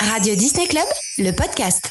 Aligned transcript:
Radio 0.00 0.36
Disney 0.36 0.68
Club, 0.68 0.84
le 1.18 1.32
podcast. 1.32 1.90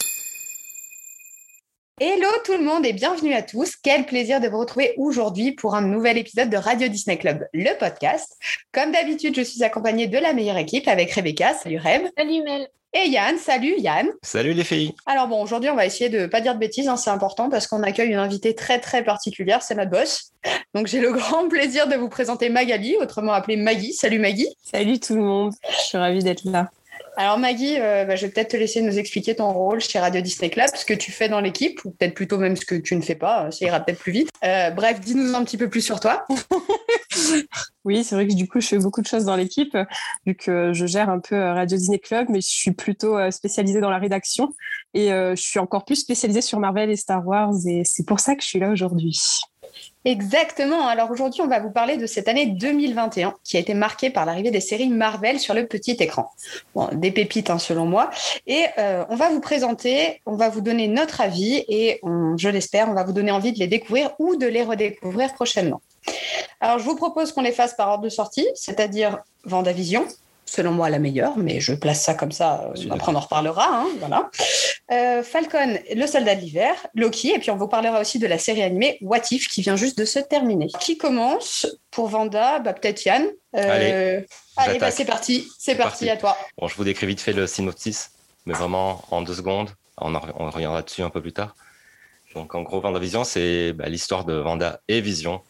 Hello 1.99 2.29
tout 2.45 2.53
le 2.53 2.63
monde 2.63 2.85
et 2.85 2.93
bienvenue 2.93 3.33
à 3.33 3.41
tous. 3.41 3.75
Quel 3.75 4.05
plaisir 4.05 4.39
de 4.39 4.47
vous 4.47 4.59
retrouver 4.59 4.93
aujourd'hui 4.95 5.51
pour 5.51 5.75
un 5.75 5.81
nouvel 5.81 6.17
épisode 6.17 6.49
de 6.49 6.55
Radio 6.55 6.87
Disney 6.87 7.17
Club, 7.17 7.45
le 7.53 7.77
podcast. 7.77 8.37
Comme 8.71 8.93
d'habitude, 8.93 9.35
je 9.35 9.41
suis 9.41 9.61
accompagnée 9.61 10.07
de 10.07 10.17
la 10.17 10.31
meilleure 10.31 10.57
équipe 10.57 10.87
avec 10.87 11.11
Rebecca. 11.11 11.53
Salut 11.53 11.79
Reb. 11.79 12.03
Salut 12.17 12.43
Mel. 12.43 12.69
Et 12.93 13.09
Yann. 13.09 13.37
Salut 13.37 13.75
Yann. 13.77 14.07
Salut 14.23 14.53
les 14.53 14.63
filles. 14.63 14.95
Alors 15.05 15.27
bon, 15.27 15.43
aujourd'hui, 15.43 15.69
on 15.69 15.75
va 15.75 15.85
essayer 15.85 16.09
de 16.09 16.27
pas 16.27 16.39
dire 16.39 16.53
de 16.53 16.59
bêtises, 16.59 16.87
hein, 16.87 16.95
c'est 16.95 17.09
important 17.09 17.49
parce 17.49 17.67
qu'on 17.67 17.83
accueille 17.83 18.11
une 18.11 18.19
invitée 18.19 18.55
très 18.55 18.79
très 18.79 19.03
particulière, 19.03 19.61
c'est 19.61 19.75
notre 19.75 19.91
boss. 19.91 20.31
Donc 20.73 20.87
j'ai 20.87 21.01
le 21.01 21.11
grand 21.11 21.49
plaisir 21.49 21.89
de 21.89 21.95
vous 21.95 22.07
présenter 22.07 22.47
Magali, 22.47 22.95
autrement 22.95 23.33
appelée 23.33 23.57
Maggie. 23.57 23.91
Salut 23.91 24.19
Maggie. 24.19 24.47
Salut 24.63 24.97
tout 24.97 25.15
le 25.15 25.23
monde, 25.23 25.53
je 25.69 25.81
suis 25.87 25.97
ravie 25.97 26.23
d'être 26.23 26.45
là. 26.45 26.69
Alors 27.19 27.39
Maggie, 27.39 27.79
euh, 27.79 28.05
bah, 28.05 28.15
je 28.15 28.27
vais 28.27 28.31
peut-être 28.31 28.51
te 28.51 28.57
laisser 28.57 28.79
nous 28.83 28.99
expliquer 28.99 29.35
ton 29.35 29.51
rôle 29.51 29.81
chez 29.81 29.97
Radio 29.97 30.21
Disney 30.21 30.51
Club, 30.51 30.69
ce 30.75 30.85
que 30.85 30.93
tu 30.93 31.11
fais 31.11 31.27
dans 31.27 31.39
l'équipe, 31.39 31.83
ou 31.83 31.89
peut-être 31.89 32.13
plutôt 32.13 32.37
même 32.37 32.55
ce 32.55 32.63
que 32.63 32.75
tu 32.75 32.95
ne 32.95 33.01
fais 33.01 33.15
pas, 33.15 33.49
ça 33.49 33.65
ira 33.65 33.79
peut-être 33.79 33.97
plus 33.97 34.11
vite. 34.11 34.29
Euh, 34.45 34.69
bref, 34.69 34.99
dis-nous 34.99 35.33
un 35.33 35.43
petit 35.43 35.57
peu 35.57 35.67
plus 35.67 35.81
sur 35.81 35.99
toi. 35.99 36.27
oui, 37.85 38.03
c'est 38.03 38.13
vrai 38.13 38.27
que 38.27 38.35
du 38.35 38.47
coup, 38.47 38.61
je 38.61 38.67
fais 38.67 38.77
beaucoup 38.77 39.01
de 39.01 39.07
choses 39.07 39.25
dans 39.25 39.35
l'équipe, 39.35 39.75
vu 40.27 40.35
que 40.35 40.73
je 40.73 40.85
gère 40.85 41.09
un 41.09 41.19
peu 41.19 41.33
euh, 41.33 41.53
Radio 41.55 41.75
Disney 41.75 41.97
Club, 41.97 42.27
mais 42.29 42.39
je 42.39 42.49
suis 42.49 42.71
plutôt 42.71 43.17
spécialisée 43.31 43.81
dans 43.81 43.89
la 43.89 43.97
rédaction, 43.97 44.53
et 44.93 45.07
je 45.09 45.41
suis 45.41 45.57
encore 45.57 45.85
plus 45.85 45.95
spécialisée 45.95 46.41
sur 46.41 46.59
Marvel 46.59 46.91
et 46.91 46.95
Star 46.95 47.25
Wars, 47.25 47.55
et 47.65 47.81
c'est 47.83 48.05
pour 48.05 48.19
ça 48.19 48.35
que 48.35 48.43
je 48.43 48.47
suis 48.47 48.59
là 48.59 48.69
aujourd'hui. 48.69 49.19
Exactement. 50.07 50.87
Alors 50.87 51.11
aujourd'hui, 51.11 51.41
on 51.41 51.47
va 51.47 51.59
vous 51.59 51.69
parler 51.69 51.97
de 51.97 52.05
cette 52.05 52.29
année 52.29 52.45
2021 52.45 53.35
qui 53.43 53.57
a 53.57 53.59
été 53.59 53.73
marquée 53.73 54.09
par 54.09 54.25
l'arrivée 54.25 54.51
des 54.51 54.61
séries 54.61 54.87
Marvel 54.87 55.37
sur 55.37 55.53
le 55.53 55.67
petit 55.67 55.97
écran. 55.99 56.31
Bon, 56.73 56.87
des 56.93 57.11
pépites 57.11 57.49
hein, 57.49 57.59
selon 57.59 57.85
moi. 57.85 58.09
Et 58.47 58.67
euh, 58.77 59.03
on 59.09 59.17
va 59.17 59.27
vous 59.27 59.41
présenter, 59.41 60.21
on 60.25 60.37
va 60.37 60.47
vous 60.47 60.61
donner 60.61 60.87
notre 60.87 61.19
avis 61.19 61.65
et 61.67 61.99
je 62.37 62.47
l'espère, 62.47 62.89
on 62.89 62.93
va 62.93 63.03
vous 63.03 63.11
donner 63.11 63.31
envie 63.31 63.51
de 63.51 63.59
les 63.59 63.67
découvrir 63.67 64.11
ou 64.17 64.37
de 64.37 64.47
les 64.47 64.63
redécouvrir 64.63 65.33
prochainement. 65.33 65.81
Alors 66.61 66.79
je 66.79 66.85
vous 66.85 66.95
propose 66.95 67.33
qu'on 67.33 67.41
les 67.41 67.51
fasse 67.51 67.73
par 67.73 67.89
ordre 67.89 68.05
de 68.05 68.09
sortie, 68.09 68.47
c'est-à-dire 68.55 69.17
Vendavision, 69.43 70.07
selon 70.47 70.71
moi 70.71 70.89
la 70.89 70.97
meilleure, 70.97 71.37
mais 71.37 71.59
je 71.59 71.73
place 71.73 72.01
ça 72.01 72.13
comme 72.13 72.31
ça, 72.31 72.71
après 72.89 73.11
on 73.11 73.15
en 73.15 73.19
reparlera. 73.19 73.67
Hein, 73.71 73.87
voilà. 73.99 74.29
Euh, 74.91 75.21
Falcon, 75.21 75.77
le 75.93 76.07
soldat 76.07 76.35
de 76.35 76.41
l'hiver, 76.41 76.73
Loki, 76.95 77.31
et 77.31 77.39
puis 77.39 77.51
on 77.51 77.57
vous 77.57 77.67
parlera 77.67 77.99
aussi 78.01 78.17
de 78.17 78.27
la 78.27 78.37
série 78.37 78.63
animée 78.63 78.97
What 79.01 79.21
If 79.31 79.47
qui 79.47 79.61
vient 79.61 79.75
juste 79.75 79.97
de 79.97 80.05
se 80.05 80.19
terminer. 80.19 80.67
Qui 80.79 80.97
commence 80.97 81.67
pour 81.91 82.07
Vanda? 82.07 82.59
Bah, 82.59 82.73
Peut-être 82.73 83.05
Yann. 83.05 83.25
Euh, 83.55 84.21
allez, 84.55 84.79
bah, 84.79 84.91
c'est 84.91 85.05
parti, 85.05 85.47
c'est 85.59 85.75
parti, 85.75 86.09
à 86.09 86.17
toi. 86.17 86.37
Bon, 86.57 86.67
je 86.67 86.75
vous 86.75 86.83
décris 86.83 87.05
vite 87.05 87.21
fait 87.21 87.33
le 87.33 87.45
synopsis, 87.45 88.11
mais 88.45 88.53
vraiment 88.53 89.03
en 89.11 89.21
deux 89.21 89.35
secondes. 89.35 89.69
On, 89.97 90.15
on 90.15 90.49
reviendra 90.49 90.81
dessus 90.81 91.01
un 91.01 91.09
peu 91.09 91.21
plus 91.21 91.33
tard. 91.33 91.55
Donc 92.35 92.53
en 92.55 92.61
gros, 92.61 92.81
Vision, 92.99 93.23
c'est 93.23 93.73
bah, 93.73 93.89
l'histoire 93.89 94.23
de 94.23 94.33
Vanda 94.33 94.79
et 94.87 95.01
Vision 95.01 95.41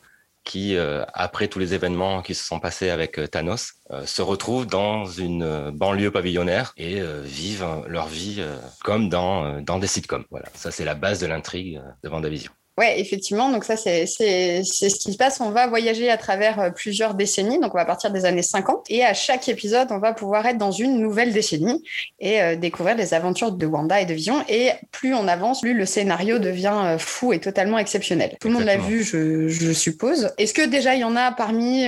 qui, 0.48 0.78
euh, 0.78 1.04
après 1.14 1.50
tous 1.50 1.60
les 1.60 1.74
événements 1.74 2.22
qui 2.22 2.34
se 2.34 2.44
sont 2.44 2.62
passés 2.62 2.90
avec 2.90 3.20
euh, 3.20 3.28
Thanos, 3.28 3.74
euh, 3.92 4.06
se 4.06 4.22
retrouvent 4.22 4.66
dans 4.66 5.06
une 5.06 5.72
banlieue 5.72 6.10
pavillonnaire 6.10 6.74
et 6.78 7.02
vivent 7.24 7.84
leur 7.88 8.08
vie 8.08 8.44
comme 8.84 9.10
dans, 9.10 9.62
dans 9.62 9.78
des 9.78 9.88
sitcoms. 9.88 10.24
Voilà, 10.32 10.48
ça 10.54 10.72
c'est 10.72 10.86
la 10.86 10.96
base 10.96 11.20
de 11.20 11.28
l'intrigue 11.28 11.82
de 12.04 12.10
Vendavision. 12.10 12.52
Ouais, 12.78 13.00
effectivement. 13.00 13.50
Donc 13.50 13.64
ça, 13.64 13.76
c'est 13.76 14.06
ce 14.06 15.00
qui 15.00 15.12
se 15.12 15.18
passe. 15.18 15.42
On 15.42 15.50
va 15.50 15.66
voyager 15.66 16.12
à 16.12 16.18
travers 16.18 16.60
euh, 16.60 16.70
plusieurs 16.70 17.16
décennies. 17.16 17.60
Donc 17.60 17.74
on 17.74 17.78
va 17.78 17.86
partir 17.86 18.12
des 18.12 18.26
années 18.26 18.44
50. 18.44 18.86
Et 18.90 19.04
à 19.04 19.16
chaque 19.16 19.50
épisode, 19.50 19.88
on 19.90 19.98
va 19.98 20.14
pouvoir 20.14 20.46
être 20.46 20.60
dans 20.60 20.72
une 20.72 21.00
nouvelle 21.00 21.34
décennie 21.34 21.84
et 22.20 22.40
euh, 22.40 22.56
découvrir 22.56 22.96
les 22.96 23.16
aventures 23.16 23.52
de 23.52 23.66
Wanda 23.66 24.00
et 24.00 24.06
de 24.06 24.14
Vision. 24.14 24.44
Et 24.48 24.70
plus 24.92 25.16
on 25.16 25.28
avance, 25.28 25.62
plus 25.62 25.74
le 25.74 25.88
scénario 25.88 26.38
devient 26.38 26.76
euh, 26.76 26.98
fou 27.00 27.34
et 27.34 27.40
totalement 27.40 27.80
exceptionnel. 27.80 28.38
Tout 28.40 28.48
le 28.48 28.54
monde 28.54 28.66
l'a 28.66 28.78
vu, 28.78 29.04
je, 29.04 29.48
je 29.48 29.72
suppose. 29.72 30.32
Est-ce 30.38 30.54
que 30.54 30.68
déjà 30.68 30.94
il 30.94 31.02
y 31.02 31.04
en 31.04 31.16
a 31.16 31.32
parmi 31.32 31.88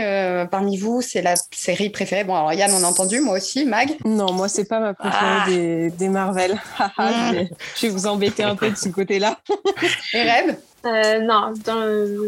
parmi 0.49 0.77
vous 0.77 1.01
C'est 1.03 1.21
la 1.21 1.35
série 1.53 1.91
préférée? 1.91 2.23
Bon, 2.23 2.35
alors 2.35 2.53
Yann, 2.53 2.71
on 2.73 2.83
a 2.83 2.87
entendu, 2.87 3.21
moi 3.21 3.37
aussi. 3.37 3.65
Mag? 3.65 3.89
Non, 4.05 4.33
moi 4.33 4.47
c'est 4.49 4.65
pas 4.65 4.79
ma 4.79 4.93
préférée 4.95 5.19
ah. 5.21 5.45
des, 5.47 5.89
des, 5.91 6.09
Marvel. 6.09 6.59
Hmm. 6.97 7.45
je 7.75 7.87
vais 7.87 7.89
vous 7.89 8.07
embêter 8.07 8.43
un 8.43 8.55
peu 8.55 8.69
de 8.69 8.75
ce 8.75 8.89
côté-là. 8.89 9.39
et 10.13 10.21
Rêve? 10.21 10.57
Euh, 10.85 11.19
non, 11.19 11.53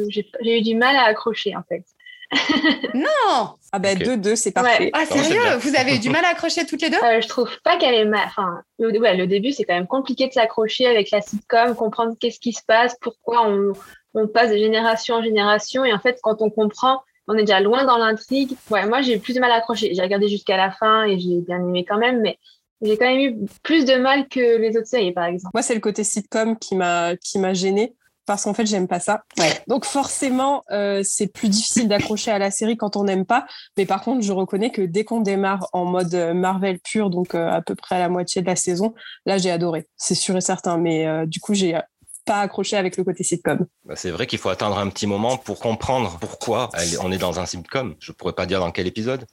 j'ai 0.10 0.58
eu 0.58 0.62
du 0.62 0.76
mal 0.76 0.96
à 0.96 1.04
accrocher 1.04 1.56
en 1.56 1.64
fait. 1.64 1.84
non 2.94 3.56
Ah 3.74 3.80
ben 3.80 3.98
2-2, 3.98 4.36
c'est 4.36 4.52
parfait. 4.52 4.90
Ah 4.94 5.06
sérieux? 5.06 5.58
Vous 5.60 5.76
avez 5.76 5.96
eu 5.96 6.00
du 6.00 6.10
mal 6.10 6.24
à 6.24 6.30
accrocher 6.30 6.66
toutes 6.66 6.82
les 6.82 6.90
deux? 6.90 7.04
Euh, 7.04 7.20
Je 7.20 7.28
trouve 7.28 7.50
pas 7.64 7.78
qu'elle 7.78 7.94
est 7.94 8.06
mal. 8.06 8.24
Enfin, 8.26 8.62
le, 8.80 8.98
ouais, 9.00 9.18
le 9.18 9.28
début, 9.28 9.52
c'est 9.52 9.64
quand 9.64 9.74
même 9.74 9.88
compliqué 9.88 10.28
de 10.28 10.34
s'accrocher 10.34 10.88
avec 10.88 11.12
la 11.12 11.22
sitcom, 11.22 11.76
comprendre 11.76 12.16
qu'est-ce 12.20 12.40
qui 12.40 12.54
se 12.54 12.64
passe, 12.66 12.96
pourquoi 13.02 13.48
on, 13.48 13.74
on, 14.14 14.28
passe 14.28 14.50
de 14.50 14.58
génération 14.58 15.16
en 15.16 15.24
génération. 15.24 15.84
Et 15.84 15.92
en 15.92 16.00
fait, 16.00 16.20
quand 16.24 16.42
on 16.42 16.50
comprend, 16.50 17.02
on 17.28 17.36
est 17.36 17.44
déjà 17.44 17.60
loin 17.60 17.84
dans 17.84 17.98
l'intrigue. 17.98 18.56
Ouais, 18.70 18.86
moi, 18.86 19.02
j'ai 19.02 19.18
eu 19.18 19.20
plus 19.20 19.34
de 19.34 19.42
mal 19.42 19.52
à 19.52 19.56
accrocher. 19.56 19.94
J'ai 19.94 20.02
regardé 20.02 20.30
jusqu'à 20.30 20.56
la 20.56 20.72
fin 20.72 21.04
et 21.04 21.20
j'ai 21.20 21.42
bien 21.42 21.58
aimé 21.58 21.86
quand 21.88 21.98
même, 21.98 22.22
mais 22.22 22.40
j'ai 22.82 22.98
quand 22.98 23.06
même 23.06 23.20
eu 23.20 23.46
plus 23.62 23.84
de 23.84 23.96
mal 23.96 24.30
que 24.30 24.58
les 24.58 24.78
autres 24.78 24.88
séries, 24.88 25.12
par 25.12 25.26
exemple. 25.26 25.52
Moi, 25.54 25.62
c'est 25.62 25.76
le 25.76 25.82
côté 25.82 26.06
sitcom 26.06 26.58
qui 26.58 26.76
m'a 26.76 27.16
qui 27.18 27.40
m'a 27.40 27.54
gêné 27.54 27.94
parce 28.32 28.46
qu'en 28.46 28.54
fait 28.54 28.66
j'aime 28.66 28.88
pas 28.88 29.02
ça. 29.02 29.26
Donc 29.68 29.84
forcément 29.84 30.64
euh, 30.72 31.02
c'est 31.04 31.28
plus 31.28 31.50
difficile 31.50 31.90
d'accrocher 31.90 32.32
à 32.32 32.40
la 32.40 32.50
série 32.50 32.78
quand 32.78 32.96
on 32.96 33.04
n'aime 33.04 33.26
pas. 33.26 33.46
Mais 33.76 33.86
par 33.86 34.02
contre 34.02 34.22
je 34.22 34.32
reconnais 34.32 34.72
que 34.72 34.82
dès 34.82 35.04
qu'on 35.04 35.20
démarre 35.20 35.68
en 35.74 35.84
mode 35.84 36.14
euh, 36.14 36.34
Marvel 36.34 36.80
pur, 36.80 37.10
donc 37.10 37.36
euh, 37.36 37.50
à 37.52 37.62
peu 37.62 37.76
près 37.76 37.96
à 37.96 38.00
la 38.00 38.08
moitié 38.08 38.42
de 38.42 38.48
la 38.48 38.56
saison, 38.56 38.94
là 39.26 39.38
j'ai 39.38 39.52
adoré, 39.52 39.90
c'est 39.98 40.16
sûr 40.16 40.38
et 40.38 40.42
certain. 40.42 40.78
Mais 40.78 41.28
du 41.28 41.42
coup 41.42 41.54
j'ai 41.54 41.78
pas 42.26 42.40
accroché 42.40 42.78
avec 42.78 42.96
le 42.96 43.04
côté 43.04 43.26
sitcom. 43.26 43.66
Bah, 43.84 43.96
c'est 43.98 44.12
vrai 44.12 44.28
qu'il 44.28 44.40
faut 44.40 44.48
attendre 44.48 44.78
un 44.78 44.88
petit 44.88 45.08
moment 45.08 45.36
pour 45.36 45.60
comprendre 45.60 46.18
pourquoi 46.22 46.70
on 47.04 47.12
est 47.12 47.18
dans 47.18 47.38
un 47.42 47.46
sitcom. 47.46 47.96
Je 48.00 48.14
pourrais 48.14 48.32
pas 48.32 48.46
dire 48.46 48.62
dans 48.62 48.72
quel 48.72 48.88
épisode. 48.88 49.26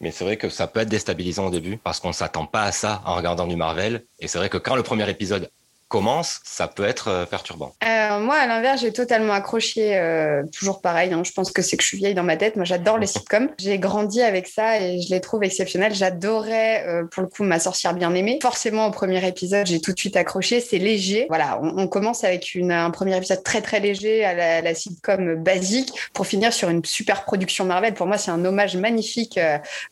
Mais 0.00 0.12
c'est 0.12 0.22
vrai 0.22 0.36
que 0.36 0.50
ça 0.50 0.68
peut 0.68 0.80
être 0.80 0.88
déstabilisant 0.88 1.46
au 1.46 1.50
début 1.50 1.78
parce 1.78 1.98
qu'on 1.98 2.12
s'attend 2.12 2.46
pas 2.46 2.62
à 2.62 2.70
ça 2.70 3.02
en 3.06 3.16
regardant 3.16 3.48
du 3.48 3.56
Marvel. 3.56 4.04
Et 4.20 4.28
c'est 4.28 4.38
vrai 4.38 4.50
que 4.50 4.58
quand 4.58 4.76
le 4.76 4.84
premier 4.84 5.10
épisode 5.10 5.50
commence, 5.88 6.40
ça 6.44 6.66
peut 6.66 6.84
être 6.84 7.08
euh, 7.08 7.26
perturbant. 7.26 7.72
Euh, 7.84 8.18
moi, 8.18 8.34
à 8.34 8.46
l'inverse, 8.46 8.80
j'ai 8.80 8.92
totalement 8.92 9.32
accroché, 9.32 9.96
euh, 9.96 10.42
toujours 10.52 10.80
pareil. 10.80 11.12
Hein, 11.12 11.22
je 11.24 11.30
pense 11.32 11.52
que 11.52 11.62
c'est 11.62 11.76
que 11.76 11.82
je 11.82 11.88
suis 11.88 11.96
vieille 11.96 12.14
dans 12.14 12.24
ma 12.24 12.36
tête. 12.36 12.56
Moi, 12.56 12.64
j'adore 12.64 12.98
les 12.98 13.06
sitcoms. 13.06 13.50
J'ai 13.58 13.78
grandi 13.78 14.20
avec 14.20 14.48
ça 14.48 14.80
et 14.80 15.00
je 15.00 15.10
les 15.10 15.20
trouve 15.20 15.44
exceptionnels. 15.44 15.94
J'adorais, 15.94 16.84
pour 17.12 17.22
le 17.22 17.28
coup, 17.28 17.44
ma 17.44 17.60
sorcière 17.60 17.94
bien 17.94 18.12
aimée. 18.14 18.38
Forcément, 18.42 18.86
au 18.86 18.90
premier 18.90 19.26
épisode, 19.26 19.66
j'ai 19.66 19.80
tout 19.80 19.92
de 19.92 19.98
suite 19.98 20.16
accroché. 20.16 20.60
C'est 20.60 20.78
léger. 20.78 21.26
Voilà, 21.28 21.60
on, 21.62 21.86
commence 21.86 22.24
avec 22.24 22.54
une, 22.54 22.72
un 22.72 22.90
premier 22.90 23.16
épisode 23.16 23.42
très 23.44 23.62
très 23.62 23.78
léger 23.78 24.24
à 24.24 24.34
la, 24.34 24.60
la, 24.60 24.74
sitcom 24.74 25.36
basique 25.36 25.92
pour 26.12 26.26
finir 26.26 26.52
sur 26.52 26.68
une 26.68 26.84
super 26.84 27.24
production 27.24 27.64
Marvel. 27.64 27.94
Pour 27.94 28.06
moi, 28.06 28.18
c'est 28.18 28.30
un 28.30 28.44
hommage 28.44 28.76
magnifique 28.76 29.38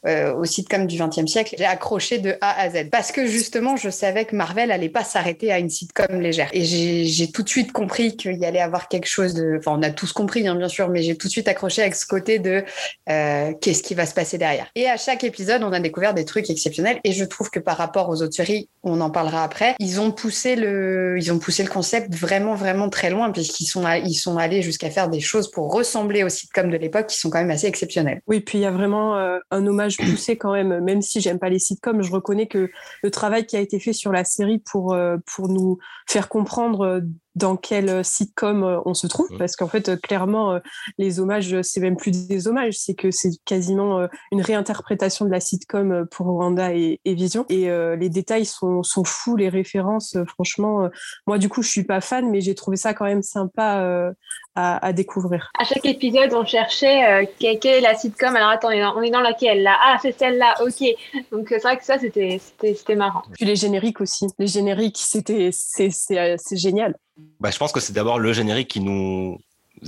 au 0.05 0.45
sitcom 0.45 0.87
du 0.87 0.99
XXe 0.99 1.31
siècle. 1.31 1.55
J'ai 1.57 1.65
accroché 1.65 2.19
de 2.19 2.37
A 2.41 2.61
à 2.61 2.71
Z 2.71 2.91
parce 2.91 3.13
que 3.13 3.27
justement, 3.27 3.77
je 3.77 3.91
savais 3.91 4.25
que 4.25 4.35
Marvel 4.35 4.73
allait 4.73 4.89
pas 4.89 5.05
s'arrêter 5.05 5.53
à 5.53 5.59
une 5.59 5.71
sitcom 5.71 5.84
comme 5.93 6.21
légère. 6.21 6.49
Et 6.53 6.65
j'ai 6.65 7.31
tout 7.31 7.43
de 7.43 7.49
suite 7.49 7.73
compris 7.73 8.17
qu'il 8.17 8.37
y 8.37 8.45
allait 8.45 8.61
avoir 8.61 8.89
quelque 8.89 9.09
chose 9.09 9.35
de. 9.35 9.57
Enfin, 9.59 9.77
on 9.79 9.83
a 9.83 9.91
tous 9.91 10.13
compris, 10.13 10.47
hein, 10.47 10.55
bien 10.55 10.69
sûr, 10.69 10.89
mais 10.89 11.03
j'ai 11.03 11.17
tout 11.17 11.27
de 11.27 11.33
suite 11.33 11.49
accroché 11.49 11.83
avec 11.83 11.95
ce 11.95 12.07
côté 12.07 12.39
de 12.39 12.65
euh, 13.09 13.53
qu'est-ce 13.61 13.83
qui 13.83 13.95
va 13.95 14.07
se 14.07 14.15
passer 14.15 14.39
derrière. 14.39 14.67
Et 14.75 14.89
à 14.89 14.97
chaque 14.97 15.25
épisode, 15.25 15.63
on 15.63 15.73
a 15.73 15.81
découvert 15.81 16.15
des 16.15 16.25
trucs 16.25 16.51
exceptionnels. 16.51 17.01
Et 17.05 17.13
je 17.13 17.25
trouve 17.25 17.51
que 17.51 17.61
par 17.61 17.77
rapport 17.77 18.09
aux 18.09 18.23
autres 18.23 18.35
séries, 18.35 18.69
on 18.83 19.01
en 19.01 19.11
parlera 19.11 19.43
après, 19.45 19.75
ils 19.79 20.01
ont 20.01 20.11
poussé 20.11 20.57
le, 20.57 21.17
ils 21.19 21.33
ont 21.33 21.39
poussé 21.39 21.63
le 21.63 21.71
concept 21.71 22.15
vraiment, 22.15 22.55
vraiment 22.55 22.89
très 22.89 23.11
loin, 23.11 23.33
puisqu'ils 23.33 23.67
sont, 23.67 23.85
sont 24.13 24.37
allés 24.37 24.63
jusqu'à 24.63 24.91
faire 24.91 25.09
des 25.09 25.21
choses 25.21 25.51
pour 25.51 25.73
ressembler 25.73 26.23
aux 26.23 26.29
sitcoms 26.29 26.71
de 26.71 26.77
l'époque 26.77 27.07
qui 27.07 27.19
sont 27.19 27.31
quand 27.31 27.39
même 27.39 27.51
assez 27.51 27.67
exceptionnels. 27.67 28.21
Oui, 28.27 28.41
puis 28.41 28.59
il 28.59 28.63
y 28.63 28.67
a 28.67 28.71
vraiment 28.71 29.17
euh, 29.17 29.39
un 29.51 29.67
hommage 29.67 29.97
poussé 29.97 30.37
quand 30.37 30.53
même, 30.53 30.81
même 30.81 31.03
si 31.03 31.21
j'aime 31.21 31.39
pas 31.39 31.49
les 31.49 31.59
sitcoms, 31.59 32.03
je 32.03 32.11
reconnais 32.11 32.47
que 32.47 32.71
le 33.03 33.11
travail 33.11 33.47
qui 33.47 33.57
a 33.57 33.61
été 33.61 33.79
fait 33.79 33.93
sur 33.93 34.13
la 34.13 34.25
série 34.25 34.59
pour, 34.59 34.93
euh, 34.93 35.17
pour 35.35 35.49
nous 35.49 35.74
faire 36.07 36.29
comprendre 36.29 36.81
euh, 36.87 37.01
dans 37.35 37.57
quel 37.57 37.89
euh, 37.89 38.03
sitcom 38.03 38.63
euh, 38.63 38.81
on 38.85 38.95
se 38.95 39.07
trouve, 39.07 39.31
mmh. 39.33 39.39
parce 39.39 39.57
qu'en 39.57 39.69
fait, 39.69 40.01
clairement, 40.01 40.59
les 40.99 41.21
hommages, 41.21 41.61
c'est 41.63 41.81
même 41.81 41.97
plus 41.97 42.27
des 42.29 42.49
hommages, 42.49 42.75
c'est 42.75 42.95
que 42.95 43.11
c'est 43.11 43.31
quasiment 43.45 44.09
une 44.33 44.41
réinterprétation 44.41 45.25
de 45.25 45.31
la 45.31 45.41
sitcom 45.41 46.07
pour 46.11 46.27
Wanda 46.27 46.73
et, 46.75 47.01
Vision. 47.05 47.47
Et 47.49 47.69
les 47.97 48.09
détails 48.09 48.45
sont, 48.45 48.83
sont 48.83 49.05
fous, 49.05 49.37
les 49.37 49.49
références, 49.49 50.17
franchement, 50.27 50.89
moi, 51.27 51.39
du 51.39 51.49
coup, 51.49 51.63
je 51.63 51.69
suis 51.69 51.85
pas 51.85 52.01
fan, 52.01 52.31
mais 52.31 52.41
j'ai 52.41 52.55
trouvé 52.55 52.77
ça 52.77 52.95
quand 52.95 53.05
même 53.05 53.23
sympa 53.23 54.13
à, 54.55 54.93
découvrir. 54.93 55.51
À 55.59 55.65
chaque 55.65 55.85
épisode, 55.85 56.33
on 56.35 56.45
cherchait 56.45 57.29
quelle, 57.39 57.59
est 57.65 57.81
la 57.81 57.95
sitcom. 57.95 58.35
Alors, 58.35 58.51
attends, 58.51 58.69
on 58.69 59.03
est 59.03 59.11
dans, 59.11 59.21
laquelle 59.21 59.63
là? 59.63 59.77
Ah, 59.83 59.99
c'est 60.01 60.17
celle-là, 60.17 60.55
ok. 60.63 60.85
Donc, 61.33 61.47
c'est 61.49 61.63
vrai 61.63 61.77
que 61.77 61.85
ça, 61.85 61.99
c'était 61.99 62.97
marrant. 62.97 63.23
Puis 63.33 63.45
les 63.45 63.57
génériques 63.57 64.01
aussi. 64.01 64.27
Les 64.39 64.47
génériques, 64.47 64.99
c'était 64.99 65.51
c'est 65.53 66.57
génial. 66.57 66.97
Bah, 67.41 67.51
je 67.51 67.59
pense 67.59 67.73
que 67.73 67.81
c'est 67.81 67.93
d'abord 67.93 68.19
le 68.19 68.33
générique 68.33 68.69
qui 68.69 68.81
nous 68.81 69.39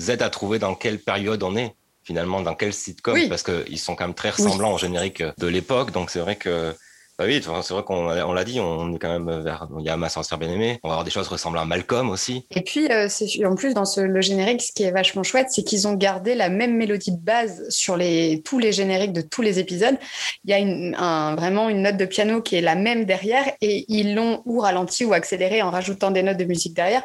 aide 0.09 0.23
à 0.23 0.31
trouver 0.31 0.59
dans 0.59 0.75
quelle 0.75 1.01
période 1.01 1.43
on 1.43 1.57
est, 1.57 1.75
finalement, 2.03 2.41
dans 2.41 2.55
quel 2.55 2.73
sitcom, 2.73 3.29
parce 3.29 3.43
qu'ils 3.43 3.79
sont 3.79 3.97
quand 3.97 4.05
même 4.05 4.15
très 4.15 4.31
ressemblants 4.31 4.75
au 4.75 4.79
générique 4.79 5.23
de 5.39 5.47
l'époque. 5.47 5.91
Donc 5.91 6.11
c'est 6.11 6.21
vrai 6.21 6.37
que 6.37 6.75
Bah 7.19 7.25
oui, 7.27 7.43
c'est 7.43 7.73
vrai 7.73 7.83
qu'on 7.83 8.11
on 8.11 8.33
l'a 8.35 8.45
dit, 8.45 8.61
on 8.61 8.95
est 8.95 8.99
quand 8.99 9.09
même 9.09 9.41
vers. 9.41 9.67
Il 9.79 9.87
y 9.87 9.89
a 9.89 9.97
ma 9.97 10.11
sorcière 10.11 10.39
bien 10.39 10.51
aimée. 10.51 10.79
On 10.83 10.89
va 10.89 10.95
avoir 10.95 11.05
des 11.05 11.11
choses 11.11 11.29
ressemblant 11.29 11.63
à 11.63 11.65
Malcolm 11.65 12.11
aussi. 12.11 12.45
Et 12.51 12.61
puis, 12.61 12.93
euh, 12.93 13.09
en 13.47 13.55
plus, 13.55 13.73
dans 13.73 13.85
le 13.97 14.21
générique, 14.21 14.61
ce 14.61 14.71
qui 14.73 14.83
est 14.83 14.91
vachement 14.91 15.23
chouette, 15.23 15.47
c'est 15.49 15.63
qu'ils 15.63 15.89
ont 15.89 15.95
gardé 15.95 16.35
la 16.35 16.51
même 16.51 16.77
mélodie 16.77 17.13
de 17.13 17.21
base 17.21 17.67
sur 17.71 17.97
les, 17.97 18.43
tous 18.45 18.59
les 18.59 18.71
génériques 18.71 19.15
de 19.15 19.23
tous 19.23 19.41
les 19.41 19.59
épisodes. 19.59 19.97
Il 20.45 20.51
y 20.51 20.53
a 20.53 21.03
un, 21.03 21.35
vraiment 21.37 21.71
une 21.71 21.83
note 21.83 21.97
de 21.97 22.05
piano 22.05 22.43
qui 22.43 22.57
est 22.57 22.61
la 22.61 22.75
même 22.75 23.07
derrière 23.07 23.51
et 23.63 23.87
ils 23.89 24.15
l'ont 24.15 24.43
ou 24.45 24.61
ralenti 24.61 25.07
ou 25.07 25.15
accéléré 25.15 25.63
en 25.63 25.71
rajoutant 25.71 26.11
des 26.11 26.23
notes 26.23 26.37
de 26.37 26.45
musique 26.45 26.75
derrière 26.75 27.03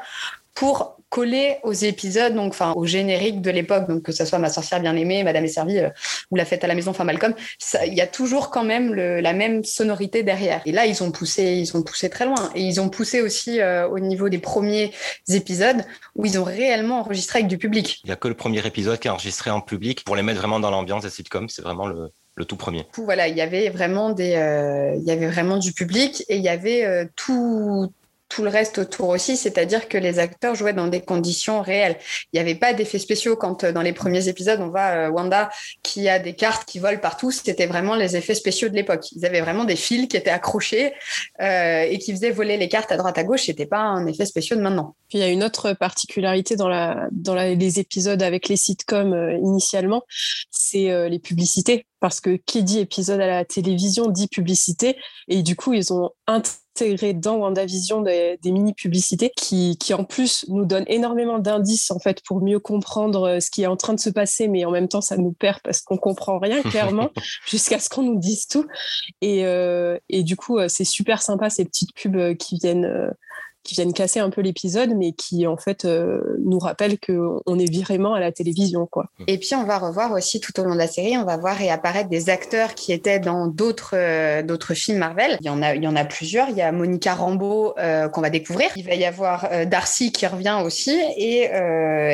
pour 0.53 0.98
coller 1.12 1.57
aux 1.63 1.74
épisodes, 1.74 2.33
donc 2.33 2.53
enfin 2.53 2.71
au 2.77 2.86
générique 2.86 3.42
de 3.42 3.51
l'époque, 3.51 3.88
donc 3.88 4.01
que 4.03 4.13
ce 4.13 4.24
soit 4.24 4.39
Ma 4.39 4.50
sorcière 4.50 4.80
bien 4.80 4.95
aimée, 4.95 5.24
Madame 5.24 5.44
est 5.44 5.50
servie 5.50 5.80
euh, 5.80 5.89
ou 6.31 6.38
La 6.38 6.45
fête 6.45 6.63
à 6.63 6.68
la 6.68 6.74
maison, 6.74 6.92
enfin 6.92 7.03
Malcolm, 7.03 7.33
il 7.86 7.94
y 7.94 8.01
a 8.01 8.07
toujours 8.07 8.50
quand 8.50 8.63
même 8.63 8.94
le, 8.94 9.19
la 9.19 9.33
même 9.33 9.63
sonorité 9.65 10.24
derrière. 10.24 10.62
Et 10.65 10.71
là, 10.71 10.86
ils 10.86 11.03
ont 11.03 11.12
poussé, 11.12 11.44
ils 11.44 11.75
ont 11.75 11.83
poussé 11.83 12.09
très 12.09 12.25
loin. 12.25 12.50
Et 12.56 12.62
ils 12.62 12.80
ont 12.80 12.89
poussé 12.89 13.21
aussi 13.21 13.59
euh, 13.59 13.88
au 13.89 14.00
niveau 14.00 14.30
des 14.30 14.39
premiers 14.39 14.92
épisodes 15.27 15.83
où 16.15 16.25
ils 16.25 16.39
ont 16.39 16.45
réellement 16.45 17.01
enregistré 17.01 17.39
avec 17.39 17.50
du 17.50 17.57
public. 17.57 18.00
Il 18.06 18.09
y 18.09 18.13
a 18.13 18.15
que 18.15 18.30
le 18.30 18.33
premier 18.33 18.65
épisode 18.65 18.98
qui 18.98 19.09
est 19.09 19.12
enregistré 19.12 19.51
en 19.51 19.59
public 19.59 20.06
pour 20.06 20.15
les 20.15 20.24
mettre 20.24 20.39
vraiment 20.39 20.62
dans 20.62 20.71
l'ambiance 20.71 21.03
des 21.03 21.09
sitcoms. 21.09 21.50
C'est 21.50 21.62
vraiment 21.62 21.88
le, 21.88 22.09
le 22.36 22.45
tout 22.45 22.56
premier. 22.56 22.88
Voilà, 22.95 23.27
il 23.27 23.36
y 23.36 23.42
avait 23.42 23.69
vraiment 23.69 24.12
des, 24.12 24.36
euh, 24.36 24.95
il 24.95 25.03
y 25.03 25.12
avait 25.12 25.27
vraiment 25.27 25.57
du 25.57 25.74
public 25.74 26.24
et 26.30 26.38
il 26.38 26.44
y 26.44 26.50
avait 26.50 26.86
euh, 26.86 27.06
tout 27.15 27.92
tout 28.31 28.43
le 28.43 28.49
reste 28.49 28.77
autour 28.77 29.09
aussi, 29.09 29.35
c'est-à-dire 29.35 29.89
que 29.89 29.97
les 29.97 30.17
acteurs 30.17 30.55
jouaient 30.55 30.73
dans 30.73 30.87
des 30.87 31.01
conditions 31.01 31.61
réelles. 31.61 31.97
Il 32.31 32.37
n'y 32.37 32.39
avait 32.39 32.55
pas 32.55 32.73
d'effets 32.73 32.97
spéciaux 32.97 33.35
quand 33.35 33.65
euh, 33.65 33.73
dans 33.73 33.81
les 33.81 33.91
premiers 33.91 34.29
épisodes 34.29 34.61
on 34.61 34.69
voit 34.69 35.07
euh, 35.07 35.09
Wanda 35.09 35.49
qui 35.83 36.07
a 36.07 36.17
des 36.17 36.33
cartes 36.33 36.63
qui 36.63 36.79
volent 36.79 36.99
partout, 36.99 37.31
c'était 37.31 37.65
vraiment 37.65 37.93
les 37.93 38.15
effets 38.15 38.33
spéciaux 38.33 38.69
de 38.69 38.73
l'époque. 38.73 39.11
Ils 39.11 39.25
avaient 39.25 39.41
vraiment 39.41 39.65
des 39.65 39.75
fils 39.75 40.07
qui 40.07 40.15
étaient 40.15 40.29
accrochés 40.29 40.93
euh, 41.41 41.81
et 41.81 41.99
qui 41.99 42.13
faisaient 42.13 42.31
voler 42.31 42.55
les 42.55 42.69
cartes 42.69 42.93
à 42.93 42.97
droite 42.97 43.17
à 43.17 43.25
gauche, 43.25 43.43
c'était 43.43 43.65
pas 43.65 43.81
un 43.81 44.07
effet 44.07 44.25
spéciaux 44.25 44.55
de 44.55 44.61
maintenant. 44.61 44.95
Puis 45.09 45.17
il 45.17 45.21
y 45.21 45.25
a 45.25 45.29
une 45.29 45.43
autre 45.43 45.73
particularité 45.73 46.55
dans, 46.55 46.69
la, 46.69 47.09
dans 47.11 47.35
les 47.35 47.79
épisodes 47.79 48.23
avec 48.23 48.47
les 48.47 48.55
sitcoms 48.55 49.13
initialement, 49.41 50.03
c'est 50.49 51.09
les 51.09 51.19
publicités 51.19 51.85
parce 51.99 52.21
que 52.21 52.37
qui 52.45 52.63
dit 52.63 52.79
épisode 52.79 53.19
à 53.19 53.27
la 53.27 53.45
télévision 53.45 54.07
dit 54.07 54.27
publicité 54.27 54.95
et 55.27 55.43
du 55.43 55.55
coup 55.55 55.73
ils 55.73 55.91
ont 55.91 56.11
intégré 56.75 57.13
dans 57.13 57.38
WandaVision 57.38 58.01
des, 58.01 58.39
des 58.41 58.51
mini 58.51 58.73
publicités 58.73 59.31
qui, 59.35 59.77
qui 59.77 59.94
en 59.94 60.03
plus 60.03 60.45
nous 60.50 60.65
donnent 60.65 60.85
énormément 60.88 61.39
d'indices 61.39 61.91
en 61.91 62.00
fait 62.00 62.21
pour 62.25 62.41
mieux 62.41 62.59
comprendre 62.59 63.27
euh, 63.27 63.39
ce 63.39 63.51
qui 63.51 63.63
est 63.63 63.68
en 63.68 63.77
train 63.77 63.94
de 63.94 64.00
se 64.00 64.09
passer 64.09 64.47
mais 64.47 64.65
en 64.65 64.71
même 64.71 64.88
temps 64.88 65.01
ça 65.01 65.18
nous 65.18 65.33
perd 65.33 65.59
parce 65.63 65.81
qu'on 65.81 65.97
comprend 65.97 66.39
rien 66.39 66.62
clairement 66.63 67.09
jusqu'à 67.45 67.79
ce 67.79 67.89
qu'on 67.89 68.03
nous 68.03 68.19
dise 68.19 68.47
tout. 68.47 68.65
Et, 69.21 69.45
euh, 69.45 69.97
et 70.09 70.23
du 70.23 70.35
coup 70.35 70.57
euh, 70.57 70.68
c'est 70.68 70.85
super 70.85 71.21
sympa 71.21 71.50
ces 71.50 71.65
petites 71.65 71.94
pubs 71.94 72.38
qui 72.38 72.57
viennent 72.57 73.12
qui 73.63 73.75
viennent 73.75 73.93
casser 73.93 74.19
un 74.19 74.29
peu 74.29 74.41
l'épisode, 74.41 74.91
mais 74.95 75.11
qui 75.11 75.45
en 75.47 75.57
fait 75.57 75.85
euh, 75.85 76.37
nous 76.43 76.59
rappellent 76.59 76.97
qu'on 76.99 77.59
est 77.59 77.81
vraiment 77.83 78.13
à 78.13 78.19
la 78.19 78.31
télévision. 78.31 78.87
Quoi. 78.87 79.05
Et 79.27 79.37
puis 79.37 79.55
on 79.55 79.63
va 79.63 79.77
revoir 79.77 80.11
aussi 80.11 80.39
tout 80.39 80.59
au 80.59 80.63
long 80.63 80.73
de 80.73 80.77
la 80.77 80.87
série, 80.87 81.17
on 81.17 81.25
va 81.25 81.37
voir 81.37 81.55
réapparaître 81.55 82.09
des 82.09 82.29
acteurs 82.29 82.75
qui 82.75 82.91
étaient 82.93 83.19
dans 83.19 83.47
d'autres 83.47 83.95
euh, 83.95 84.41
d'autres 84.41 84.73
films 84.73 84.97
Marvel. 84.97 85.37
Il 85.41 85.47
y 85.47 85.49
en 85.49 85.61
a 85.61 85.75
il 85.75 85.83
y 85.83 85.87
en 85.87 85.95
a 85.95 86.05
plusieurs. 86.05 86.49
Il 86.49 86.57
y 86.57 86.61
a 86.61 86.71
Monica 86.71 87.13
Rambeau 87.13 87.73
euh, 87.77 88.09
qu'on 88.09 88.21
va 88.21 88.29
découvrir. 88.29 88.69
Il 88.75 88.85
va 88.85 88.95
y 88.95 89.05
avoir 89.05 89.49
Darcy 89.67 90.11
qui 90.11 90.25
revient 90.27 90.61
aussi 90.63 90.97
et 91.17 91.49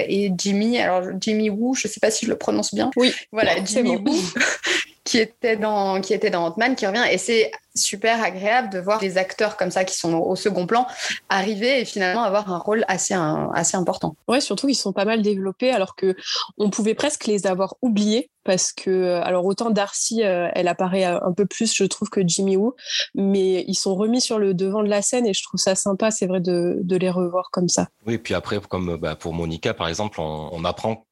et 0.07 0.31
Jimmy. 0.37 0.79
Alors 0.79 1.03
Jimmy 1.19 1.49
Woo, 1.49 1.73
je 1.73 1.87
sais 1.87 1.99
pas 1.99 2.11
si 2.11 2.25
je 2.25 2.31
le 2.31 2.37
prononce 2.37 2.73
bien. 2.73 2.91
Oui. 2.95 3.13
Voilà 3.31 3.63
Jimmy 3.63 3.95
Woo. 3.95 4.15
qui 5.07 5.19
était 5.19 5.55
dans 5.55 6.01
qui 6.01 6.13
était 6.13 6.29
dans 6.29 6.47
Ant-Man 6.47 6.75
qui 6.75 6.85
revient 6.85 7.05
et 7.09 7.17
c'est 7.17 7.51
super 7.75 8.21
agréable 8.21 8.69
de 8.69 8.79
voir 8.79 8.99
des 8.99 9.17
acteurs 9.17 9.55
comme 9.55 9.71
ça 9.71 9.85
qui 9.85 9.95
sont 9.95 10.15
au 10.15 10.35
second 10.35 10.67
plan 10.67 10.85
arriver 11.29 11.79
et 11.79 11.85
finalement 11.85 12.23
avoir 12.23 12.51
un 12.51 12.57
rôle 12.57 12.83
assez 12.89 13.15
assez 13.53 13.77
important. 13.77 14.17
Ouais, 14.27 14.41
surtout 14.41 14.67
ils 14.67 14.75
sont 14.75 14.91
pas 14.91 15.05
mal 15.05 15.21
développés 15.21 15.71
alors 15.71 15.95
que 15.95 16.13
on 16.57 16.69
pouvait 16.69 16.93
presque 16.93 17.25
les 17.25 17.47
avoir 17.47 17.75
oubliés 17.81 18.29
parce 18.43 18.73
que 18.73 19.21
alors 19.23 19.45
autant 19.45 19.69
Darcy 19.69 20.23
euh, 20.23 20.49
elle 20.53 20.67
apparaît 20.67 21.05
un 21.05 21.31
peu 21.31 21.45
plus 21.45 21.73
je 21.73 21.85
trouve 21.85 22.09
que 22.09 22.21
Jimmy 22.25 22.57
Woo 22.57 22.75
mais 23.15 23.63
ils 23.65 23.75
sont 23.75 23.95
remis 23.95 24.19
sur 24.19 24.39
le 24.39 24.53
devant 24.53 24.83
de 24.83 24.89
la 24.89 25.01
scène 25.01 25.25
et 25.25 25.33
je 25.33 25.43
trouve 25.43 25.59
ça 25.59 25.75
sympa 25.75 26.11
c'est 26.11 26.27
vrai 26.27 26.41
de, 26.41 26.79
de, 26.81 26.97
les 26.97 27.09
revoir 27.09 27.49
comme 27.51 27.69
ça. 27.69 27.87
Oui, 28.05 28.17
puis 28.17 28.33
après 28.33 28.59
comme 28.67 28.97
bah, 28.97 29.15
pour 29.15 29.31
Monica 29.31 29.73
par 29.73 29.87
exemple 29.87 30.19
on, 30.19 30.49
on 30.51 30.65
apprend 30.65 31.06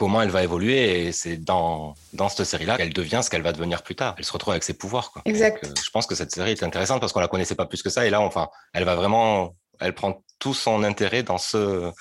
comment 0.00 0.22
elle 0.22 0.30
va 0.30 0.42
évoluer 0.42 1.08
et 1.08 1.12
c'est 1.12 1.36
dans, 1.36 1.92
dans 2.14 2.30
cette 2.30 2.46
série-là 2.46 2.78
qu'elle 2.78 2.94
devient 2.94 3.20
ce 3.22 3.28
qu'elle 3.28 3.42
va 3.42 3.52
devenir 3.52 3.82
plus 3.82 3.94
tard. 3.94 4.14
Elle 4.16 4.24
se 4.24 4.32
retrouve 4.32 4.52
avec 4.52 4.64
ses 4.64 4.72
pouvoirs. 4.72 5.12
Quoi. 5.12 5.20
Exact. 5.26 5.62
Euh, 5.62 5.74
je 5.84 5.90
pense 5.90 6.06
que 6.06 6.14
cette 6.14 6.30
série 6.32 6.52
est 6.52 6.62
intéressante 6.62 7.00
parce 7.00 7.12
qu'on 7.12 7.20
la 7.20 7.28
connaissait 7.28 7.54
pas 7.54 7.66
plus 7.66 7.82
que 7.82 7.90
ça 7.90 8.06
et 8.06 8.10
là, 8.10 8.22
enfin, 8.22 8.48
elle 8.72 8.84
va 8.84 8.94
vraiment, 8.94 9.54
elle 9.78 9.94
prend 9.94 10.24
tout 10.38 10.54
son 10.54 10.84
intérêt 10.84 11.22
dans 11.22 11.36
ce, 11.36 11.92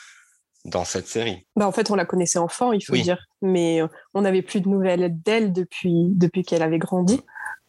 dans 0.63 0.86
cette 0.86 1.07
série. 1.07 1.46
Bah 1.57 1.68
en 1.68 1.74
fait, 1.74 1.92
on 1.92 1.96
la 1.96 2.06
connaissait 2.06 2.40
enfant, 2.40 2.72
il 2.72 2.80
faut 2.80 2.96
dire, 2.96 3.22
mais 3.42 3.81
euh, 3.81 3.88
on 4.13 4.22
n'avait 4.22 4.44
plus 4.44 4.62
de 4.62 4.69
nouvelles 4.69 5.22
d'elle 5.22 5.52
depuis, 5.52 6.07
depuis 6.13 6.44
qu'elle 6.44 6.63
avait 6.63 6.80
grandi. 6.80 7.19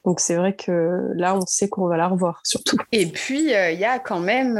Donc 0.04 0.20
c'est 0.20 0.36
vrai 0.36 0.54
que 0.54 1.10
là, 1.16 1.34
on 1.34 1.44
sait 1.44 1.68
qu'on 1.68 1.88
va 1.88 1.96
la 1.96 2.06
revoir, 2.06 2.40
surtout. 2.44 2.76
Et 2.92 3.06
puis 3.06 3.52
euh, 3.52 3.72
il 3.72 3.80
y 3.80 3.84
a 3.84 3.98
quand 3.98 4.20
même, 4.20 4.56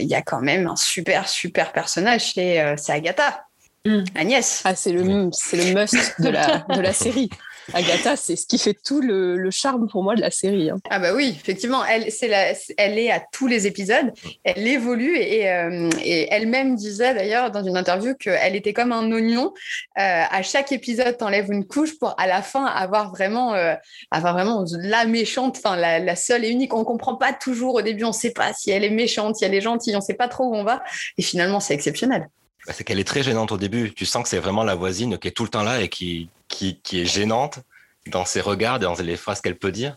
il 0.00 0.08
y 0.08 0.16
a 0.16 0.22
quand 0.22 0.40
même 0.40 0.66
un 0.66 0.74
super 0.74 1.28
super 1.28 1.70
personnage, 1.70 2.32
c'est 2.32 2.58
Agatha. 2.88 3.44
Mm. 3.86 4.04
Agnès. 4.14 4.62
Ah, 4.64 4.74
c'est 4.74 4.92
le, 4.92 5.04
must 5.04 6.20
de 6.20 6.28
la, 6.28 6.58
de 6.76 6.80
la 6.80 6.92
série. 6.92 7.30
Agatha, 7.72 8.16
c'est 8.16 8.36
ce 8.36 8.46
qui 8.46 8.58
fait 8.58 8.74
tout 8.74 9.00
le, 9.00 9.36
le, 9.36 9.50
charme 9.50 9.88
pour 9.88 10.02
moi 10.02 10.14
de 10.16 10.20
la 10.20 10.30
série. 10.30 10.70
Hein. 10.70 10.78
Ah 10.90 10.98
bah 10.98 11.14
oui, 11.14 11.36
effectivement, 11.40 11.84
elle, 11.84 12.10
c'est 12.10 12.28
la, 12.28 12.52
elle 12.76 12.98
est 12.98 13.10
à 13.10 13.22
tous 13.32 13.46
les 13.46 13.66
épisodes, 13.66 14.12
elle 14.44 14.66
évolue 14.66 15.16
et, 15.16 15.48
euh, 15.48 15.88
et 16.02 16.28
elle-même 16.30 16.74
disait 16.74 17.14
d'ailleurs 17.14 17.50
dans 17.50 17.62
une 17.62 17.76
interview 17.76 18.14
qu'elle 18.14 18.56
était 18.56 18.72
comme 18.72 18.92
un 18.92 19.10
oignon. 19.12 19.52
Euh, 19.98 20.22
à 20.30 20.42
chaque 20.42 20.72
épisode, 20.72 21.16
t'enlèves 21.16 21.50
une 21.52 21.66
couche 21.66 21.98
pour 21.98 22.18
à 22.18 22.26
la 22.26 22.42
fin 22.42 22.64
avoir 22.64 23.10
vraiment, 23.10 23.54
euh, 23.54 23.74
avoir 24.10 24.34
vraiment 24.34 24.64
la 24.72 25.04
méchante, 25.04 25.58
enfin 25.58 25.76
la, 25.76 26.00
la, 26.00 26.16
seule 26.16 26.44
et 26.44 26.48
unique. 26.48 26.74
On 26.74 26.84
comprend 26.84 27.16
pas 27.16 27.32
toujours 27.32 27.76
au 27.76 27.82
début, 27.82 28.04
on 28.04 28.12
sait 28.12 28.32
pas 28.32 28.52
si 28.52 28.70
elle 28.70 28.84
est 28.84 28.90
méchante, 28.90 29.36
si 29.36 29.44
elle 29.44 29.54
est 29.54 29.60
gentille, 29.60 29.94
on 29.96 30.00
sait 30.00 30.14
pas 30.14 30.28
trop 30.28 30.44
où 30.44 30.54
on 30.54 30.64
va. 30.64 30.82
Et 31.18 31.22
finalement, 31.22 31.60
c'est 31.60 31.74
exceptionnel. 31.74 32.28
Bah, 32.66 32.72
c'est 32.74 32.84
qu'elle 32.84 33.00
est 33.00 33.04
très 33.04 33.22
gênante 33.22 33.52
au 33.52 33.56
début. 33.56 33.92
Tu 33.94 34.06
sens 34.06 34.22
que 34.22 34.28
c'est 34.28 34.38
vraiment 34.38 34.64
la 34.64 34.74
voisine 34.74 35.18
qui 35.18 35.28
est 35.28 35.32
tout 35.32 35.44
le 35.44 35.48
temps 35.48 35.62
là 35.62 35.80
et 35.80 35.88
qui, 35.88 36.28
qui, 36.48 36.80
qui 36.82 37.00
est 37.00 37.06
gênante 37.06 37.60
dans 38.06 38.24
ses 38.24 38.40
regards, 38.40 38.78
dans 38.78 38.94
les 38.94 39.16
phrases 39.16 39.40
qu'elle 39.40 39.56
peut 39.56 39.72
dire. 39.72 39.96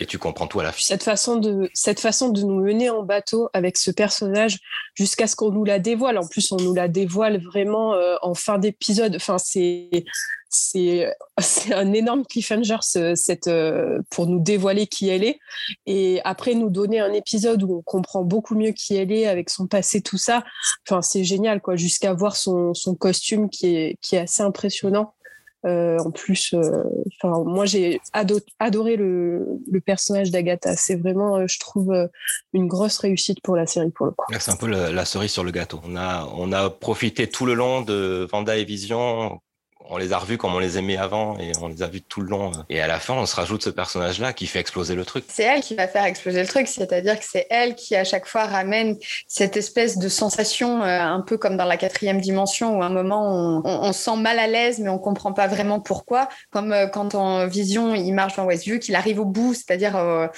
Et 0.00 0.06
tu 0.06 0.18
comprends 0.18 0.48
tout 0.48 0.58
à 0.58 0.64
la 0.64 0.72
fin. 0.72 0.80
Cette 0.80 1.04
façon 1.04 1.36
de, 1.36 1.70
cette 1.72 2.00
façon 2.00 2.30
de 2.30 2.42
nous 2.42 2.60
mener 2.60 2.90
en 2.90 3.04
bateau 3.04 3.48
avec 3.52 3.76
ce 3.76 3.92
personnage 3.92 4.58
jusqu'à 4.96 5.28
ce 5.28 5.36
qu'on 5.36 5.52
nous 5.52 5.64
la 5.64 5.78
dévoile. 5.78 6.18
En 6.18 6.26
plus, 6.26 6.50
on 6.50 6.56
nous 6.56 6.74
la 6.74 6.88
dévoile 6.88 7.40
vraiment 7.40 7.94
euh, 7.94 8.16
en 8.22 8.34
fin 8.34 8.58
d'épisode. 8.58 9.14
Enfin, 9.14 9.38
c'est, 9.38 10.04
c'est, 10.54 11.12
c'est 11.40 11.74
un 11.74 11.92
énorme 11.92 12.24
cliffhanger 12.24 12.78
cette, 13.14 13.48
euh, 13.48 14.00
pour 14.10 14.26
nous 14.26 14.40
dévoiler 14.40 14.86
qui 14.86 15.08
elle 15.08 15.24
est. 15.24 15.38
Et 15.86 16.20
après, 16.24 16.54
nous 16.54 16.70
donner 16.70 17.00
un 17.00 17.12
épisode 17.12 17.62
où 17.62 17.78
on 17.78 17.82
comprend 17.82 18.22
beaucoup 18.22 18.54
mieux 18.54 18.72
qui 18.72 18.96
elle 18.96 19.12
est 19.12 19.26
avec 19.26 19.50
son 19.50 19.66
passé, 19.66 20.00
tout 20.00 20.18
ça. 20.18 20.44
Enfin, 20.86 21.02
c'est 21.02 21.24
génial, 21.24 21.60
quoi. 21.60 21.76
Jusqu'à 21.76 22.12
voir 22.12 22.36
son, 22.36 22.74
son 22.74 22.94
costume 22.94 23.50
qui 23.50 23.74
est, 23.74 23.96
qui 24.00 24.16
est 24.16 24.20
assez 24.20 24.42
impressionnant. 24.42 25.14
Euh, 25.64 25.98
en 25.98 26.10
plus, 26.10 26.52
euh, 26.52 26.82
enfin, 27.22 27.42
moi 27.44 27.64
j'ai 27.64 27.98
adoré 28.12 28.96
le, 28.96 29.46
le 29.70 29.80
personnage 29.80 30.30
d'Agatha. 30.30 30.76
C'est 30.76 30.96
vraiment, 30.96 31.38
euh, 31.38 31.46
je 31.46 31.58
trouve, 31.58 31.90
euh, 31.92 32.06
une 32.52 32.66
grosse 32.66 32.98
réussite 32.98 33.40
pour 33.42 33.56
la 33.56 33.66
série 33.66 33.90
pour 33.90 34.06
le 34.06 34.12
coup. 34.12 34.26
C'est 34.38 34.50
un 34.50 34.56
peu 34.56 34.66
la, 34.66 34.92
la, 34.92 35.04
cerise 35.06 35.30
sur 35.30 35.42
le 35.42 35.52
gâteau. 35.52 35.80
On 35.84 35.96
a, 35.96 36.28
on 36.36 36.52
a 36.52 36.68
profité 36.68 37.28
tout 37.28 37.46
le 37.46 37.54
long 37.54 37.80
de 37.80 38.28
Vanda 38.30 38.58
et 38.58 38.64
Vision 38.64 39.40
on 39.90 39.98
les 39.98 40.12
a 40.12 40.18
revus 40.18 40.38
comme 40.38 40.54
on 40.54 40.58
les 40.58 40.78
aimait 40.78 40.96
avant 40.96 41.38
et 41.38 41.52
on 41.60 41.68
les 41.68 41.82
a 41.82 41.86
vus 41.86 42.00
tout 42.00 42.20
le 42.20 42.28
long. 42.28 42.52
Et 42.70 42.80
à 42.80 42.86
la 42.86 42.98
fin, 42.98 43.14
on 43.14 43.26
se 43.26 43.36
rajoute 43.36 43.62
ce 43.62 43.70
personnage-là 43.70 44.32
qui 44.32 44.46
fait 44.46 44.60
exploser 44.60 44.94
le 44.94 45.04
truc. 45.04 45.24
C'est 45.28 45.42
elle 45.42 45.60
qui 45.60 45.74
va 45.74 45.86
faire 45.86 46.04
exploser 46.04 46.40
le 46.40 46.48
truc, 46.48 46.68
c'est-à-dire 46.68 47.18
que 47.18 47.24
c'est 47.28 47.46
elle 47.50 47.74
qui 47.74 47.94
à 47.94 48.04
chaque 48.04 48.26
fois 48.26 48.46
ramène 48.46 48.96
cette 49.26 49.56
espèce 49.56 49.98
de 49.98 50.08
sensation, 50.08 50.82
euh, 50.82 51.00
un 51.00 51.20
peu 51.20 51.36
comme 51.36 51.56
dans 51.56 51.64
la 51.64 51.76
quatrième 51.76 52.20
dimension, 52.20 52.78
où 52.78 52.82
à 52.82 52.86
un 52.86 52.90
moment 52.90 53.62
on, 53.62 53.62
on 53.64 53.92
sent 53.92 54.16
mal 54.16 54.38
à 54.38 54.46
l'aise, 54.46 54.78
mais 54.78 54.88
on 54.88 54.98
comprend 54.98 55.32
pas 55.32 55.46
vraiment 55.46 55.80
pourquoi. 55.80 56.28
Comme 56.50 56.72
euh, 56.72 56.86
quand 56.86 57.14
en 57.14 57.46
vision 57.46 57.94
il 57.94 58.12
marche 58.12 58.36
dans 58.36 58.44
Westview, 58.44 58.78
qu'il 58.78 58.94
arrive 58.94 59.20
au 59.20 59.26
bout, 59.26 59.54
c'est-à-dire 59.54 59.96
euh, 59.96 60.28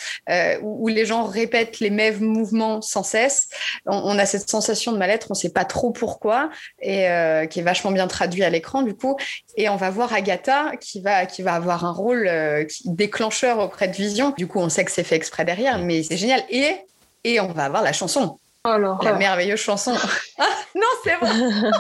où, 0.62 0.88
les 0.88 1.07
gens 1.07 1.25
répètent 1.25 1.81
les 1.81 1.91
mêmes 1.91 2.21
mouvements 2.21 2.81
sans 2.81 3.03
cesse. 3.03 3.49
On, 3.87 3.97
on 3.97 4.19
a 4.19 4.26
cette 4.26 4.49
sensation 4.49 4.93
de 4.93 4.99
mal-être, 4.99 5.29
on 5.31 5.35
sait 5.35 5.53
pas 5.53 5.65
trop 5.65 5.91
pourquoi, 5.91 6.49
et 6.81 7.07
qui 7.50 7.61
est 7.61 7.62
vachement 7.62 7.91
bien 7.91 8.07
traduit 8.07 8.45
à 8.45 8.50
l'écran 8.50 8.83
du 8.83 8.95
coup. 8.95 9.17
Et 9.57 9.69
on 9.69 9.76
va 9.76 9.90
voir 9.90 10.12
Agatha 10.12 10.73
qui 10.81 11.00
va, 11.00 11.26
qui 11.26 11.43
va 11.43 11.55
avoir 11.55 11.85
un 11.85 11.93
rôle 11.93 12.26
euh, 12.28 12.64
déclencheur 12.85 13.59
auprès 13.59 13.88
de 13.88 13.95
Vision. 13.95 14.35
Du 14.37 14.47
coup, 14.47 14.61
on 14.61 14.69
sait 14.69 14.85
que 14.85 14.90
c'est 14.90 15.05
fait 15.05 15.16
exprès 15.16 15.45
derrière, 15.45 15.78
mais 15.78 16.02
c'est 16.02 16.16
génial. 16.16 16.43
Et, 16.50 16.76
et 17.25 17.40
on 17.40 17.52
va 17.52 17.64
avoir 17.64 17.83
la 17.83 17.93
chanson. 17.93 18.38
Alors, 18.64 19.02
la 19.02 19.12
merveilleuse 19.14 19.61
chanson. 19.61 19.95
ah, 20.38 20.49
non, 20.75 20.87
c'est 21.05 21.14
vrai 21.14 21.31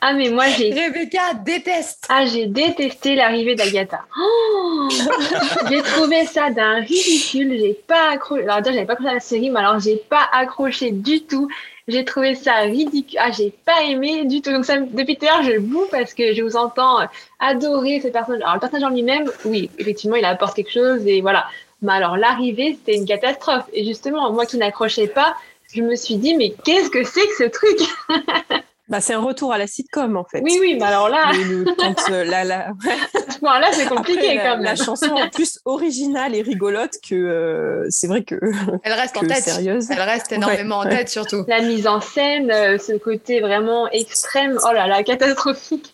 Ah, 0.00 0.12
mais 0.12 0.30
moi, 0.30 0.48
j'ai. 0.48 0.72
Rebecca 0.72 1.34
déteste. 1.34 2.06
Ah, 2.08 2.24
j'ai 2.24 2.46
détesté 2.46 3.16
l'arrivée 3.16 3.56
d'Agatha. 3.56 4.00
Oh 4.16 4.88
j'ai 5.68 5.82
trouvé 5.82 6.24
ça 6.24 6.50
d'un 6.50 6.80
ridicule. 6.80 7.58
J'ai 7.58 7.74
pas 7.74 8.12
accroché. 8.12 8.44
Alors, 8.44 8.62
déjà, 8.62 8.74
j'avais 8.74 8.86
pas 8.86 8.92
accroché 8.92 9.10
à 9.10 9.14
la 9.14 9.20
série, 9.20 9.50
mais 9.50 9.58
alors, 9.60 9.80
j'ai 9.80 9.96
pas 9.96 10.28
accroché 10.32 10.92
du 10.92 11.24
tout. 11.24 11.48
J'ai 11.88 12.04
trouvé 12.04 12.34
ça 12.34 12.54
ridicule. 12.60 13.18
Ah, 13.20 13.30
j'ai 13.30 13.50
pas 13.64 13.82
aimé 13.82 14.26
du 14.26 14.42
tout. 14.42 14.52
Donc, 14.52 14.66
ça, 14.66 14.78
depuis 14.78 15.16
tout 15.16 15.26
à 15.26 15.38
l'heure, 15.38 15.42
je 15.42 15.58
boue 15.58 15.86
parce 15.90 16.12
que 16.12 16.34
je 16.34 16.42
vous 16.42 16.56
entends 16.56 16.98
adorer 17.40 18.00
ce 18.00 18.08
personnage. 18.08 18.42
Alors, 18.42 18.54
le 18.54 18.60
personnage 18.60 18.84
en 18.84 18.94
lui-même, 18.94 19.30
oui, 19.46 19.70
effectivement, 19.78 20.16
il 20.16 20.24
apporte 20.26 20.54
quelque 20.54 20.72
chose 20.72 21.06
et 21.06 21.22
voilà. 21.22 21.46
Mais 21.80 21.92
alors, 21.92 22.18
l'arrivée, 22.18 22.74
c'était 22.74 22.98
une 22.98 23.06
catastrophe. 23.06 23.64
Et 23.72 23.84
justement, 23.84 24.30
moi 24.32 24.44
qui 24.44 24.58
n'accrochais 24.58 25.08
pas, 25.08 25.34
je 25.72 25.82
me 25.82 25.96
suis 25.96 26.16
dit, 26.16 26.34
mais 26.34 26.54
qu'est-ce 26.64 26.90
que 26.90 27.04
c'est 27.04 27.26
que 27.26 27.36
ce 27.38 27.44
truc? 27.44 27.78
Bah, 28.88 29.00
c'est 29.02 29.12
un 29.12 29.20
retour 29.20 29.52
à 29.52 29.58
la 29.58 29.66
sitcom 29.66 30.16
en 30.16 30.24
fait. 30.24 30.40
Oui, 30.42 30.56
oui, 30.60 30.76
mais 30.78 30.86
alors 30.86 31.08
là. 31.10 31.30
quand, 31.76 32.10
euh, 32.10 32.24
la, 32.24 32.44
la... 32.44 32.68
bon, 33.42 33.50
là, 33.50 33.68
c'est 33.72 33.86
compliqué 33.86 34.34
la, 34.36 34.42
quand 34.42 34.56
même. 34.56 34.62
La 34.62 34.76
chanson 34.76 35.14
est 35.16 35.30
plus 35.30 35.58
originale 35.66 36.34
et 36.34 36.40
rigolote 36.42 36.94
que. 37.06 37.14
Euh, 37.14 37.86
c'est 37.90 38.06
vrai 38.06 38.22
que. 38.24 38.36
Elle 38.82 38.92
reste 38.94 39.16
en 39.18 39.20
tête. 39.20 39.42
Sérieuse. 39.42 39.90
Elle 39.90 40.00
reste 40.00 40.32
énormément 40.32 40.80
Ouais, 40.80 40.86
en 40.86 40.88
ouais. 40.90 40.96
tête 40.96 41.08
surtout. 41.10 41.44
La 41.48 41.60
mise 41.60 41.86
en 41.86 42.00
scène, 42.00 42.50
euh, 42.50 42.78
ce 42.78 42.92
côté 42.96 43.40
vraiment 43.40 43.88
extrême, 43.90 44.58
oh 44.66 44.72
là 44.72 44.86
là, 44.86 45.02
catastrophique. 45.02 45.92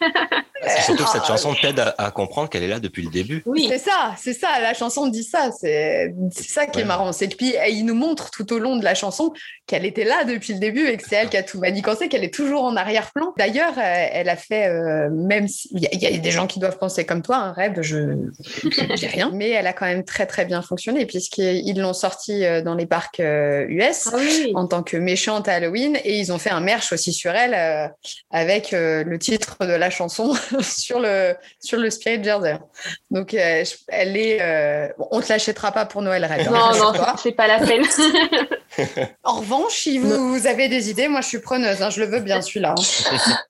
C'est 0.66 0.82
surtout 0.82 1.04
que 1.04 1.10
cette 1.10 1.22
Ah, 1.24 1.28
chanson 1.28 1.54
t'aide 1.60 1.80
à, 1.80 1.94
à 1.98 2.10
comprendre 2.10 2.48
qu'elle 2.48 2.62
est 2.62 2.68
là 2.68 2.78
depuis 2.80 3.02
le 3.02 3.10
début. 3.10 3.42
Oui, 3.44 3.66
C'est 3.68 3.78
ça, 3.78 4.14
c'est 4.18 4.32
ça. 4.32 4.48
La 4.62 4.72
chanson 4.72 5.08
dit 5.08 5.24
ça. 5.24 5.50
C'est 5.52 6.14
c'est 6.30 6.48
ça 6.48 6.66
qui 6.66 6.80
est 6.80 6.84
marrant. 6.84 7.12
C'est 7.12 7.28
que 7.28 7.36
puis 7.36 7.54
il 7.70 7.84
nous 7.84 7.94
montre 7.94 8.30
tout 8.30 8.52
au 8.52 8.58
long 8.58 8.76
de 8.76 8.84
la 8.84 8.94
chanson 8.94 9.32
qu'elle 9.66 9.84
était 9.84 10.04
là 10.04 10.24
depuis 10.24 10.52
le 10.54 10.60
début 10.60 10.86
et 10.86 10.96
que 10.96 11.02
c'est 11.08 11.16
elle 11.16 11.28
qui 11.28 11.36
a 11.36 11.42
tout 11.42 11.58
manigancé, 11.58 12.08
qu'elle 12.08 12.24
est 12.24 12.32
toujours 12.32 12.64
en 12.64 12.76
arrière-plan. 12.84 13.32
D'ailleurs, 13.38 13.72
euh, 13.78 14.06
elle 14.12 14.28
a 14.28 14.36
fait, 14.36 14.68
euh, 14.68 15.08
même 15.10 15.48
si- 15.48 15.68
il 15.72 15.80
y, 15.82 15.96
y 16.04 16.06
a 16.06 16.18
des 16.18 16.30
gens 16.30 16.46
qui 16.46 16.58
doivent 16.60 16.78
penser 16.78 17.04
comme 17.04 17.22
toi, 17.22 17.36
un 17.36 17.52
rêve, 17.52 17.80
je 17.82 17.98
dis 18.96 19.06
rien, 19.06 19.30
mais 19.34 19.50
elle 19.50 19.66
a 19.66 19.72
quand 19.72 19.86
même 19.86 20.04
très 20.04 20.26
très 20.26 20.44
bien 20.44 20.62
fonctionné 20.62 21.06
puisqu'ils 21.06 21.78
l'ont 21.80 21.92
sorti 21.92 22.44
euh, 22.44 22.62
dans 22.62 22.74
les 22.74 22.86
parcs 22.86 23.20
euh, 23.20 23.66
US. 23.68 24.08
ah 24.12 24.16
oui, 24.16 24.52
en 24.54 24.66
tant 24.66 24.82
que 24.82 24.96
méchante 24.96 25.48
à 25.48 25.54
Halloween 25.54 25.96
et 26.04 26.18
ils 26.18 26.32
ont 26.32 26.38
fait 26.38 26.50
un 26.50 26.60
merch 26.60 26.92
aussi 26.92 27.12
sur 27.12 27.32
elle 27.32 27.54
euh, 27.54 27.88
avec 28.30 28.72
euh, 28.72 29.02
le 29.04 29.18
titre 29.18 29.56
de 29.66 29.72
la 29.72 29.90
chanson 29.90 30.34
sur 30.60 31.00
le 31.00 31.34
sur 31.60 31.78
le 31.78 31.90
Spirit 31.90 32.22
Jersey. 32.22 32.56
Donc 33.10 33.34
euh, 33.34 33.64
je- 33.64 33.74
elle 33.88 34.16
est 34.16 34.38
euh, 34.40 34.88
bon, 34.98 35.08
on 35.10 35.20
te 35.20 35.28
l'achètera 35.30 35.72
pas 35.72 35.86
pour 35.86 36.02
Noël 36.02 36.24
hein, 36.24 36.36
Non, 36.46 36.52
non, 36.52 36.58
rassure-toi. 36.58 37.14
c'est 37.22 37.32
pas 37.32 37.46
la 37.46 37.58
peine. 37.58 37.82
En 39.22 39.34
revanche, 39.38 39.72
si 39.72 39.98
vous, 39.98 40.32
vous 40.32 40.46
avez 40.48 40.68
des 40.68 40.90
idées, 40.90 41.06
moi 41.06 41.20
je 41.20 41.28
suis 41.28 41.38
preneuse, 41.38 41.80
hein, 41.80 41.90
je 41.90 42.00
le 42.00 42.06
veux 42.06 42.18
bien 42.18 42.42
celui-là. 42.42 42.73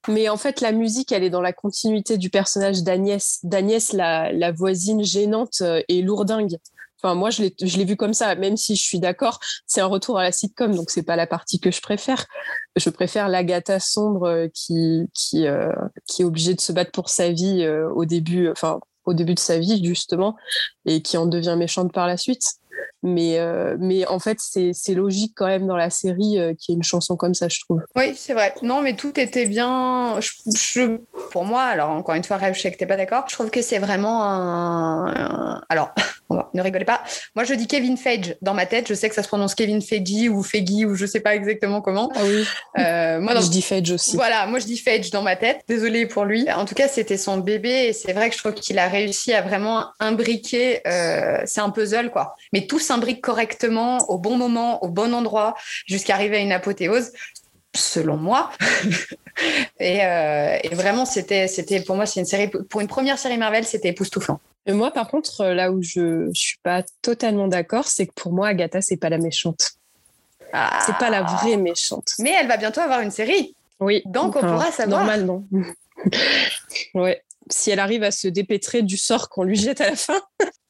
Mais 0.09 0.29
en 0.29 0.37
fait, 0.37 0.61
la 0.61 0.73
musique, 0.73 1.13
elle 1.13 1.25
est 1.25 1.31
dans 1.31 1.41
la 1.41 1.53
continuité 1.53 2.19
du 2.19 2.31
personnage 2.31 2.83
d'Agnès. 2.83 3.41
D'Agnès, 3.43 3.93
la, 3.93 4.53
voisine 4.53 5.05
gênante 5.05 5.59
euh, 5.63 5.83
et 5.89 6.03
lourdingue. 6.03 6.59
Enfin, 7.03 7.15
moi, 7.15 7.31
je 7.31 7.43
l'ai 7.43 7.85
vu 7.85 7.97
comme 7.97 8.15
ça, 8.15 8.35
même 8.35 8.57
si 8.57 8.77
je 8.77 8.83
suis 8.83 8.99
d'accord, 8.99 9.39
c'est 9.67 9.83
un 9.83 9.87
retour 9.87 10.19
à 10.19 10.23
la 10.23 10.33
sitcom, 10.33 10.75
donc 10.75 10.91
c'est 10.91 11.03
pas 11.03 11.17
la 11.17 11.27
partie 11.27 11.61
que 11.61 11.71
je 11.71 11.83
préfère. 11.83 12.25
Je 12.77 12.89
préfère 12.89 13.29
l'Agatha 13.29 13.79
sombre 13.79 14.27
euh, 14.27 14.47
euh, 14.71 15.07
qui 15.27 15.45
est 15.45 16.25
obligée 16.25 16.55
de 16.55 16.61
se 16.63 16.73
battre 16.73 16.93
pour 16.93 17.11
sa 17.11 17.31
vie 17.31 17.69
au 17.95 18.07
début, 18.07 18.49
enfin, 18.49 18.81
au 19.05 19.13
début 19.13 19.35
de 19.35 19.41
sa 19.41 19.59
vie, 19.59 19.85
justement, 19.85 20.35
et 20.87 21.03
qui 21.03 21.19
en 21.19 21.27
devient 21.27 21.57
méchante 21.59 21.93
par 21.93 22.07
la 22.07 22.17
suite. 22.17 22.55
Mais, 23.03 23.39
euh, 23.39 23.77
mais 23.79 24.07
en 24.07 24.19
fait, 24.19 24.39
c'est 24.41 24.95
logique 24.95 25.35
quand 25.37 25.47
même 25.47 25.67
dans 25.67 25.77
la 25.77 25.91
série 25.91 26.39
euh, 26.39 26.55
qu'il 26.55 26.73
y 26.73 26.75
ait 26.75 26.79
une 26.79 26.83
chanson 26.83 27.17
comme 27.17 27.35
ça, 27.35 27.49
je 27.49 27.61
trouve. 27.61 27.83
Oui, 27.97 28.15
c'est 28.17 28.33
vrai. 28.33 28.55
Non, 28.63 28.81
mais 28.81 28.97
tout 28.97 29.19
était 29.21 29.45
bien. 29.47 30.17
Je, 30.21 30.31
je- 30.57 30.97
pour 31.31 31.45
moi, 31.45 31.63
alors 31.65 31.91
encore 31.91 32.15
une 32.15 32.25
fois, 32.25 32.39
Rêve, 32.39 32.55
je 32.55 32.61
sais 32.63 32.73
que 32.73 32.79
t'es 32.79 32.87
pas 32.87 32.97
d'accord. 32.97 33.25
Je 33.29 33.35
trouve 33.35 33.51
que 33.51 33.61
c'est 33.61 33.79
vraiment 33.79 34.25
un. 34.25 35.07
un- 35.15 35.63
Alors, 35.69 35.93
ne 36.55 36.63
rigolez 36.63 36.85
pas. 36.87 37.03
Moi, 37.35 37.45
je 37.45 37.53
dis 37.55 37.67
Kevin 37.67 37.97
Feige 37.99 38.37
dans 38.41 38.55
ma 38.55 38.65
tête. 38.65 38.89
Je 38.89 38.95
sais 38.95 39.09
que 39.11 39.15
ça 39.15 39.23
se 39.23 39.29
prononce 39.29 39.55
Kevin 39.55 39.83
Feige 39.83 40.29
ou 40.31 40.43
Feige 40.43 40.87
ou 40.87 40.95
je 40.95 41.05
sais 41.05 41.21
pas 41.21 41.35
exactement 41.35 41.83
comment. 41.83 42.11
Ah 42.15 42.25
oui, 42.25 42.45
Euh, 42.79 43.21
moi, 43.21 43.35
dans 43.35 43.41
je 43.43 43.51
dis 43.51 43.63
Fedge 43.63 43.91
aussi. 43.93 44.17
Voilà, 44.17 44.47
moi 44.47 44.59
je 44.61 44.65
dis 44.67 44.79
Feige 44.79 45.11
dans 45.11 45.23
ma 45.23 45.37
tête. 45.37 45.61
Désolée 45.69 46.07
pour 46.07 46.25
lui. 46.25 46.51
En 46.51 46.65
tout 46.65 46.75
cas, 46.75 46.89
c'était 46.89 47.19
son 47.19 47.37
bébé 47.39 47.69
et 47.89 47.93
c'est 47.93 48.13
vrai 48.15 48.31
que 48.31 48.35
je 48.35 48.41
trouve 48.41 48.55
qu'il 48.55 48.79
a 48.79 48.89
réussi 48.89 49.33
à 49.35 49.43
vraiment 49.43 49.87
imbriquer. 50.01 50.81
c'est 51.45 51.61
un 51.61 51.71
puzzle 51.71 52.11
quoi, 52.11 52.35
mais 52.53 52.64
tout 52.67 52.79
s'imbrique 52.79 53.23
correctement 53.23 53.99
au 54.11 54.19
bon 54.19 54.37
moment, 54.37 54.83
au 54.85 54.89
bon 54.89 55.15
endroit, 55.15 55.55
jusqu'à 55.87 56.15
arriver 56.15 56.37
à 56.37 56.41
une 56.41 56.53
apothéose. 56.53 57.13
Selon 57.77 58.17
moi, 58.17 58.51
et, 59.81 60.05
euh, 60.05 60.59
et 60.63 60.75
vraiment, 60.77 61.05
c'était, 61.05 61.49
c'était 61.49 61.81
pour 61.81 61.97
moi, 61.97 62.07
c'est 62.07 62.21
une 62.21 62.27
série 62.27 62.49
pour 62.49 62.81
une 62.81 62.87
première 62.87 63.19
série 63.19 63.37
Marvel, 63.37 63.65
c'était 63.65 63.89
époustouflant. 63.89 64.39
Et 64.67 64.73
moi, 64.73 64.93
par 64.93 65.09
contre, 65.09 65.41
euh, 65.41 65.55
là 65.55 65.73
où 65.73 65.83
je, 65.83 66.31
je 66.33 66.41
suis 66.41 66.59
pas 66.63 66.85
totalement 67.03 67.49
d'accord, 67.49 67.87
c'est 67.87 68.07
que 68.07 68.13
pour 68.15 68.33
moi, 68.33 68.49
Agatha, 68.49 68.81
c'est 68.81 68.97
pas 68.97 69.09
la 69.09 69.19
méchante. 69.19 69.73
Ah. 70.53 70.79
C'est 70.87 70.97
pas 70.97 71.11
la 71.11 71.23
vraie 71.23 71.57
méchante. 71.57 72.13
Mais 72.21 72.31
elle 72.31 72.47
va 72.47 72.57
bientôt 72.57 72.81
avoir 72.81 73.01
une 73.01 73.11
série, 73.11 73.57
Oui. 73.81 74.03
donc 74.07 74.37
on 74.37 74.41
pourra 74.41 74.71
savoir. 74.71 75.01
Normalement. 75.01 75.45
ouais. 76.95 77.23
Si 77.51 77.71
elle 77.71 77.81
arrive 77.81 78.03
à 78.03 78.11
se 78.11 78.29
dépêtrer 78.29 78.83
du 78.83 78.97
sort 78.97 79.29
qu'on 79.29 79.45
lui 79.45 79.57
jette 79.57 79.81
à 79.81 79.91
la 79.91 79.97
fin. 79.97 80.21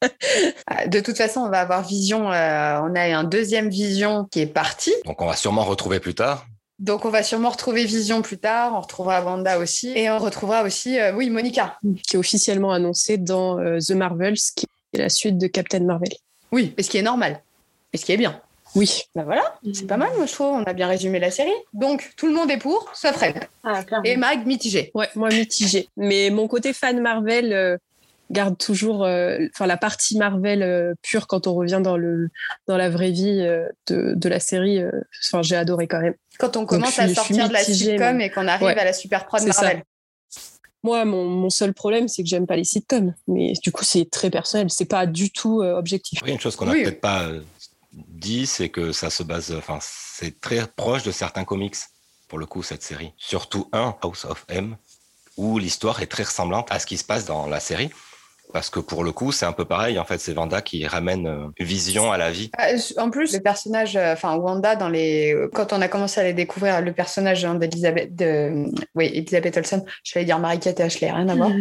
De 0.89 1.01
toute 1.01 1.17
façon, 1.17 1.41
on 1.41 1.49
va 1.49 1.61
avoir 1.61 1.87
Vision. 1.87 2.31
euh, 2.33 2.81
on 2.83 2.95
a 2.95 3.17
un 3.17 3.25
deuxième 3.25 3.71
Vision 3.71 4.27
qui 4.31 4.41
est 4.41 4.47
parti. 4.47 4.93
Donc 5.05 5.23
on 5.23 5.27
va 5.27 5.37
sûrement 5.37 5.65
retrouver 5.65 6.01
plus 6.01 6.15
tard. 6.15 6.47
Donc, 6.81 7.05
on 7.05 7.11
va 7.11 7.23
sûrement 7.23 7.51
retrouver 7.51 7.85
Vision 7.85 8.21
plus 8.21 8.39
tard. 8.39 8.73
On 8.75 8.81
retrouvera 8.81 9.23
Wanda 9.23 9.59
aussi. 9.59 9.93
Et 9.97 10.11
on 10.11 10.19
retrouvera 10.19 10.65
aussi, 10.65 10.99
euh, 10.99 11.13
oui, 11.15 11.31
Monica. 11.31 11.79
qui 12.07 12.17
est 12.17 12.19
officiellement 12.19 12.73
annoncée 12.73 13.17
dans 13.17 13.59
euh, 13.61 13.79
The 13.79 13.93
Marvels, 13.93 14.39
qui 14.57 14.67
est 14.93 14.99
la 14.99 15.09
suite 15.09 15.39
de 15.39 15.47
Captain 15.47 15.81
Marvel. 15.81 16.13
Oui, 16.51 16.75
et 16.77 16.83
ce 16.83 16.91
qui 16.91 16.99
est 16.99 17.03
normal. 17.03 17.43
Et 17.93 17.97
ce 17.97 18.05
qui 18.05 18.13
est 18.13 18.17
bien. 18.17 18.41
Oui. 18.75 19.03
Ben 19.15 19.23
voilà, 19.25 19.55
c'est 19.73 19.87
pas 19.87 19.97
mal, 19.97 20.11
moi, 20.17 20.27
je 20.27 20.33
trouve. 20.33 20.49
On 20.49 20.65
a 20.65 20.73
bien 20.73 20.89
résumé 20.89 21.19
la 21.21 21.31
série. 21.31 21.51
Donc, 21.73 22.13
tout 22.17 22.27
le 22.27 22.33
monde 22.35 22.51
est 22.51 22.57
pour, 22.59 22.91
sauf 22.95 23.13
Fred. 23.13 23.45
Ah. 23.63 23.83
Et 24.05 24.17
Mag, 24.17 24.47
mitigé. 24.47 24.91
Ouais, 24.95 25.09
moi 25.15 25.29
mitigé. 25.29 25.89
Mais 25.97 26.31
mon 26.31 26.49
côté 26.49 26.73
fan 26.73 27.01
Marvel 27.01 27.53
euh, 27.53 27.77
garde 28.31 28.59
toujours, 28.59 29.05
euh, 29.05 29.39
enfin 29.53 29.67
la 29.67 29.77
partie 29.77 30.17
Marvel 30.19 30.63
euh, 30.63 30.95
pure 31.03 31.27
quand 31.29 31.47
on 31.47 31.55
revient 31.55 31.81
dans 31.85 31.97
le 31.97 32.31
dans 32.67 32.77
la 32.77 32.91
vraie 32.91 33.11
vie 33.13 33.41
euh, 33.43 33.69
de, 33.87 34.15
de 34.17 34.29
la 34.29 34.41
série. 34.41 34.81
euh, 34.81 34.91
Enfin, 35.29 35.43
j'ai 35.43 35.57
adoré 35.57 35.87
quand 35.87 36.01
même. 36.01 36.15
Quand 36.39 36.57
on 36.57 36.67
commence 36.67 36.93
suis- 36.95 37.03
à 37.03 37.07
suis 37.07 37.15
sortir 37.15 37.49
de 37.49 37.53
la 37.53 37.61
sitcom 37.63 38.17
mais- 38.17 38.27
et 38.27 38.31
qu'on 38.31 38.49
arrive 38.49 38.67
Ouais. 38.67 38.77
à 38.79 38.85
la 38.85 38.93
super 38.93 39.27
prod 39.27 39.41
ça. 39.41 39.47
Marvel. 39.47 39.83
Moi, 40.83 41.05
mon, 41.07 41.25
mon 41.25 41.49
seul 41.49 41.73
problème, 41.73 42.09
c'est 42.09 42.23
que 42.23 42.29
j'aime 42.29 42.47
pas 42.47 42.57
les 42.57 42.65
sitcoms. 42.65 43.15
Mais 43.27 43.53
du 43.63 43.73
coup, 43.73 43.85
c'est 43.85 44.11
très 44.11 44.29
personnel. 44.29 44.67
C'est 44.69 44.85
pas 44.85 45.07
du 45.07 45.31
tout 45.31 45.63
euh, 45.63 45.79
objectif. 45.79 46.19
Oui, 46.23 46.33
une 46.33 46.41
chose 46.41 46.57
qu'on 46.57 46.67
n'a 46.67 46.73
Oui. 46.73 46.83
peut-être 46.83 47.01
pas 47.01 47.29
dit, 48.15 48.47
c'est 48.47 48.69
que 48.69 48.93
ça 48.93 49.11
se 49.11 49.23
base, 49.23 49.55
enfin, 49.57 49.79
c'est 49.81 50.41
très 50.41 50.67
proche 50.67 51.03
de 51.03 51.11
certains 51.13 51.45
comics, 51.45 51.77
pour 52.29 52.39
le 52.39 52.47
coup, 52.47 52.63
cette 52.63 52.83
série. 52.83 53.13
Surtout 53.17 53.69
un, 53.73 53.95
House 54.03 54.25
of 54.25 54.45
M, 54.49 54.77
où 55.37 55.59
l'histoire 55.59 56.01
est 56.03 56.07
très 56.07 56.23
ressemblante 56.23 56.69
à 56.71 56.79
ce 56.79 56.87
qui 56.87 56.97
se 56.97 57.05
passe 57.05 57.25
dans 57.27 57.47
la 57.47 57.61
série. 57.61 57.91
Parce 58.53 58.71
que 58.71 58.79
pour 58.79 59.03
le 59.03 59.11
coup, 59.11 59.33
c'est 59.33 59.47
un 59.47 59.53
peu 59.53 59.65
pareil. 59.65 59.99
En 59.99 60.05
fait, 60.05 60.19
c'est 60.19 60.33
Vanda 60.33 60.63
qui 60.63 60.87
ramène 60.87 61.27
euh, 61.27 61.49
Vision 61.59 62.13
à 62.13 62.19
la 62.19 62.31
vie. 62.31 62.51
Ah, 62.57 62.69
En 62.99 63.11
plus, 63.11 63.33
le 63.33 63.41
personnage, 63.41 63.97
euh, 63.97 64.13
enfin 64.13 64.37
Wanda, 64.37 64.77
dans 64.77 64.91
les, 64.91 65.35
quand 65.55 65.73
on 65.73 65.81
a 65.81 65.89
commencé 65.89 66.21
à 66.21 66.25
les 66.25 66.35
découvrir, 66.35 66.81
le 66.81 66.93
personnage 66.93 67.45
hein, 67.45 67.55
d'Elisabeth, 67.57 68.15
de, 68.15 68.67
oui, 68.95 69.11
Elisabeth 69.13 69.57
Olsen, 69.57 69.85
je 70.05 70.17
vais 70.17 70.25
dire 70.25 70.39
Marie-Kate 70.39 70.79
Ashley, 70.79 71.11
rien 71.11 71.29
à 71.29 71.35
voir. 71.35 71.51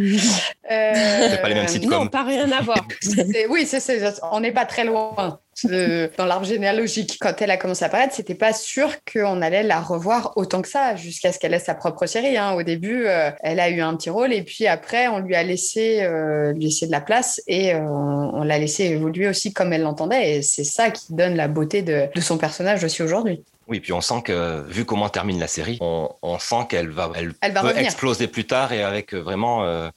Euh, 0.72 0.94
C'est 1.30 1.42
pas 1.42 1.50
les 1.50 1.56
mêmes 1.56 1.68
sitcoms. 1.68 1.90
Non, 1.92 2.08
pas 2.08 2.24
rien 2.24 2.50
à 2.52 2.62
voir. 2.62 2.88
Oui, 3.50 3.66
c'est, 3.66 3.82
c'est- 3.82 4.20
on 4.32 4.40
n'est 4.40 4.54
pas 4.54 4.66
très 4.66 4.86
loin 4.86 5.40
euh, 5.66 6.08
dans 6.18 6.26
l'arbre 6.26 6.46
généalogique. 6.46 7.18
Quand 7.20 7.42
elle 7.42 7.52
a 7.52 7.58
commencé 7.58 7.84
à 7.84 7.88
apparaître, 7.88 8.14
c'était 8.14 8.36
pas 8.36 8.54
sûr 8.54 8.90
qu'on 9.12 9.42
allait 9.42 9.64
la 9.64 9.80
revoir 9.80 10.34
autant 10.36 10.62
que 10.62 10.68
ça, 10.68 10.96
jusqu'à 10.96 11.32
ce 11.32 11.40
qu'elle 11.40 11.54
ait 11.54 11.60
sa 11.60 11.76
propre 11.76 12.06
série. 12.06 12.38
hein. 12.38 12.54
Au 12.54 12.64
début, 12.64 13.06
euh, 13.08 13.32
elle 13.42 13.60
a 13.60 13.70
eu 13.70 13.82
un 13.82 13.96
petit 13.96 14.10
rôle, 14.10 14.34
et 14.34 14.44
puis 14.44 14.68
après, 14.68 15.08
on 15.08 15.20
lui 15.20 15.36
a 15.36 15.44
laissé, 15.44 16.04
euh, 16.04 16.54
lui 16.54 16.66
laisser 16.66 16.88
de 16.88 16.92
la 16.92 17.02
place, 17.02 17.42
et 17.48 17.74
euh, 17.74 17.80
on, 17.80 18.32
on 18.36 18.44
l'a 18.44 18.58
laissé 18.60 18.86
évoluer 18.86 19.28
aussi 19.28 19.54
comme 19.54 19.74
elle 19.74 19.84
l'entendait. 19.84 20.38
Et 20.38 20.42
c'est 20.42 20.64
ça 20.64 20.90
qui 20.92 21.14
donne 21.14 21.36
la 21.36 21.48
beauté 21.48 21.82
de, 21.82 22.08
de 22.14 22.22
son 22.22 22.38
personnage 22.38 22.84
aussi 22.84 23.02
aujourd'hui. 23.04 23.44
Oui, 23.70 23.80
puis 23.80 23.94
on 23.94 24.02
sent 24.02 24.24
que, 24.26 24.62
vu 24.68 24.84
comment 24.84 25.08
termine 25.08 25.40
la 25.40 25.48
série, 25.48 25.78
on, 25.80 26.10
on 26.22 26.38
sent 26.38 26.66
qu'elle 26.68 26.90
va, 26.90 27.10
elle 27.16 27.32
Elle 27.40 27.54
va 27.54 27.62
peut 27.62 27.68
revenir. 27.68 27.86
exploser 27.86 28.28
plus 28.28 28.46
tard 28.46 28.74
et 28.74 28.84
avec 28.84 29.14
euh, 29.14 29.20
vraiment, 29.22 29.64
euh, 29.64 29.88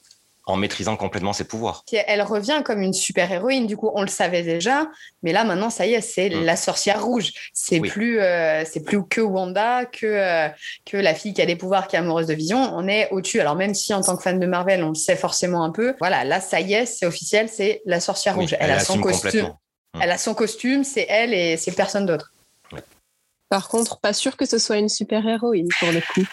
en 0.47 0.55
maîtrisant 0.55 0.95
complètement 0.95 1.33
ses 1.33 1.43
pouvoirs. 1.43 1.83
Elle 2.07 2.21
revient 2.21 2.61
comme 2.63 2.81
une 2.81 2.93
super 2.93 3.29
héroïne. 3.31 3.67
Du 3.67 3.75
coup, 3.75 3.91
on 3.93 4.01
le 4.01 4.07
savait 4.07 4.43
déjà, 4.43 4.87
mais 5.21 5.33
là 5.33 5.43
maintenant, 5.43 5.69
ça 5.69 5.85
y 5.85 5.93
est, 5.93 6.01
c'est 6.01 6.29
Mm. 6.29 6.43
la 6.45 6.55
sorcière 6.55 7.03
rouge. 7.03 7.33
C'est 7.53 7.79
Oui. 7.81 7.89
plus, 7.89 8.19
euh, 8.21 8.63
c'est 8.65 8.79
plus 8.83 9.05
que 9.05 9.19
Wanda, 9.21 9.85
que 9.85 10.05
euh, 10.07 10.47
que 10.85 10.95
la 10.97 11.13
fille 11.13 11.33
qui 11.33 11.41
a 11.41 11.45
des 11.45 11.57
pouvoirs, 11.57 11.87
qui 11.87 11.97
est 11.97 11.99
amoureuse 11.99 12.27
de 12.27 12.33
Vision. 12.33 12.57
On 12.73 12.87
est 12.87 13.09
au-dessus. 13.11 13.41
Alors 13.41 13.55
même 13.55 13.73
si 13.75 13.93
en 13.93 14.01
tant 14.01 14.15
que 14.15 14.23
fan 14.23 14.39
de 14.39 14.45
Marvel, 14.47 14.83
on 14.83 14.89
le 14.89 14.95
sait 14.95 15.17
forcément 15.17 15.63
un 15.65 15.71
peu. 15.71 15.93
Voilà, 15.99 16.23
là, 16.23 16.39
ça 16.39 16.61
y 16.61 16.73
est, 16.73 16.85
c'est 16.85 17.05
officiel, 17.05 17.49
c'est 17.49 17.81
la 17.85 17.99
sorcière 17.99 18.37
Oui, 18.37 18.45
rouge. 18.45 18.55
Elle, 18.59 18.71
a 18.71 18.79
son 18.79 19.01
costume. 19.01 19.21
complètement. 19.31 19.59
Elle 19.99 20.11
a 20.11 20.17
son 20.17 20.33
costume, 20.33 20.83
c'est 20.85 21.05
elle 21.09 21.33
et 21.33 21.57
c'est 21.57 21.71
personne 21.73 22.05
d'autre. 22.05 22.31
Par 23.49 23.69
contre, 23.69 23.99
pas 23.99 24.11
sûr 24.13 24.35
que 24.35 24.45
ce 24.45 24.57
soit 24.57 24.77
une 24.77 24.89
super 24.89 25.25
héroïne 25.27 25.67
pour 25.79 25.89
le 25.91 26.01
coup. 26.01 26.25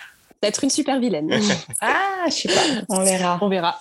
D'être 0.45 0.63
une 0.63 0.71
super 0.71 1.01
vilaine. 1.01 1.31
ah, 1.81 2.25
je 2.27 2.33
sais 2.33 2.49
pas. 2.49 2.61
On 2.91 3.03
verra. 3.03 3.39
On 3.41 3.49
verra. 3.49 3.81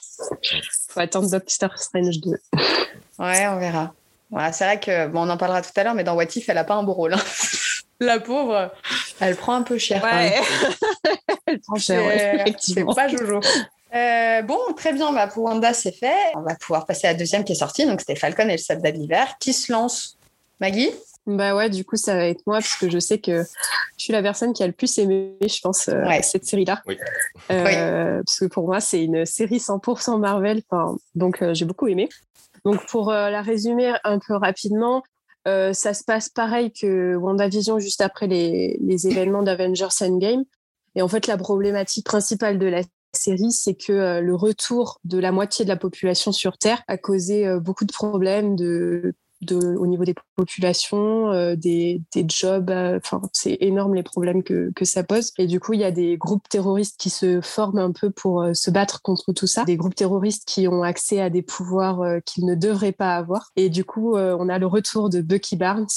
Faut 0.87 0.99
attendre 0.99 1.29
Doctor 1.29 1.77
Strange 1.77 2.19
2. 2.19 2.31
Ouais, 3.19 3.47
on 3.47 3.59
verra. 3.59 3.93
c'est 4.53 4.63
vrai 4.63 4.79
que, 4.79 5.07
bon, 5.07 5.27
on 5.27 5.29
en 5.29 5.37
parlera 5.37 5.61
tout 5.61 5.71
à 5.75 5.83
l'heure, 5.83 5.93
mais 5.93 6.05
dans 6.05 6.15
What 6.15 6.35
If, 6.35 6.47
elle 6.47 6.57
a 6.57 6.63
pas 6.63 6.75
un 6.75 6.83
beau 6.83 6.93
rôle. 6.93 7.13
Hein. 7.13 7.21
La 7.99 8.19
pauvre, 8.19 8.71
elle 9.19 9.35
prend 9.35 9.55
un 9.55 9.61
peu 9.61 9.77
cher. 9.77 10.03
Ouais. 10.03 10.35
elle 11.45 11.59
prend 11.59 11.75
cher, 11.75 12.05
ouais, 12.05 12.35
effectivement. 12.41 12.93
C'est 12.93 13.01
pas 13.01 13.07
Jojo. 13.07 13.39
Euh, 13.93 14.41
bon, 14.41 14.59
très 14.75 14.93
bien, 14.93 15.13
bah, 15.13 15.27
pour 15.27 15.43
Wanda, 15.43 15.73
c'est 15.73 15.91
fait. 15.91 16.33
On 16.35 16.41
va 16.41 16.55
pouvoir 16.55 16.85
passer 16.85 17.07
à 17.07 17.11
la 17.11 17.17
deuxième 17.17 17.43
qui 17.43 17.51
est 17.51 17.55
sortie. 17.55 17.85
Donc, 17.85 17.99
c'était 17.99 18.15
Falcon 18.15 18.47
et 18.49 18.53
le 18.53 18.57
soldat 18.57 18.91
de 18.91 18.97
l'hiver. 18.97 19.35
Qui 19.39 19.53
se 19.53 19.71
lance 19.71 20.17
Maggie? 20.59 20.89
Bah 21.25 21.55
ouais, 21.55 21.69
du 21.69 21.85
coup, 21.85 21.95
ça 21.95 22.15
va 22.15 22.27
être 22.27 22.41
moi, 22.45 22.57
parce 22.57 22.75
que 22.75 22.89
je 22.89 22.99
sais 22.99 23.17
que 23.17 23.43
je 23.97 24.03
suis 24.03 24.11
la 24.11 24.21
personne 24.21 24.51
qui 24.51 24.61
a 24.61 24.67
le 24.67 24.73
plus 24.73 24.97
aimé, 24.97 25.37
je 25.41 25.59
pense, 25.61 25.87
euh, 25.87 26.03
cette 26.21 26.45
série-là. 26.45 26.83
Euh, 27.49 28.21
parce 28.25 28.39
que 28.39 28.45
pour 28.45 28.65
moi, 28.65 28.81
c'est 28.81 29.03
une 29.03 29.25
série 29.25 29.59
100% 29.59 30.19
Marvel, 30.19 30.61
donc 31.15 31.41
euh, 31.41 31.53
j'ai 31.53 31.65
beaucoup 31.65 31.87
aimé. 31.87 32.09
Donc 32.65 32.85
pour 32.87 33.11
la 33.11 33.41
résumer 33.41 33.93
un 34.03 34.19
peu 34.19 34.35
rapidement, 34.35 35.03
ça 35.45 35.93
se 35.93 36.03
passe 36.05 36.29
pareil 36.29 36.71
que 36.71 37.15
WandaVision 37.15 37.77
juste 37.79 37.99
après 37.99 38.27
les, 38.27 38.79
les 38.81 39.07
événements 39.07 39.43
d'Avengers 39.43 39.87
Endgame. 40.01 40.43
Et 40.95 41.01
en 41.01 41.09
fait, 41.09 41.27
la 41.27 41.37
problématique 41.37 42.05
principale 42.05 42.59
de 42.59 42.67
la 42.67 42.83
série, 43.13 43.51
c'est 43.51 43.75
que 43.75 44.21
le 44.21 44.35
retour 44.35 45.01
de 45.03 45.19
la 45.19 45.33
moitié 45.33 45.65
de 45.65 45.69
la 45.69 45.75
population 45.75 46.31
sur 46.31 46.57
Terre 46.57 46.83
a 46.87 46.97
causé 46.97 47.53
beaucoup 47.59 47.83
de 47.83 47.91
problèmes 47.91 48.55
de 48.55 49.13
au 49.51 49.87
niveau 49.87 50.03
des 50.03 50.15
populations, 50.35 51.31
euh, 51.31 51.55
des, 51.55 52.01
jobs. 52.27 52.69
Euh, 52.69 52.97
enfin, 52.97 53.21
c'est 53.33 53.57
énorme 53.61 53.95
les 53.95 54.03
problèmes 54.03 54.43
que, 54.43 54.71
que, 54.75 54.85
ça 54.85 55.03
pose. 55.03 55.31
Et 55.37 55.47
du 55.47 55.59
coup, 55.59 55.73
il 55.73 55.79
y 55.79 55.83
a 55.83 55.91
des 55.91 56.17
groupes 56.17 56.47
terroristes 56.49 56.99
qui 56.99 57.09
se 57.09 57.41
forment 57.41 57.79
un 57.79 57.91
peu 57.91 58.09
pour 58.09 58.41
euh, 58.41 58.53
se 58.53 58.71
battre 58.71 59.01
contre 59.01 59.33
tout 59.33 59.47
ça. 59.47 59.63
Des 59.65 59.77
groupes 59.77 59.95
terroristes 59.95 60.43
qui 60.47 60.67
ont 60.67 60.83
accès 60.83 61.19
à 61.19 61.29
des 61.29 61.41
pouvoirs 61.41 62.01
qu'ils 62.25 62.45
ne 62.45 62.55
devraient 62.55 62.91
pas 62.91 63.15
avoir. 63.15 63.51
Et 63.55 63.69
du 63.69 63.83
coup, 63.83 64.15
on 64.15 64.49
a 64.49 64.59
le 64.59 64.67
retour 64.67 65.09
de 65.09 65.21
Bucky 65.21 65.55
Barnes 65.55 65.87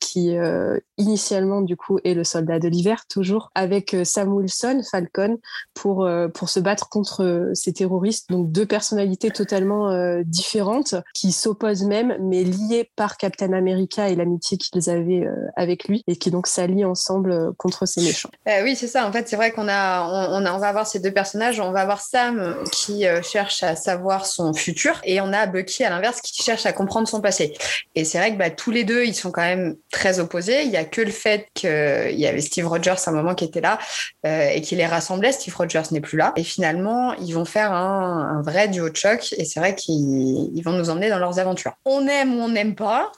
qui 0.00 0.36
euh, 0.36 0.78
initialement 0.98 1.62
du 1.62 1.76
coup 1.76 1.98
est 2.04 2.14
le 2.14 2.24
soldat 2.24 2.58
de 2.58 2.68
l'hiver 2.68 3.04
toujours 3.08 3.50
avec 3.54 3.94
euh, 3.94 4.04
Sam 4.04 4.32
Wilson 4.32 4.82
Falcon 4.90 5.38
pour 5.74 6.04
euh, 6.04 6.28
pour 6.28 6.48
se 6.48 6.60
battre 6.60 6.88
contre 6.88 7.50
ces 7.54 7.72
terroristes. 7.72 8.30
Donc 8.30 8.50
deux 8.50 8.66
personnalités 8.66 9.30
totalement 9.30 10.20
différentes 10.22 10.94
qui 11.14 11.32
s'opposent 11.32 11.84
même 11.84 12.16
mais 12.20 12.44
liées 12.44 12.90
par 12.96 13.16
Captain 13.16 13.52
America 13.52 14.08
et 14.08 14.14
l'amitié 14.16 14.58
qu'ils 14.58 14.90
avaient 14.90 15.26
avec 15.56 15.88
lui 15.88 16.02
et 16.06 16.16
qui 16.16 16.30
donc 16.30 16.46
s'allient 16.46 16.84
ensemble 16.84 17.54
contre 17.54 17.86
ces 17.86 18.02
méchants. 18.02 18.30
oui 18.62 18.76
c'est 18.76 18.86
ça. 18.86 19.06
En 19.06 19.12
fait 19.12 19.28
c'est 19.28 19.36
vrai 19.36 19.52
qu'on 19.52 19.68
a 19.68 20.30
on, 20.32 20.44
a 20.44 20.52
on 20.52 20.58
va 20.58 20.68
avoir 20.68 20.86
ces 20.86 21.00
deux 21.00 21.12
personnages. 21.12 21.60
On 21.60 21.72
va 21.72 21.80
avoir 21.80 22.00
Sam 22.00 22.56
qui 22.72 23.04
cherche 23.22 23.62
à 23.62 23.76
savoir 23.76 24.26
son 24.26 24.52
futur 24.54 25.00
et 25.04 25.20
on 25.20 25.32
a 25.32 25.46
Bucky 25.46 25.84
à 25.84 25.90
l'inverse 25.90 26.20
qui 26.20 26.42
cherche 26.42 26.66
à 26.66 26.72
comprendre 26.72 27.08
son 27.08 27.20
passé. 27.20 27.54
Et 27.94 28.04
c'est 28.04 28.18
vrai 28.18 28.32
que 28.32 28.38
bah, 28.38 28.50
tous 28.50 28.70
les 28.70 28.84
deux 28.84 29.04
ils 29.04 29.14
sont 29.14 29.30
quand 29.30 29.42
même 29.42 29.76
très 29.90 30.18
opposés. 30.20 30.62
Il 30.64 30.70
y 30.70 30.76
a 30.76 30.84
que 30.84 31.00
le 31.00 31.10
fait 31.10 31.48
qu'il 31.54 32.18
y 32.18 32.26
avait 32.26 32.40
Steve 32.40 32.66
Rogers 32.66 32.94
à 33.06 33.10
un 33.10 33.12
moment 33.12 33.34
qui 33.34 33.44
était 33.44 33.60
là 33.60 33.78
euh, 34.26 34.48
et 34.48 34.60
qui 34.60 34.76
les 34.76 34.86
rassemblait. 34.86 35.32
Steve 35.32 35.56
Rogers 35.56 35.82
n'est 35.90 36.00
plus 36.00 36.18
là. 36.18 36.32
Et 36.36 36.44
finalement, 36.44 37.14
ils 37.14 37.32
vont 37.32 37.44
faire 37.44 37.72
un, 37.72 38.42
vrai 38.42 38.68
duo 38.68 38.88
de 38.88 38.96
choc 38.96 39.34
et 39.36 39.44
c'est 39.44 39.60
vrai 39.60 39.74
qu'ils 39.74 40.62
vont 40.64 40.72
nous 40.72 40.90
emmener 40.90 41.08
dans 41.08 41.18
leurs 41.18 41.38
aventures. 41.38 41.72
On 41.84 42.06
aime 42.06 42.38
ou 42.38 42.42
on 42.42 42.48
n'aime 42.48 42.74
pas. 42.74 43.12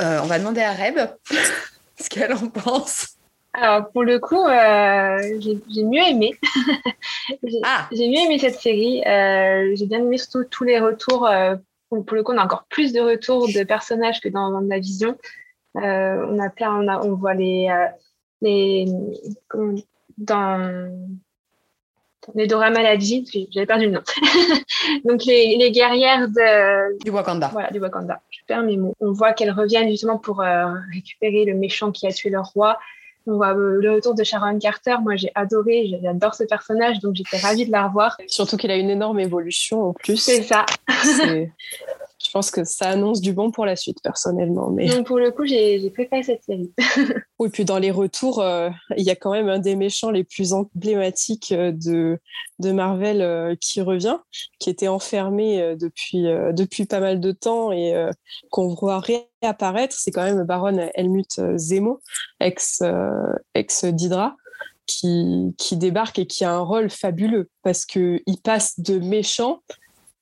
Euh, 0.00 0.20
on 0.22 0.26
va 0.26 0.38
demander 0.38 0.62
à 0.62 0.72
Reb 0.72 0.98
ce 2.00 2.08
qu'elle 2.08 2.32
en 2.32 2.48
pense. 2.48 3.08
Alors, 3.54 3.88
pour 3.90 4.04
le 4.04 4.18
coup, 4.18 4.44
euh, 4.44 5.40
j'ai 5.40 5.84
mieux 5.84 6.02
aimé. 6.02 6.34
Ah. 7.64 7.88
j'ai 7.90 8.08
mieux 8.08 8.18
aimé 8.18 8.38
cette 8.38 8.60
série. 8.60 9.02
j'ai 9.04 9.86
bien 9.86 9.98
aimé 9.98 10.16
surtout 10.16 10.44
tous 10.44 10.62
les 10.62 10.78
retours. 10.78 11.28
pour 11.90 12.14
le 12.14 12.22
coup, 12.22 12.32
on 12.32 12.38
a 12.38 12.44
encore 12.44 12.66
plus 12.68 12.92
de 12.92 13.00
retours 13.00 13.48
de 13.48 13.64
personnages 13.64 14.20
que 14.20 14.28
dans, 14.28 14.50
dans 14.50 14.60
la 14.60 14.78
vision. 14.78 15.16
Euh, 15.76 16.26
on 16.30 16.38
a 16.38 16.50
plein, 16.50 16.74
on, 16.74 16.88
a, 16.88 17.00
on 17.00 17.14
voit 17.14 17.34
les, 17.34 17.68
euh, 17.70 17.86
les 18.40 18.86
dans 20.18 20.90
les 22.34 22.46
Dora 22.46 22.70
Maladji, 22.70 23.48
j'avais 23.52 23.66
perdu 23.66 23.86
le 23.86 23.92
nom. 23.92 24.00
Donc 25.04 25.24
les, 25.24 25.56
les, 25.56 25.70
guerrières 25.70 26.28
de 26.28 27.04
du 27.04 27.10
Wakanda. 27.10 27.48
Voilà, 27.52 27.70
du 27.70 27.78
Wakanda. 27.78 28.20
Je 28.30 28.40
perds 28.46 28.64
mes 28.64 28.76
mots. 28.76 28.94
On 29.00 29.12
voit 29.12 29.32
qu'elles 29.32 29.52
reviennent 29.52 29.88
justement 29.88 30.18
pour 30.18 30.40
euh, 30.40 30.66
récupérer 30.92 31.44
le 31.44 31.54
méchant 31.54 31.92
qui 31.92 32.06
a 32.06 32.12
tué 32.12 32.30
leur 32.30 32.46
roi. 32.46 32.78
On 33.28 33.36
voit 33.36 33.54
le 33.54 33.92
retour 33.92 34.14
de 34.14 34.22
Sharon 34.22 34.58
Carter. 34.58 34.96
Moi, 35.02 35.16
j'ai 35.16 35.32
adoré, 35.34 35.90
j'adore 36.00 36.34
ce 36.34 36.44
personnage, 36.44 37.00
donc 37.00 37.16
j'étais 37.16 37.38
ravie 37.38 37.66
de 37.66 37.72
la 37.72 37.88
revoir. 37.88 38.16
Surtout 38.28 38.56
qu'il 38.56 38.70
a 38.70 38.76
une 38.76 38.90
énorme 38.90 39.18
évolution 39.18 39.88
en 39.88 39.92
plus. 39.92 40.16
C'est 40.16 40.42
ça. 40.42 40.64
je 42.24 42.30
pense 42.30 42.50
que 42.50 42.64
ça 42.64 42.88
annonce 42.88 43.20
du 43.20 43.34
bon 43.34 43.50
pour 43.50 43.66
la 43.66 43.76
suite, 43.76 43.98
personnellement. 44.02 44.70
Mais... 44.70 44.86
Donc, 44.88 45.06
pour 45.06 45.18
le 45.18 45.30
coup, 45.30 45.44
j'ai 45.44 45.90
préféré 45.90 46.22
cette 46.22 46.44
série. 46.44 46.72
oui, 47.38 47.50
puis 47.50 47.66
dans 47.66 47.78
les 47.78 47.90
retours, 47.90 48.40
euh, 48.40 48.70
il 48.96 49.04
y 49.04 49.10
a 49.10 49.16
quand 49.16 49.32
même 49.32 49.48
un 49.48 49.58
des 49.58 49.76
méchants 49.76 50.10
les 50.10 50.24
plus 50.24 50.54
emblématiques 50.54 51.52
euh, 51.52 51.72
de, 51.72 52.18
de 52.58 52.72
Marvel 52.72 53.20
euh, 53.20 53.54
qui 53.60 53.82
revient, 53.82 54.16
qui 54.58 54.70
était 54.70 54.88
enfermé 54.88 55.76
depuis, 55.78 56.24
depuis 56.52 56.86
pas 56.86 57.00
mal 57.00 57.20
de 57.20 57.32
temps 57.32 57.70
et 57.70 57.94
qu'on 58.50 58.74
voit 58.74 59.00
réapparaître. 59.00 59.94
C'est 59.98 60.10
quand 60.10 60.24
même 60.24 60.44
Baron 60.44 60.88
Helmut 60.94 61.40
Zemo, 61.56 62.00
ex, 62.40 62.82
ex. 63.54 63.86
Qui, 64.86 65.52
qui 65.58 65.76
débarque 65.76 66.20
et 66.20 66.26
qui 66.26 66.44
a 66.44 66.52
un 66.52 66.60
rôle 66.60 66.90
fabuleux 66.90 67.50
parce 67.64 67.84
qu'il 67.84 68.22
passe 68.44 68.78
de 68.78 69.00
méchant 69.00 69.60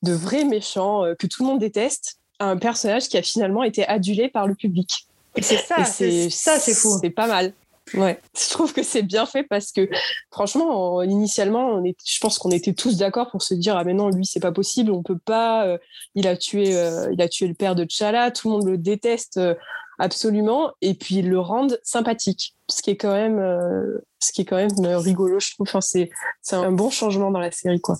de 0.05 0.13
vrais 0.13 0.45
méchants 0.45 1.05
euh, 1.05 1.15
que 1.15 1.27
tout 1.27 1.43
le 1.43 1.49
monde 1.49 1.59
déteste 1.59 2.19
à 2.39 2.47
un 2.47 2.57
personnage 2.57 3.09
qui 3.09 3.17
a 3.17 3.23
finalement 3.23 3.63
été 3.63 3.87
adulé 3.87 4.29
par 4.29 4.47
le 4.47 4.55
public. 4.55 5.07
Et 5.37 5.43
c'est 5.43 5.57
ça, 5.57 5.85
c'est 5.85 6.31
ça, 6.31 6.59
c'est 6.61 6.75
fou. 6.75 6.99
C'est 7.01 7.11
pas 7.11 7.27
mal. 7.27 7.53
Ouais, 7.93 8.19
je 8.35 8.51
trouve 8.51 8.73
que 8.73 8.83
c'est 8.83 9.03
bien 9.03 9.27
fait 9.27 9.43
parce 9.43 9.71
que 9.71 9.89
franchement, 10.31 11.03
initialement, 11.03 11.67
on 11.67 11.85
est, 11.85 11.97
je 12.05 12.19
pense 12.19 12.39
qu'on 12.39 12.51
était 12.51 12.73
tous 12.73 12.97
d'accord 12.97 13.31
pour 13.31 13.43
se 13.43 13.53
dire 13.53 13.77
ah 13.77 13.85
mais 13.85 13.93
non, 13.93 14.09
lui 14.09 14.25
c'est 14.25 14.41
pas 14.41 14.53
possible, 14.53 14.91
on 14.91 15.03
peut 15.03 15.19
pas. 15.19 15.67
Euh, 15.67 15.79
il 16.15 16.27
a 16.27 16.37
tué, 16.37 16.77
euh, 16.77 17.13
il 17.13 17.21
a 17.21 17.29
tué 17.29 17.47
le 17.47 17.55
père 17.55 17.75
de 17.75 17.85
T'Challa, 17.85 18.31
tout 18.31 18.49
le 18.49 18.55
monde 18.55 18.67
le 18.67 18.79
déteste 18.79 19.39
absolument, 19.99 20.73
et 20.81 20.95
puis 20.95 21.17
ils 21.17 21.29
le 21.29 21.39
rendent 21.39 21.79
sympathique, 21.83 22.55
ce 22.69 22.81
qui 22.81 22.91
est 22.91 22.97
quand 22.97 23.13
même, 23.13 23.39
ce 24.19 24.33
qui 24.33 24.41
est 24.41 24.45
quand 24.45 24.57
même 24.57 24.73
rigolo, 24.97 25.39
je 25.39 25.53
trouve. 25.53 25.69
Enfin, 25.69 25.83
c'est 25.83 26.09
c'est 26.41 26.57
un 26.57 26.73
bon 26.73 26.91
changement 26.91 27.31
dans 27.31 27.41
la 27.41 27.51
série 27.51 27.83
quoi. 27.83 27.99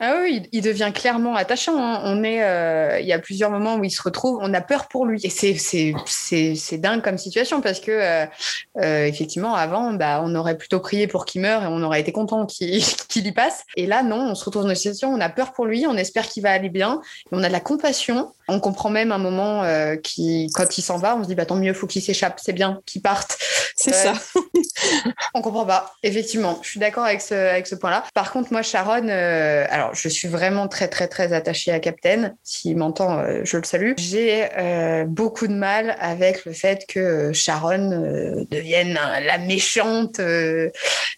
Ah 0.00 0.16
oui, 0.22 0.42
il 0.50 0.60
devient 0.60 0.90
clairement 0.92 1.36
attachant. 1.36 1.78
Hein. 1.78 2.00
On 2.02 2.24
est, 2.24 2.42
euh, 2.42 2.98
il 2.98 3.06
y 3.06 3.12
a 3.12 3.20
plusieurs 3.20 3.50
moments 3.50 3.76
où 3.76 3.84
il 3.84 3.90
se 3.90 4.02
retrouve, 4.02 4.38
on 4.42 4.52
a 4.52 4.60
peur 4.60 4.88
pour 4.88 5.06
lui. 5.06 5.20
Et 5.22 5.30
c'est, 5.30 5.54
c'est, 5.54 5.94
c'est, 6.04 6.56
c'est 6.56 6.78
dingue 6.78 7.00
comme 7.00 7.16
situation 7.16 7.60
parce 7.60 7.78
que, 7.78 7.92
euh, 7.92 8.26
euh, 8.78 9.04
effectivement, 9.04 9.54
avant, 9.54 9.92
bah, 9.92 10.20
on 10.24 10.34
aurait 10.34 10.58
plutôt 10.58 10.80
prié 10.80 11.06
pour 11.06 11.24
qu'il 11.24 11.42
meure 11.42 11.62
et 11.62 11.66
on 11.68 11.80
aurait 11.82 12.00
été 12.00 12.10
content 12.10 12.44
qu'il, 12.44 12.82
qu'il 13.08 13.24
y 13.24 13.32
passe. 13.32 13.62
Et 13.76 13.86
là, 13.86 14.02
non, 14.02 14.30
on 14.30 14.34
se 14.34 14.44
retrouve 14.44 14.64
dans 14.64 14.70
une 14.70 14.74
situation 14.74 15.12
où 15.12 15.16
on 15.16 15.20
a 15.20 15.28
peur 15.28 15.52
pour 15.52 15.64
lui, 15.64 15.86
on 15.86 15.96
espère 15.96 16.26
qu'il 16.26 16.42
va 16.42 16.50
aller 16.50 16.70
bien, 16.70 17.00
et 17.26 17.28
on 17.30 17.44
a 17.44 17.46
de 17.46 17.52
la 17.52 17.60
compassion. 17.60 18.32
On 18.48 18.58
comprend 18.58 18.90
même 18.90 19.12
un 19.12 19.18
moment 19.18 19.62
qui, 20.02 20.50
quand 20.54 20.76
il 20.76 20.82
s'en 20.82 20.98
va, 20.98 21.16
on 21.16 21.22
se 21.22 21.28
dit, 21.28 21.34
bah, 21.34 21.46
tant 21.46 21.56
mieux, 21.56 21.72
faut 21.72 21.86
qu'il 21.86 22.02
s'échappe, 22.02 22.40
c'est 22.42 22.52
bien 22.52 22.80
qu'il 22.84 23.00
parte. 23.00 23.38
C'est 23.76 23.94
ça. 23.94 24.12
on 25.34 25.40
comprend 25.40 25.64
pas, 25.64 25.94
effectivement. 26.02 26.58
Je 26.62 26.68
suis 26.68 26.80
d'accord 26.80 27.04
avec 27.04 27.22
ce, 27.22 27.34
avec 27.34 27.66
ce 27.66 27.74
point-là. 27.74 28.04
Par 28.12 28.32
contre, 28.32 28.52
moi, 28.52 28.62
Sharon, 28.62 29.08
alors, 29.08 29.93
je 29.94 30.08
suis 30.08 30.28
vraiment 30.28 30.68
très, 30.68 30.88
très, 30.88 31.08
très 31.08 31.32
attachée 31.32 31.72
à 31.72 31.80
Captain. 31.80 32.34
S'il 32.42 32.76
m'entend, 32.76 33.18
euh, 33.18 33.40
je 33.44 33.56
le 33.56 33.64
salue. 33.64 33.92
J'ai 33.96 34.48
euh, 34.58 35.04
beaucoup 35.04 35.46
de 35.46 35.54
mal 35.54 35.96
avec 36.00 36.44
le 36.44 36.52
fait 36.52 36.84
que 36.86 37.00
euh, 37.00 37.32
Sharon 37.32 38.46
devienne 38.50 38.94
la 38.94 39.38
méchante, 39.38 40.20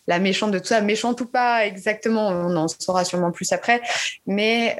la 0.06 0.18
méchante 0.18 0.52
de 0.52 0.58
tout 0.58 0.66
ça. 0.66 0.80
Méchante 0.80 1.20
ou 1.20 1.26
pas, 1.26 1.66
exactement, 1.66 2.28
on 2.28 2.56
en 2.56 2.68
saura 2.68 3.04
sûrement 3.04 3.30
plus 3.30 3.52
après. 3.52 3.80
Mais 4.26 4.76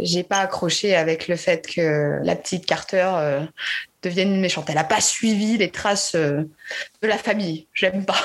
j'ai 0.00 0.22
pas 0.22 0.38
accroché 0.38 0.94
avec 0.94 1.28
le 1.28 1.36
fait 1.36 1.66
que 1.66 2.18
la 2.22 2.36
petite 2.36 2.66
Carter 2.66 3.10
devienne 4.02 4.34
une 4.34 4.40
méchante. 4.40 4.66
Elle 4.68 4.76
n'a 4.76 4.84
pas 4.84 5.00
suivi 5.00 5.56
les 5.56 5.70
traces 5.70 6.14
de 6.14 6.46
la 7.02 7.18
famille. 7.18 7.66
J'aime 7.72 8.04
pas. 8.04 8.22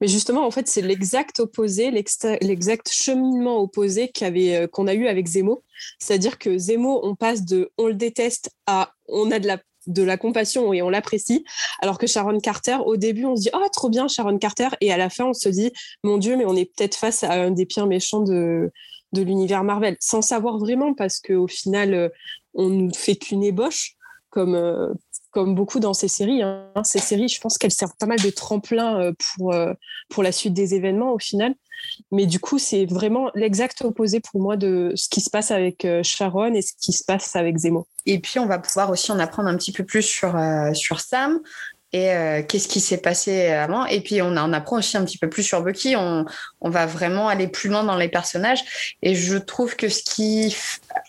Mais 0.00 0.08
justement, 0.08 0.46
en 0.46 0.50
fait, 0.50 0.66
c'est 0.66 0.82
l'exact 0.82 1.40
opposé, 1.40 1.90
l'exact 1.90 2.90
cheminement 2.90 3.58
opposé 3.58 4.10
euh, 4.22 4.66
qu'on 4.66 4.86
a 4.86 4.94
eu 4.94 5.06
avec 5.06 5.26
Zemo. 5.26 5.62
C'est-à-dire 5.98 6.38
que 6.38 6.56
Zemo, 6.56 7.00
on 7.02 7.14
passe 7.14 7.44
de 7.44 7.70
on 7.76 7.86
le 7.86 7.94
déteste 7.94 8.50
à 8.66 8.92
on 9.08 9.30
a 9.30 9.38
de 9.38 10.02
la, 10.02 10.16
compassion 10.16 10.72
et 10.72 10.82
on 10.82 10.90
l'apprécie. 10.90 11.44
Alors 11.82 11.98
que 11.98 12.06
Sharon 12.06 12.38
Carter, 12.40 12.78
au 12.84 12.96
début, 12.96 13.24
on 13.26 13.36
se 13.36 13.42
dit, 13.42 13.50
oh, 13.52 13.66
trop 13.72 13.90
bien, 13.90 14.08
Sharon 14.08 14.38
Carter. 14.38 14.68
Et 14.80 14.92
à 14.92 14.96
la 14.96 15.10
fin, 15.10 15.26
on 15.26 15.34
se 15.34 15.48
dit, 15.48 15.70
mon 16.02 16.16
Dieu, 16.16 16.36
mais 16.36 16.44
on 16.46 16.56
est 16.56 16.66
peut-être 16.66 16.96
face 16.96 17.22
à 17.22 17.32
un 17.32 17.50
des 17.50 17.66
pires 17.66 17.86
méchants 17.86 18.22
de, 18.22 18.70
l'univers 19.12 19.64
Marvel. 19.64 19.96
Sans 20.00 20.22
savoir 20.22 20.58
vraiment, 20.58 20.94
parce 20.94 21.20
qu'au 21.20 21.48
final, 21.48 21.94
euh, 21.94 22.08
on 22.54 22.68
ne 22.68 22.92
fait 22.92 23.16
qu'une 23.16 23.42
ébauche, 23.42 23.96
comme, 24.30 24.54
euh, 24.54 24.88
comme 25.30 25.54
beaucoup 25.54 25.80
dans 25.80 25.94
ces 25.94 26.08
séries. 26.08 26.42
Hein. 26.42 26.70
Ces 26.84 26.98
séries, 26.98 27.28
je 27.28 27.40
pense 27.40 27.58
qu'elles 27.58 27.70
servent 27.70 27.96
pas 27.98 28.06
mal 28.06 28.20
de 28.20 28.30
tremplin 28.30 29.00
euh, 29.00 29.12
pour, 29.36 29.52
euh, 29.52 29.72
pour 30.08 30.22
la 30.22 30.32
suite 30.32 30.54
des 30.54 30.74
événements 30.74 31.12
au 31.12 31.18
final. 31.18 31.54
Mais 32.12 32.26
du 32.26 32.40
coup, 32.40 32.58
c'est 32.58 32.84
vraiment 32.84 33.30
l'exact 33.34 33.82
opposé 33.82 34.20
pour 34.20 34.40
moi 34.40 34.56
de 34.56 34.92
ce 34.96 35.08
qui 35.08 35.20
se 35.20 35.30
passe 35.30 35.50
avec 35.50 35.84
euh, 35.84 36.02
Sharon 36.02 36.54
et 36.54 36.62
ce 36.62 36.72
qui 36.78 36.92
se 36.92 37.04
passe 37.04 37.34
avec 37.36 37.56
Zemo. 37.56 37.86
Et 38.06 38.18
puis, 38.18 38.38
on 38.38 38.46
va 38.46 38.58
pouvoir 38.58 38.90
aussi 38.90 39.12
en 39.12 39.18
apprendre 39.18 39.48
un 39.48 39.56
petit 39.56 39.72
peu 39.72 39.84
plus 39.84 40.02
sur, 40.02 40.34
sur 40.74 41.00
Sam, 41.00 41.40
et 41.92 42.44
qu'est-ce 42.48 42.68
qui 42.68 42.80
s'est 42.80 42.98
passé 42.98 43.48
avant. 43.48 43.84
Et 43.86 44.00
puis 44.00 44.22
on 44.22 44.36
en 44.36 44.52
apprend 44.52 44.78
aussi 44.78 44.96
un 44.96 45.04
petit 45.04 45.18
peu 45.18 45.28
plus 45.28 45.42
sur 45.42 45.60
Bucky. 45.62 45.96
On, 45.96 46.24
on, 46.60 46.70
va 46.70 46.86
vraiment 46.86 47.26
aller 47.26 47.48
plus 47.48 47.68
loin 47.68 47.82
dans 47.82 47.96
les 47.96 48.08
personnages. 48.08 48.94
Et 49.02 49.16
je 49.16 49.36
trouve 49.36 49.74
que 49.74 49.88
ce 49.88 50.02
qui, 50.04 50.56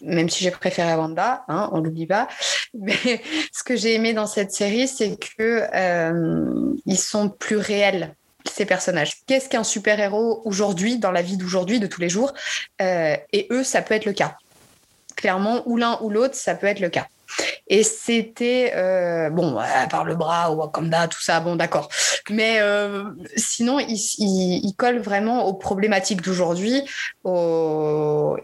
même 0.01 0.27
si 0.27 0.43
j'ai 0.43 0.49
préféré 0.49 0.95
Wanda, 0.95 1.43
hein, 1.47 1.69
on 1.71 1.81
l'oublie 1.81 2.07
pas, 2.07 2.27
mais 2.79 3.21
ce 3.51 3.63
que 3.63 3.75
j'ai 3.75 3.93
aimé 3.93 4.13
dans 4.13 4.27
cette 4.27 4.51
série, 4.51 4.87
c'est 4.87 5.17
que 5.17 5.67
euh, 5.73 6.73
ils 6.85 6.99
sont 6.99 7.29
plus 7.29 7.57
réels 7.57 8.15
ces 8.49 8.65
personnages. 8.65 9.13
Qu'est-ce 9.27 9.49
qu'un 9.49 9.63
super-héros 9.63 10.41
aujourd'hui, 10.45 10.97
dans 10.97 11.11
la 11.11 11.21
vie 11.21 11.37
d'aujourd'hui, 11.37 11.79
de 11.79 11.87
tous 11.87 12.01
les 12.01 12.09
jours? 12.09 12.33
Euh, 12.81 13.15
Et 13.33 13.47
eux, 13.51 13.63
ça 13.63 13.81
peut 13.81 13.93
être 13.93 14.05
le 14.05 14.13
cas. 14.13 14.37
Clairement, 15.15 15.61
ou 15.67 15.77
l'un 15.77 15.99
ou 16.01 16.09
l'autre, 16.09 16.35
ça 16.35 16.55
peut 16.55 16.67
être 16.67 16.79
le 16.79 16.89
cas. 16.89 17.07
Et 17.67 17.83
c'était, 17.83 18.73
euh, 18.75 19.29
bon, 19.29 19.57
par 19.89 20.03
le 20.03 20.15
bras, 20.15 20.51
Wakanda, 20.51 21.07
tout 21.07 21.21
ça, 21.21 21.39
bon, 21.39 21.55
d'accord. 21.55 21.89
Mais 22.29 22.59
euh, 22.59 23.05
sinon, 23.37 23.79
il, 23.79 23.95
il, 23.95 24.73
colle 24.75 24.99
vraiment 24.99 25.45
aux 25.45 25.53
problématiques 25.53 26.21
d'aujourd'hui. 26.21 26.83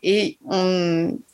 Et 0.03 0.39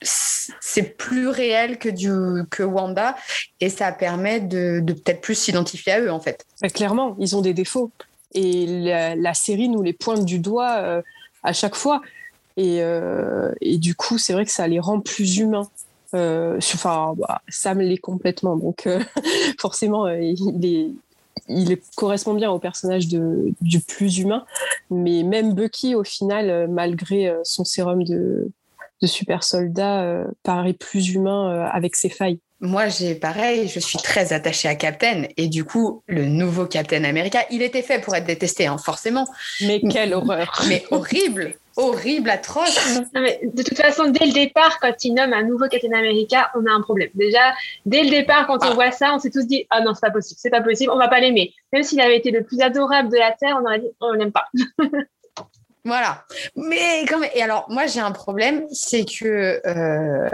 c'est 0.02 0.98
plus 0.98 1.28
réel 1.28 1.78
que, 1.78 2.64
Wanda. 2.64 3.16
Et 3.60 3.70
ça 3.70 3.92
permet 3.92 4.40
de, 4.40 4.84
peut-être 4.86 5.22
plus 5.22 5.36
s'identifier 5.36 5.94
à 5.94 6.02
eux, 6.02 6.12
en 6.12 6.20
fait. 6.20 6.46
Bah, 6.62 6.70
clairement, 6.70 7.16
ils 7.20 7.36
ont 7.36 7.42
des 7.42 7.54
défauts. 7.54 7.92
Et 8.34 8.66
la, 8.66 9.34
série 9.34 9.70
nous 9.70 9.84
les 9.84 9.94
pointe 9.94 10.26
du 10.26 10.40
doigt 10.40 10.78
euh, 10.78 11.02
à 11.44 11.54
chaque 11.54 11.76
fois. 11.76 12.02
Et, 12.58 12.82
du 13.78 13.96
coup, 13.96 14.18
c'est 14.18 14.34
vrai 14.34 14.46
que 14.46 14.52
ça 14.52 14.68
les 14.68 14.80
rend 14.80 15.00
plus 15.00 15.38
humains. 15.38 15.70
Euh, 16.14 16.58
enfin, 16.58 17.16
bah, 17.18 17.42
Sam 17.48 17.80
l'est 17.80 17.98
complètement, 17.98 18.56
donc 18.56 18.88
euh, 18.88 19.00
forcément, 19.60 20.06
euh, 20.06 20.20
il, 20.22 20.66
est, 20.66 20.92
il 21.48 21.78
correspond 21.96 22.34
bien 22.34 22.52
au 22.52 22.60
personnage 22.60 23.08
de, 23.08 23.54
du 23.62 23.80
plus 23.80 24.20
humain. 24.20 24.46
Mais 24.90 25.24
même 25.24 25.54
Bucky, 25.54 25.96
au 25.96 26.04
final, 26.04 26.68
malgré 26.68 27.34
son 27.44 27.64
sérum 27.64 28.04
de, 28.04 28.52
de 29.02 29.08
super 29.08 29.44
soldat, 29.44 30.24
paraît 30.44 30.74
plus 30.74 31.10
humain 31.14 31.68
avec 31.72 31.96
ses 31.96 32.10
failles. 32.10 32.40
Moi, 32.60 32.88
j'ai 32.88 33.14
pareil, 33.16 33.68
je 33.68 33.80
suis 33.80 33.98
très 33.98 34.32
attachée 34.32 34.70
à 34.70 34.76
Captain 34.76 35.24
et 35.36 35.48
du 35.50 35.66
coup, 35.66 36.02
le 36.08 36.26
nouveau 36.26 36.66
Captain 36.66 37.04
America, 37.04 37.40
il 37.52 37.62
était 37.62 37.82
fait 37.82 38.00
pour 38.00 38.16
être 38.16 38.26
détesté, 38.26 38.68
hein, 38.68 38.78
forcément. 38.78 39.28
Mais 39.62 39.82
quelle 39.82 40.14
horreur 40.14 40.64
Mais 40.70 40.86
horrible 40.90 41.56
horrible, 41.76 42.30
atroce. 42.30 43.02
mais 43.14 43.40
de 43.44 43.64
toute 43.64 43.78
façon, 43.78 44.10
dès 44.10 44.26
le 44.26 44.34
départ, 44.34 44.80
quand 44.80 45.04
il 45.04 45.14
nomme 45.14 45.34
un 45.34 45.44
nouveau 45.44 45.68
Captain 45.68 45.94
America, 45.94 46.52
on 46.56 46.66
a 46.66 46.72
un 46.72 46.82
problème. 46.82 47.10
Déjà, 47.16 47.54
dès 47.86 48.04
le 48.04 48.10
départ, 48.10 48.48
quand 48.48 48.64
on 48.64 48.72
ah. 48.72 48.74
voit 48.74 48.92
ça, 48.92 49.14
on 49.14 49.20
s'est 49.20 49.32
tous 49.32 49.46
dit 49.46 49.66
ah 49.70 49.82
non, 49.82 49.94
c'est 49.94 50.02
pas 50.02 50.12
possible, 50.12 50.40
c'est 50.42 50.50
pas 50.50 50.62
possible, 50.62 50.92
on 50.92 50.98
va 50.98 51.08
pas 51.08 51.20
l'aimer. 51.20 51.54
Même 51.72 51.84
s'il 51.84 52.00
avait 52.02 52.18
été 52.18 52.32
le 52.32 52.44
plus 52.44 52.62
adorable 52.62 53.10
de 53.10 53.18
la 53.18 53.32
terre, 53.32 53.58
on 53.60 53.66
aurait 53.66 53.80
dit 53.80 53.92
on 54.02 54.12
l'aime 54.14 54.32
pas. 54.32 54.48
voilà. 55.86 56.26
Mais 56.56 57.06
comme 57.08 57.24
et 57.34 57.42
alors, 57.42 57.66
moi 57.70 57.88
j'ai 57.88 58.00
un 58.00 58.12
problème, 58.12 58.66
c'est 58.72 59.06
que 59.06 59.62
euh, 59.66 60.30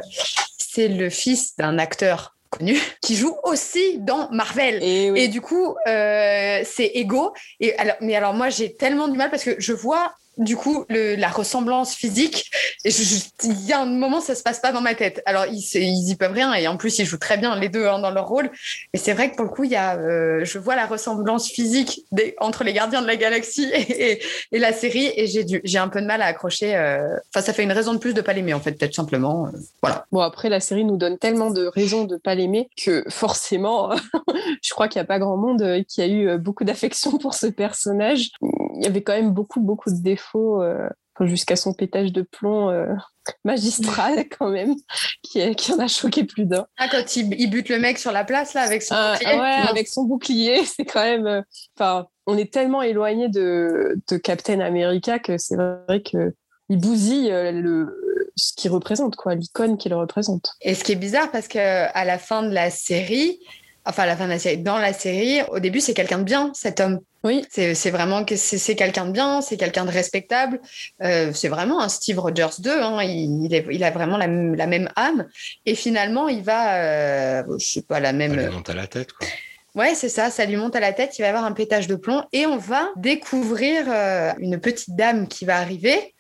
c'est 0.57 0.87
le 0.87 1.09
fils 1.09 1.55
d'un 1.55 1.77
acteur 1.79 2.35
connu 2.49 2.77
qui 3.01 3.15
joue 3.15 3.35
aussi 3.43 3.99
dans 3.99 4.29
Marvel 4.31 4.79
et, 4.81 5.07
et 5.15 5.27
du 5.27 5.41
coup 5.41 5.75
euh, 5.87 6.61
c'est 6.63 6.91
égaux 6.95 7.33
et 7.59 7.77
alors 7.77 7.95
mais 8.01 8.15
alors 8.15 8.33
moi 8.33 8.49
j'ai 8.49 8.75
tellement 8.75 9.07
du 9.07 9.17
mal 9.17 9.29
parce 9.29 9.43
que 9.43 9.55
je 9.59 9.73
vois 9.73 10.13
du 10.39 10.55
coup 10.55 10.85
la 10.89 11.29
ressemblance 11.29 11.93
physique. 11.93 12.49
Il 12.85 13.65
y 13.65 13.73
a 13.73 13.81
un 13.81 13.85
moment, 13.85 14.21
ça 14.21 14.35
se 14.35 14.43
passe 14.43 14.59
pas 14.59 14.71
dans 14.71 14.81
ma 14.81 14.95
tête. 14.95 15.21
Alors 15.25 15.45
ils, 15.45 15.63
ils 15.75 16.09
y 16.09 16.15
peuvent 16.15 16.33
rien 16.33 16.53
et 16.53 16.67
en 16.67 16.77
plus 16.77 16.97
ils 16.99 17.05
jouent 17.05 17.17
très 17.17 17.37
bien 17.37 17.55
les 17.55 17.69
deux 17.69 17.85
hein, 17.85 17.99
dans 17.99 18.11
leur 18.11 18.27
rôle. 18.27 18.49
Mais 18.93 18.99
c'est 18.99 19.13
vrai 19.13 19.31
que 19.31 19.35
pour 19.35 19.45
le 19.45 19.51
coup, 19.51 19.63
y 19.63 19.75
a, 19.75 19.97
euh, 19.97 20.43
je 20.43 20.57
vois 20.57 20.75
la 20.75 20.85
ressemblance 20.85 21.49
physique 21.49 22.01
entre 22.39 22.63
les 22.63 22.73
Gardiens 22.73 23.01
de 23.01 23.07
la 23.07 23.15
Galaxie 23.15 23.69
et, 23.73 24.19
la 24.51 24.73
série 24.73 25.11
et 25.15 25.27
j'ai 25.63 25.77
un 25.77 25.87
peu 25.87 26.01
de 26.01 26.05
mal 26.05 26.21
à 26.21 26.25
accrocher. 26.25 26.75
Euh, 26.75 27.17
enfin, 27.33 27.45
ça 27.45 27.53
fait 27.53 27.63
une 27.63 27.71
raison 27.71 27.93
de 27.93 27.99
plus 27.99 28.13
de 28.13 28.21
pas 28.21 28.33
l'aimer 28.33 28.53
en 28.53 28.59
fait, 28.59 28.73
peut-être 28.73 28.95
simplement. 28.95 29.47
Euh, 29.47 29.51
voilà. 29.81 30.05
Bon 30.11 30.21
après 30.21 30.49
la 30.49 30.59
série 30.59 30.85
nous 30.85 30.97
donne 30.97 31.17
tellement 31.17 31.51
de 31.51 31.65
raisons 31.67 32.05
de 32.05 32.17
pas 32.17 32.35
l'aimer 32.35 32.69
que 32.81 33.03
forcément, 33.09 33.91
je 34.61 34.69
crois 34.71 34.87
qu'il 34.87 34.99
y 34.99 35.03
a 35.03 35.05
pas 35.05 35.19
grand 35.19 35.37
monde 35.37 35.83
qui 35.87 36.01
a 36.01 36.07
eu 36.07 36.37
beaucoup 36.37 36.63
d'affection 36.63 37.17
pour 37.17 37.33
ce 37.33 37.47
personnage. 37.47 38.31
Il 38.75 38.83
y 38.83 38.87
avait 38.87 39.01
quand 39.01 39.13
même 39.13 39.31
beaucoup 39.31 39.61
beaucoup 39.61 39.89
de 39.89 40.01
défauts 40.01 40.61
euh, 40.61 40.87
jusqu'à 41.21 41.55
son 41.55 41.73
pétage 41.73 42.11
de 42.11 42.21
plomb 42.21 42.69
euh, 42.69 42.93
magistral 43.43 44.25
quand 44.37 44.49
même, 44.49 44.75
qui, 45.21 45.55
qui, 45.55 45.73
en 45.73 45.79
a 45.79 45.87
choqué 45.87 46.23
plus 46.23 46.45
d'un. 46.45 46.65
Ah, 46.77 46.87
quand 46.89 47.15
il, 47.15 47.49
bute 47.49 47.69
le 47.69 47.79
mec 47.79 47.97
sur 47.97 48.11
la 48.11 48.23
place 48.23 48.53
là 48.53 48.61
avec 48.61 48.81
son 48.81 48.95
ah, 48.95 49.13
bouclier. 49.13 49.69
avec 49.69 49.87
son 49.87 50.03
bouclier, 50.03 50.65
c'est 50.65 50.85
quand 50.85 51.03
même. 51.03 51.27
Euh, 51.27 51.41
enfin, 51.77 52.07
on 52.25 52.37
est 52.37 52.51
tellement 52.51 52.81
éloigné 52.81 53.27
de, 53.29 53.99
de 54.09 54.17
Captain 54.17 54.59
America 54.59 55.19
que 55.19 55.37
c'est 55.37 55.55
vrai 55.55 56.01
que 56.01 56.33
il 56.71 56.79
bousille 56.79 57.31
le, 57.31 57.87
ce 58.35 58.53
qu'il 58.53 58.69
représente, 58.69 59.15
quoi, 59.15 59.33
l'icône 59.33 59.79
qu'il 59.79 59.91
représente. 59.95 60.51
Et 60.61 60.75
ce 60.75 60.83
qui 60.83 60.91
est 60.91 60.95
bizarre, 60.95 61.31
parce 61.31 61.47
que 61.47 61.57
à 61.57 62.05
la 62.05 62.19
fin 62.19 62.43
de 62.43 62.53
la 62.53 62.69
série, 62.69 63.39
enfin 63.85 64.03
à 64.03 64.05
la 64.05 64.15
fin 64.15 64.25
de 64.25 64.31
la 64.31 64.39
série, 64.39 64.57
dans 64.57 64.77
la 64.77 64.93
série, 64.93 65.41
au 65.49 65.59
début, 65.59 65.79
c'est 65.79 65.93
quelqu'un 65.93 66.19
de 66.19 66.23
bien, 66.23 66.51
cet 66.53 66.79
homme. 66.79 66.99
Oui. 67.23 67.45
C'est 67.49 67.91
vraiment 67.91 68.23
que 68.23 68.35
c'est 68.35 68.75
quelqu'un 68.75 69.05
de 69.05 69.11
bien, 69.11 69.41
c'est 69.41 69.57
quelqu'un 69.57 69.83
de 69.83 69.91
respectable. 69.91 70.61
Euh, 71.03 71.31
c'est 71.33 71.49
vraiment 71.49 71.81
un 71.81 71.89
Steve 71.89 72.19
Rogers 72.19 72.59
2. 72.59 72.81
Hein. 72.81 73.03
Il, 73.03 73.45
il, 73.71 73.83
a 73.83 73.91
vraiment 73.91 74.17
la, 74.17 74.27
même 74.27 74.89
âme. 74.95 75.27
Et 75.65 75.75
finalement, 75.75 76.29
il 76.29 76.43
va, 76.43 76.75
euh, 76.75 77.43
je 77.59 77.65
sais 77.65 77.81
pas, 77.81 77.99
la 77.99 78.13
même. 78.13 78.35
Ça 78.35 78.47
lui 78.47 78.55
monte 78.55 78.69
à 78.69 78.73
la 78.73 78.87
tête, 78.87 79.11
quoi. 79.11 79.27
Ouais, 79.75 79.93
c'est 79.93 80.09
ça, 80.09 80.31
ça 80.31 80.45
lui 80.45 80.55
monte 80.55 80.75
à 80.75 80.79
la 80.79 80.93
tête, 80.93 81.19
il 81.19 81.21
va 81.21 81.29
avoir 81.29 81.45
un 81.45 81.51
pétage 81.51 81.85
de 81.87 81.95
plomb 81.95 82.23
et 82.33 82.47
on 82.47 82.57
va 82.57 82.89
découvrir 82.95 83.85
euh, 83.87 84.33
une 84.39 84.59
petite 84.59 84.95
dame 84.95 85.27
qui 85.27 85.45
va 85.45 85.57
arriver 85.57 86.15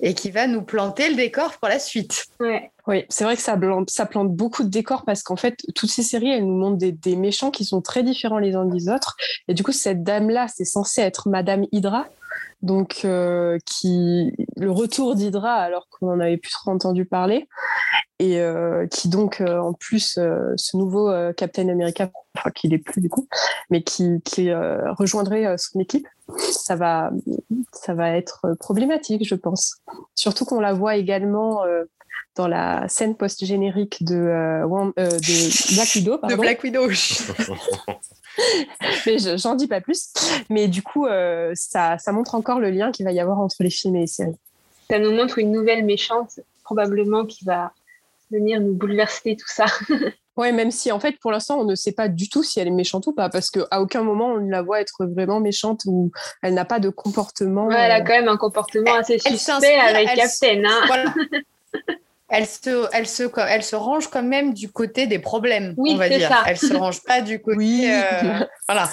et 0.00 0.14
qui 0.14 0.30
va 0.30 0.46
nous 0.46 0.62
planter 0.62 1.08
le 1.10 1.16
décor 1.16 1.52
pour 1.58 1.68
la 1.68 1.78
suite. 1.78 2.26
Oui, 2.86 3.04
c'est 3.08 3.24
vrai 3.24 3.36
que 3.36 3.42
ça 3.42 3.56
plante, 3.56 3.90
ça 3.90 4.06
plante 4.06 4.32
beaucoup 4.34 4.64
de 4.64 4.68
décors 4.68 5.04
parce 5.04 5.22
qu'en 5.22 5.36
fait, 5.36 5.58
toutes 5.74 5.90
ces 5.90 6.02
séries, 6.02 6.30
elles 6.30 6.46
nous 6.46 6.56
montrent 6.56 6.78
des, 6.78 7.16
méchants 7.16 7.50
qui 7.50 7.64
sont 7.64 7.80
très 7.80 8.02
différents 8.02 8.38
les 8.38 8.56
uns 8.56 8.64
des 8.64 8.88
autres. 8.88 9.16
Et 9.48 9.54
du 9.54 9.62
coup, 9.62 9.72
cette 9.72 10.02
dame-là, 10.02 10.46
c'est 10.48 10.64
censé 10.64 11.02
être 11.02 11.28
Madame 11.28 11.66
Hydra. 11.72 12.06
Donc, 12.62 13.02
euh, 13.04 13.58
qui 13.64 14.32
le 14.56 14.70
retour 14.70 15.14
d'Hydra 15.14 15.54
alors 15.54 15.88
qu'on 15.88 16.06
n'en 16.06 16.20
avait 16.20 16.36
plus 16.36 16.50
trop 16.50 16.70
entendu 16.70 17.04
parler, 17.04 17.48
et 18.18 18.40
euh, 18.40 18.86
qui 18.86 19.08
donc 19.08 19.40
euh, 19.40 19.58
en 19.58 19.72
plus 19.72 20.18
ce 20.56 20.76
nouveau 20.76 21.10
Captain 21.36 21.68
America, 21.68 22.10
enfin 22.36 22.50
qu'il 22.50 22.74
est 22.74 22.78
plus 22.78 23.00
du 23.00 23.08
coup, 23.08 23.28
mais 23.70 23.82
qui, 23.82 24.20
qui 24.24 24.52
rejoindrait 24.52 25.56
son 25.56 25.80
équipe 25.80 26.06
ça 26.38 26.76
va, 26.76 27.10
ça 27.72 27.94
va 27.94 28.10
être 28.16 28.54
problématique, 28.58 29.26
je 29.26 29.34
pense. 29.34 29.76
Surtout 30.14 30.44
qu'on 30.44 30.60
la 30.60 30.72
voit 30.72 30.96
également 30.96 31.64
euh, 31.64 31.84
dans 32.36 32.48
la 32.48 32.88
scène 32.88 33.16
post-générique 33.16 34.04
de, 34.04 34.14
euh, 34.16 34.92
euh, 34.98 35.08
de, 35.08 35.74
Black 35.74 35.88
Widow. 35.94 36.18
De 36.28 36.34
Black 36.36 36.62
Widow. 36.62 36.88
Mais 39.06 39.16
j'en 39.36 39.54
dis 39.54 39.66
pas 39.66 39.80
plus. 39.80 40.12
Mais 40.48 40.68
du 40.68 40.82
coup, 40.82 41.06
ça, 41.54 41.98
ça 41.98 42.12
montre 42.12 42.34
encore 42.34 42.60
le 42.60 42.70
lien 42.70 42.92
qu'il 42.92 43.04
va 43.04 43.12
y 43.12 43.20
avoir 43.20 43.40
entre 43.40 43.56
les 43.60 43.70
films 43.70 43.96
et 43.96 44.00
les 44.00 44.06
séries. 44.06 44.36
Ça 44.90 44.98
nous 44.98 45.12
montre 45.12 45.38
une 45.38 45.52
nouvelle 45.52 45.84
méchante, 45.84 46.40
probablement, 46.64 47.24
qui 47.24 47.44
va 47.44 47.72
venir 48.30 48.60
nous 48.60 48.74
bouleverser 48.74 49.36
tout 49.36 49.48
ça. 49.48 49.66
Ouais, 50.36 50.52
même 50.52 50.70
si 50.70 50.90
en 50.90 50.98
fait 51.00 51.18
pour 51.20 51.32
l'instant 51.32 51.58
on 51.58 51.64
ne 51.64 51.74
sait 51.74 51.92
pas 51.92 52.08
du 52.08 52.30
tout 52.30 52.42
si 52.42 52.60
elle 52.60 52.68
est 52.68 52.70
méchante 52.70 53.06
ou 53.06 53.12
pas, 53.12 53.28
parce 53.28 53.50
qu'à 53.50 53.80
aucun 53.80 54.02
moment 54.02 54.28
on 54.28 54.36
la 54.36 54.62
voit 54.62 54.80
être 54.80 55.04
vraiment 55.04 55.38
méchante 55.38 55.82
ou 55.84 56.12
elle 56.42 56.54
n'a 56.54 56.64
pas 56.64 56.78
de 56.78 56.88
comportement. 56.88 57.70
elle 57.70 57.90
a 57.90 57.98
euh, 57.98 58.04
quand 58.04 58.14
même 58.14 58.28
un 58.28 58.38
comportement 58.38 58.94
assez 58.94 59.18
suspect 59.18 59.74
avec 59.74 60.08
Captain. 60.14 60.62
Hein. 60.64 61.14
elle 62.30 62.46
se, 62.46 62.86
elle, 62.92 63.06
se, 63.06 63.24
elle 63.48 63.62
se 63.62 63.76
range 63.76 64.08
quand 64.08 64.22
même 64.22 64.54
du 64.54 64.70
côté 64.70 65.06
des 65.06 65.18
problèmes, 65.18 65.74
oui, 65.76 65.92
on 65.94 65.96
va 65.96 66.08
dire. 66.08 66.28
Ça. 66.28 66.44
Elle 66.46 66.56
se 66.56 66.72
range 66.74 67.02
pas 67.02 67.20
du 67.20 67.40
côté. 67.40 67.56
Oui. 67.58 67.84
Euh, 67.86 68.44
voilà. 68.68 68.88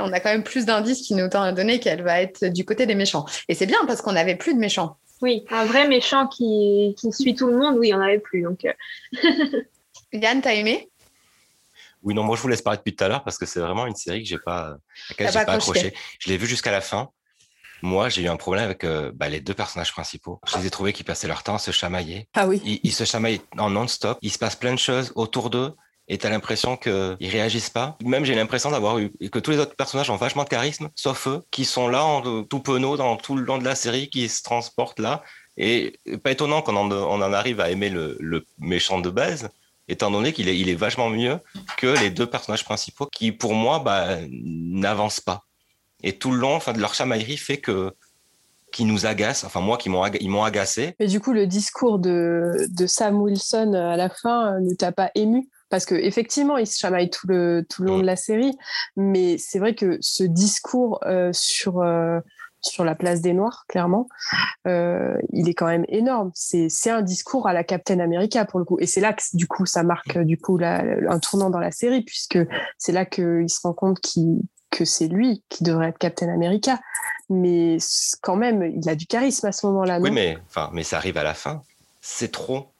on 0.00 0.12
a 0.12 0.20
quand 0.20 0.30
même 0.30 0.42
plus 0.42 0.64
d'indices 0.64 1.02
qui 1.02 1.14
nous 1.14 1.28
ont 1.34 1.52
donné 1.52 1.78
qu'elle 1.78 2.02
va 2.02 2.22
être 2.22 2.46
du 2.46 2.64
côté 2.64 2.86
des 2.86 2.94
méchants. 2.94 3.26
Et 3.48 3.54
c'est 3.54 3.66
bien 3.66 3.78
parce 3.86 4.00
qu'on 4.00 4.12
n'avait 4.12 4.36
plus 4.36 4.54
de 4.54 4.58
méchants. 4.58 4.96
Oui, 5.20 5.44
un 5.50 5.64
vrai 5.66 5.86
méchant 5.86 6.26
qui, 6.26 6.96
qui 6.98 7.12
suit 7.12 7.34
tout 7.34 7.46
le 7.46 7.56
monde, 7.56 7.76
oui, 7.78 7.92
on 7.94 7.98
n'avait 7.98 8.18
plus. 8.18 8.42
Donc. 8.42 8.64
Euh. 8.64 9.62
Yann, 10.12 10.40
t'as 10.40 10.54
aimé? 10.54 10.90
Oui, 12.02 12.14
non, 12.14 12.24
moi 12.24 12.36
je 12.36 12.42
vous 12.42 12.48
laisse 12.48 12.62
parler 12.62 12.78
depuis 12.78 12.96
tout 12.96 13.04
à 13.04 13.08
l'heure 13.08 13.22
parce 13.22 13.38
que 13.38 13.46
c'est 13.46 13.60
vraiment 13.60 13.86
une 13.86 13.94
série 13.94 14.22
que 14.22 14.28
j'ai 14.28 14.38
pas, 14.38 14.60
à 14.60 14.76
laquelle 15.10 15.26
j'ai 15.28 15.44
pas 15.44 15.52
accroché. 15.52 15.94
Je 16.18 16.28
l'ai 16.30 16.36
vue 16.36 16.46
jusqu'à 16.46 16.72
la 16.72 16.80
fin. 16.80 17.10
Moi, 17.82 18.08
j'ai 18.08 18.22
eu 18.22 18.28
un 18.28 18.36
problème 18.36 18.64
avec 18.64 18.84
euh, 18.84 19.10
bah, 19.14 19.28
les 19.28 19.40
deux 19.40 19.54
personnages 19.54 19.92
principaux. 19.92 20.40
Je 20.46 20.56
les 20.58 20.66
ai 20.66 20.70
trouvés 20.70 20.92
qui 20.92 21.02
passaient 21.02 21.26
leur 21.26 21.42
temps 21.42 21.56
à 21.56 21.58
se 21.58 21.72
chamailler. 21.72 22.28
Ah 22.34 22.46
oui. 22.46 22.80
Ils, 22.82 22.92
se 22.92 23.04
chamaillaient 23.04 23.42
en 23.58 23.70
non-stop. 23.70 24.18
Il 24.22 24.30
se 24.30 24.38
passe 24.38 24.54
plein 24.56 24.72
de 24.72 24.78
choses 24.78 25.12
autour 25.16 25.50
d'eux 25.50 25.74
et 26.08 26.18
t'as 26.18 26.30
l'impression 26.30 26.76
qu'ils 26.76 27.16
réagissent 27.20 27.70
pas. 27.70 27.96
Même 28.04 28.24
j'ai 28.24 28.34
l'impression 28.34 28.70
d'avoir 28.70 28.98
eu 28.98 29.10
que 29.30 29.38
tous 29.38 29.50
les 29.50 29.58
autres 29.58 29.74
personnages 29.74 30.10
ont 30.10 30.16
vachement 30.16 30.44
de 30.44 30.48
charisme, 30.48 30.90
sauf 30.94 31.26
eux, 31.26 31.42
qui 31.50 31.64
sont 31.64 31.88
là 31.88 32.04
en 32.04 32.44
tout 32.44 32.60
penaud 32.60 32.96
dans 32.96 33.16
tout 33.16 33.36
le 33.36 33.42
long 33.42 33.58
de 33.58 33.64
la 33.64 33.74
série, 33.74 34.08
qui 34.10 34.28
se 34.28 34.42
transportent 34.42 35.00
là. 35.00 35.22
Et 35.56 35.98
pas 36.22 36.30
étonnant 36.30 36.62
qu'on 36.62 36.76
en, 36.76 36.90
on 36.90 37.22
en 37.22 37.32
arrive 37.32 37.60
à 37.60 37.70
aimer 37.70 37.88
le, 37.88 38.16
le 38.20 38.44
méchant 38.58 39.00
de 39.00 39.10
base, 39.10 39.50
étant 39.88 40.10
donné 40.10 40.32
qu'il 40.32 40.48
est, 40.48 40.58
il 40.58 40.68
est 40.68 40.74
vachement 40.74 41.10
mieux 41.10 41.38
que 41.76 41.86
les 41.86 42.10
deux 42.10 42.26
personnages 42.26 42.64
principaux, 42.64 43.06
qui 43.06 43.32
pour 43.32 43.54
moi 43.54 43.78
bah, 43.80 44.18
n'avancent 44.30 45.20
pas. 45.20 45.44
Et 46.02 46.18
tout 46.18 46.30
le 46.30 46.38
long, 46.38 46.54
enfin, 46.54 46.72
de 46.72 46.80
leur 46.80 46.94
chamaillerie 46.94 47.36
fait 47.36 47.58
que 47.58 47.92
qui 48.72 48.84
nous 48.84 49.06
agacent, 49.06 49.44
enfin 49.44 49.60
moi 49.60 49.76
qui 49.76 49.90
m'ont 49.90 50.04
ils 50.20 50.30
m'ont 50.30 50.42
agacé. 50.42 50.96
Mais 50.98 51.06
du 51.06 51.20
coup, 51.20 51.32
le 51.32 51.46
discours 51.46 51.98
de, 51.98 52.66
de 52.70 52.86
Sam 52.86 53.20
Wilson 53.20 53.74
à 53.74 53.96
la 53.96 54.08
fin 54.08 54.58
ne 54.60 54.74
t'a 54.74 54.90
pas 54.90 55.10
ému? 55.14 55.48
Parce 55.68 55.86
que 55.86 55.94
effectivement, 55.94 56.58
il 56.58 56.66
se 56.66 56.78
chamaille 56.78 57.08
tout 57.08 57.26
le 57.26 57.64
tout 57.68 57.82
le 57.82 57.88
long 57.88 57.98
de 57.98 58.04
la 58.04 58.16
série, 58.16 58.52
mais 58.96 59.38
c'est 59.38 59.58
vrai 59.58 59.74
que 59.74 59.96
ce 60.00 60.24
discours 60.24 61.00
euh, 61.06 61.30
sur 61.32 61.80
euh, 61.80 62.20
sur 62.60 62.84
la 62.84 62.94
place 62.94 63.22
des 63.22 63.32
Noirs, 63.32 63.64
clairement, 63.68 64.06
euh, 64.68 65.16
il 65.32 65.48
est 65.48 65.54
quand 65.54 65.66
même 65.66 65.86
énorme. 65.88 66.30
C'est 66.34 66.68
c'est 66.68 66.90
un 66.90 67.02
discours 67.02 67.48
à 67.48 67.52
la 67.52 67.64
Captain 67.64 68.00
America 68.00 68.44
pour 68.44 68.58
le 68.58 68.64
coup, 68.64 68.78
et 68.80 68.86
c'est 68.86 69.00
là 69.00 69.12
que 69.14 69.22
du 69.32 69.46
coup 69.46 69.64
ça 69.64 69.82
marque 69.82 70.18
du 70.18 70.38
coup 70.38 70.58
la, 70.58 70.84
un 71.08 71.18
tournant 71.18 71.50
dans 71.50 71.58
la 71.58 71.72
série 71.72 72.02
puisque 72.02 72.38
c'est 72.76 72.92
là 72.92 73.06
qu'il 73.06 73.48
se 73.48 73.60
rend 73.62 73.72
compte 73.72 73.98
qu'il 74.00 74.42
que 74.72 74.84
c'est 74.84 75.06
lui 75.06 75.44
qui 75.48 75.62
devrait 75.62 75.90
être 75.90 75.98
Captain 75.98 76.28
America. 76.28 76.80
Mais 77.28 77.78
quand 78.20 78.36
même, 78.36 78.64
il 78.64 78.88
a 78.88 78.96
du 78.96 79.06
charisme 79.06 79.46
à 79.46 79.52
ce 79.52 79.66
moment-là. 79.66 80.00
Oui, 80.00 80.10
mais, 80.10 80.36
enfin, 80.48 80.70
mais 80.72 80.82
ça 80.82 80.96
arrive 80.96 81.16
à 81.16 81.22
la 81.22 81.34
fin. 81.34 81.62
C'est 82.00 82.32
trop. 82.32 82.72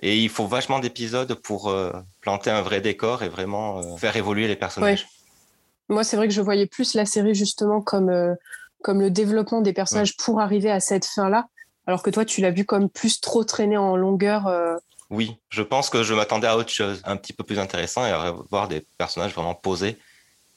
Et 0.00 0.18
il 0.18 0.28
faut 0.28 0.46
vachement 0.46 0.78
d'épisodes 0.78 1.34
pour 1.34 1.68
euh, 1.68 1.92
planter 2.20 2.50
un 2.50 2.62
vrai 2.62 2.80
décor 2.80 3.22
et 3.22 3.28
vraiment 3.28 3.78
euh, 3.78 3.96
faire 3.96 4.16
évoluer 4.16 4.46
les 4.46 4.56
personnages. 4.56 5.08
Moi, 5.88 6.04
c'est 6.04 6.16
vrai 6.16 6.28
que 6.28 6.34
je 6.34 6.40
voyais 6.40 6.66
plus 6.66 6.94
la 6.94 7.06
série 7.06 7.34
justement 7.34 7.80
comme, 7.80 8.08
euh, 8.08 8.34
comme 8.82 9.00
le 9.00 9.10
développement 9.10 9.60
des 9.60 9.72
personnages 9.72 10.16
pour 10.16 10.40
arriver 10.40 10.70
à 10.70 10.80
cette 10.80 11.06
fin-là. 11.06 11.46
Alors 11.86 12.02
que 12.02 12.10
toi, 12.10 12.24
tu 12.24 12.40
l'as 12.40 12.50
vu 12.50 12.64
comme 12.64 12.88
plus 12.88 13.20
trop 13.20 13.44
traîné 13.44 13.76
en 13.76 13.96
longueur. 13.96 14.48
Oui, 15.10 15.36
je 15.50 15.62
pense 15.62 15.90
que 15.90 16.04
je 16.04 16.14
m'attendais 16.14 16.46
à 16.46 16.56
autre 16.56 16.70
chose, 16.70 17.02
un 17.04 17.16
petit 17.16 17.32
peu 17.32 17.42
plus 17.42 17.58
intéressant 17.58 18.06
et 18.06 18.10
à 18.10 18.32
voir 18.50 18.68
des 18.68 18.86
personnages 18.98 19.34
vraiment 19.34 19.54
posés 19.54 19.98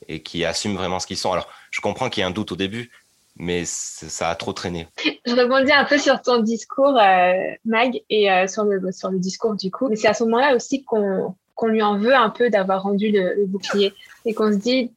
et 0.08 0.22
qui 0.22 0.46
assument 0.46 0.76
vraiment 0.76 1.00
ce 1.00 1.08
qu'ils 1.08 1.18
sont. 1.18 1.32
Alors, 1.32 1.50
je 1.72 1.82
comprends 1.82 2.10
qu'il 2.10 2.22
y 2.22 2.24
ait 2.24 2.30
un 2.30 2.32
doute 2.32 2.52
au 2.52 2.56
début, 2.56 2.92
mais 3.38 3.64
ça 3.66 4.30
a 4.30 4.36
trop 4.36 4.54
traîné. 4.54 4.88
Je 5.26 5.36
rebondis 5.36 5.72
un 5.72 5.86
peu 5.86 5.98
sur 5.98 6.22
ton 6.22 6.42
discours, 6.42 6.98
euh, 6.98 7.34
Mag, 7.66 8.02
et 8.10 8.32
euh, 8.32 8.48
sur, 8.48 8.64
le, 8.64 8.92
sur 8.92 9.10
le 9.10 9.20
discours 9.20 9.56
du 9.56 9.72
coup. 9.72 9.90
Mais 9.90 9.96
c'est 9.96 10.08
à 10.08 10.14
ce 10.14 10.24
moment-là 10.24 10.56
aussi 10.56 10.84
qu'on 10.84 11.36
qu'on 11.56 11.68
lui 11.68 11.82
en 11.82 11.98
veut 11.98 12.14
un 12.14 12.30
peu 12.30 12.50
d'avoir 12.50 12.84
rendu 12.84 13.12
le, 13.12 13.46
bouclier 13.48 13.94
et 14.26 14.34
qu'on 14.34 14.52
se 14.52 14.58
dit, 14.58 14.92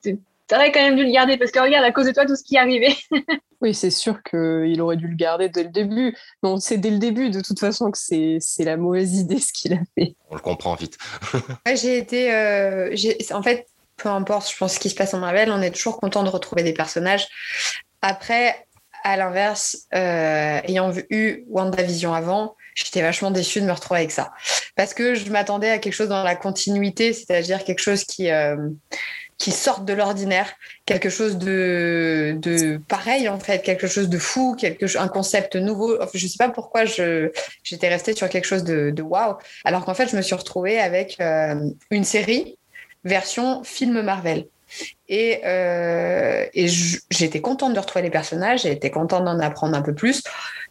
t'aurais 0.49 0.73
quand 0.73 0.81
même 0.81 0.97
dû 0.97 1.05
le 1.05 1.13
garder 1.13 1.37
parce 1.37 1.53
que 1.53 1.61
regarde, 1.61 1.85
à 1.85 1.93
cause 1.93 2.07
de 2.07 2.13
toi, 2.13 2.27
tout 2.27 2.37
ce 2.37 2.43
qui 2.43 2.57
est 2.57 2.59
arrivé. 2.59 2.97
oui, 3.61 3.75
c'est 3.75 3.91
sûr 3.91 4.23
qu'il 4.23 4.81
aurait 4.81 4.97
dû 4.97 5.07
le 5.07 5.15
garder 5.15 5.49
dès 5.49 5.63
le 5.63 5.71
début. 5.71 6.17
Mais 6.43 6.49
on 6.49 6.59
sait 6.59 6.79
dès 6.79 6.91
le 6.91 6.99
début, 6.99 7.31
de 7.31 7.41
toute 7.41 7.61
façon, 7.61 7.91
que 7.91 7.99
c'est 7.99 8.65
la 8.65 8.77
mauvaise 8.77 9.15
idée 9.19 9.39
ce 9.39 9.53
qu'il 9.53 9.73
a 9.73 9.81
fait. 9.95 10.15
On 10.31 10.35
le 10.35 10.41
comprend 10.41 10.75
vite. 10.75 10.99
j'ai 11.75 11.99
été. 11.99 12.35
Euh, 12.35 12.95
en 13.33 13.43
fait, 13.43 13.67
peu 13.99 14.09
importe, 14.09 14.51
je 14.51 14.57
pense, 14.57 14.75
ce 14.75 14.79
qui 14.81 14.91
se 14.91 14.95
passe 14.95 15.13
en 15.15 15.19
Marvel, 15.19 15.51
on 15.51 15.61
est 15.61 15.71
toujours 15.71 15.99
content 16.01 16.23
de 16.23 16.31
retrouver 16.31 16.63
des 16.63 16.73
personnages. 16.73 17.29
Après, 18.01 18.67
à 19.05 19.17
l'inverse, 19.17 19.87
euh, 19.95 20.61
ayant 20.65 20.93
eu 21.11 21.45
WandaVision 21.49 22.15
avant, 22.15 22.57
j'étais 22.75 23.03
vachement 23.03 23.31
déçue 23.31 23.61
de 23.61 23.67
me 23.67 23.73
retrouver 23.73 24.01
avec 24.01 24.11
ça. 24.11 24.33
Parce 24.77 24.95
que 24.95 25.15
je 25.15 25.31
m'attendais 25.31 25.71
à 25.71 25.79
quelque 25.79 25.93
chose 25.95 26.09
dans 26.09 26.23
la 26.23 26.37
continuité, 26.37 27.13
c'est-à-dire 27.13 27.65
quelque 27.65 27.81
chose 27.81 28.05
qui, 28.05 28.31
euh, 28.31 28.57
qui 29.39 29.53
sorte 29.53 29.85
de 29.85 29.93
l'ordinaire, 29.93 30.53
quelque 30.85 31.11
chose 31.11 31.39
de, 31.39 32.37
de 32.39 32.81
pareil 32.89 33.29
en 33.29 33.39
fait, 33.39 33.63
quelque 33.63 33.87
chose 33.87 34.09
de 34.09 34.19
fou, 34.19 34.57
quelque, 34.59 34.99
un 34.99 35.09
concept 35.09 35.57
nouveau. 35.57 35.97
Enfin, 36.03 36.11
je 36.15 36.25
ne 36.25 36.29
sais 36.29 36.39
pas 36.39 36.49
pourquoi 36.49 36.85
j'étais 36.85 37.89
restée 37.89 38.15
sur 38.17 38.29
quelque 38.29 38.47
chose 38.47 38.65
de, 38.65 38.91
de 38.91 39.03
waouh, 39.03 39.37
alors 39.65 39.85
qu'en 39.85 39.95
fait, 39.95 40.09
je 40.09 40.17
me 40.17 40.23
suis 40.23 40.35
retrouvée 40.35 40.81
avec 40.81 41.17
euh, 41.21 41.55
une 41.91 42.05
série 42.05 42.58
version 43.09 43.65
film 43.65 44.01
Marvel. 44.03 44.47
Et, 45.09 45.41
euh, 45.45 46.47
j'étais 47.11 47.41
contente 47.41 47.75
de 47.75 47.81
retrouver 47.81 48.03
les 48.03 48.11
personnages, 48.11 48.63
j'étais 48.63 48.91
contente 48.91 49.25
d'en 49.25 49.39
apprendre 49.41 49.77
un 49.77 49.83
peu 49.83 49.95
plus. 49.95 50.23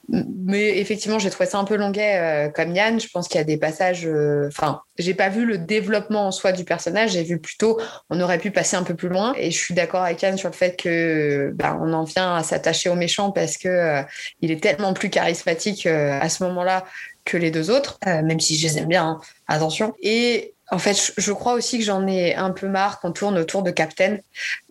Mais 0.10 0.78
effectivement, 0.78 1.20
j'ai 1.20 1.30
trouvé 1.30 1.50
ça 1.50 1.58
un 1.58 1.66
peu 1.66 1.76
longuet 1.76 2.18
euh, 2.18 2.50
comme 2.50 2.74
Yann. 2.74 2.98
Je 2.98 3.10
pense 3.10 3.28
qu'il 3.28 3.40
y 3.40 3.42
a 3.42 3.44
des 3.44 3.58
passages. 3.58 4.06
Euh, 4.06 4.48
enfin, 4.48 4.82
j'ai 4.98 5.14
pas 5.14 5.28
vu 5.28 5.46
le 5.46 5.58
développement 5.58 6.28
en 6.28 6.32
soi 6.32 6.54
du 6.54 6.64
personnage. 6.64 7.12
J'ai 7.12 7.24
vu 7.24 7.40
plutôt, 7.40 7.78
on 8.10 8.22
aurait 8.22 8.38
pu 8.38 8.52
passer 8.52 8.78
un 8.78 8.84
peu 8.84 8.96
plus 8.96 9.10
loin. 9.10 9.34
Et 9.38 9.52
je 9.52 9.58
suis 9.58 9.74
d'accord 9.74 10.04
avec 10.04 10.22
Yann 10.22 10.38
sur 10.38 10.50
le 10.50 10.56
fait 10.56 10.82
que 10.82 11.52
ben, 11.56 11.78
on 11.82 11.92
en 11.92 12.04
vient 12.04 12.36
à 12.36 12.44
s'attacher 12.44 12.90
au 12.90 12.96
méchant 12.96 13.32
parce 13.32 13.58
que 13.58 14.02
il 14.40 14.52
est 14.52 14.64
tellement 14.64 14.94
plus 14.94 15.10
charismatique 15.10 15.86
à 15.88 16.30
ce 16.30 16.44
moment-là 16.46 16.86
que 17.26 17.36
les 17.36 17.52
deux 17.52 17.70
autres, 17.70 18.00
même 18.06 18.40
si 18.40 18.58
je 18.58 18.68
les 18.68 18.78
aime 18.78 18.88
bien. 18.88 19.06
Hein, 19.06 19.22
attention. 19.50 19.94
Et 20.02 20.56
en 20.70 20.80
fait, 20.80 21.14
je 21.18 21.32
crois 21.32 21.54
aussi 21.54 21.78
que 21.78 21.86
j'en 21.86 22.06
ai 22.08 22.36
un 22.36 22.52
peu 22.52 22.68
marre 22.68 23.00
qu'on 23.00 23.14
tourne 23.14 23.38
autour 23.38 23.64
de 23.64 23.72
Captain. 23.72 24.18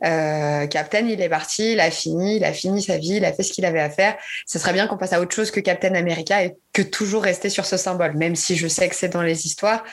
Euh, 0.04 0.66
Captain, 0.66 1.06
il 1.06 1.22
est 1.22 1.28
parti, 1.28 1.72
il 1.72 1.80
a 1.80 1.90
fini, 1.90 2.37
il 2.37 2.44
a 2.44 2.52
fini 2.52 2.82
sa 2.82 2.98
vie, 2.98 3.14
il 3.14 3.24
a 3.24 3.32
fait 3.32 3.42
ce 3.42 3.52
qu'il 3.52 3.64
avait 3.64 3.80
à 3.80 3.88
faire. 3.88 4.14
Ce 4.46 4.59
serait 4.59 4.74
bien 4.74 4.87
qu'on 4.87 4.98
passe 4.98 5.14
à 5.14 5.20
autre 5.20 5.35
chose 5.35 5.50
que 5.50 5.61
Captain 5.61 5.94
America 5.94 6.44
et 6.44 6.54
que 6.74 6.82
toujours 6.82 7.22
rester 7.22 7.48
sur 7.48 7.64
ce 7.64 7.78
symbole, 7.78 8.14
même 8.14 8.37
si 8.37 8.56
je 8.56 8.68
sais 8.68 8.88
que 8.90 8.94
c'est 8.94 9.09
dans 9.09 9.22
les 9.22 9.46
histoires. 9.46 9.85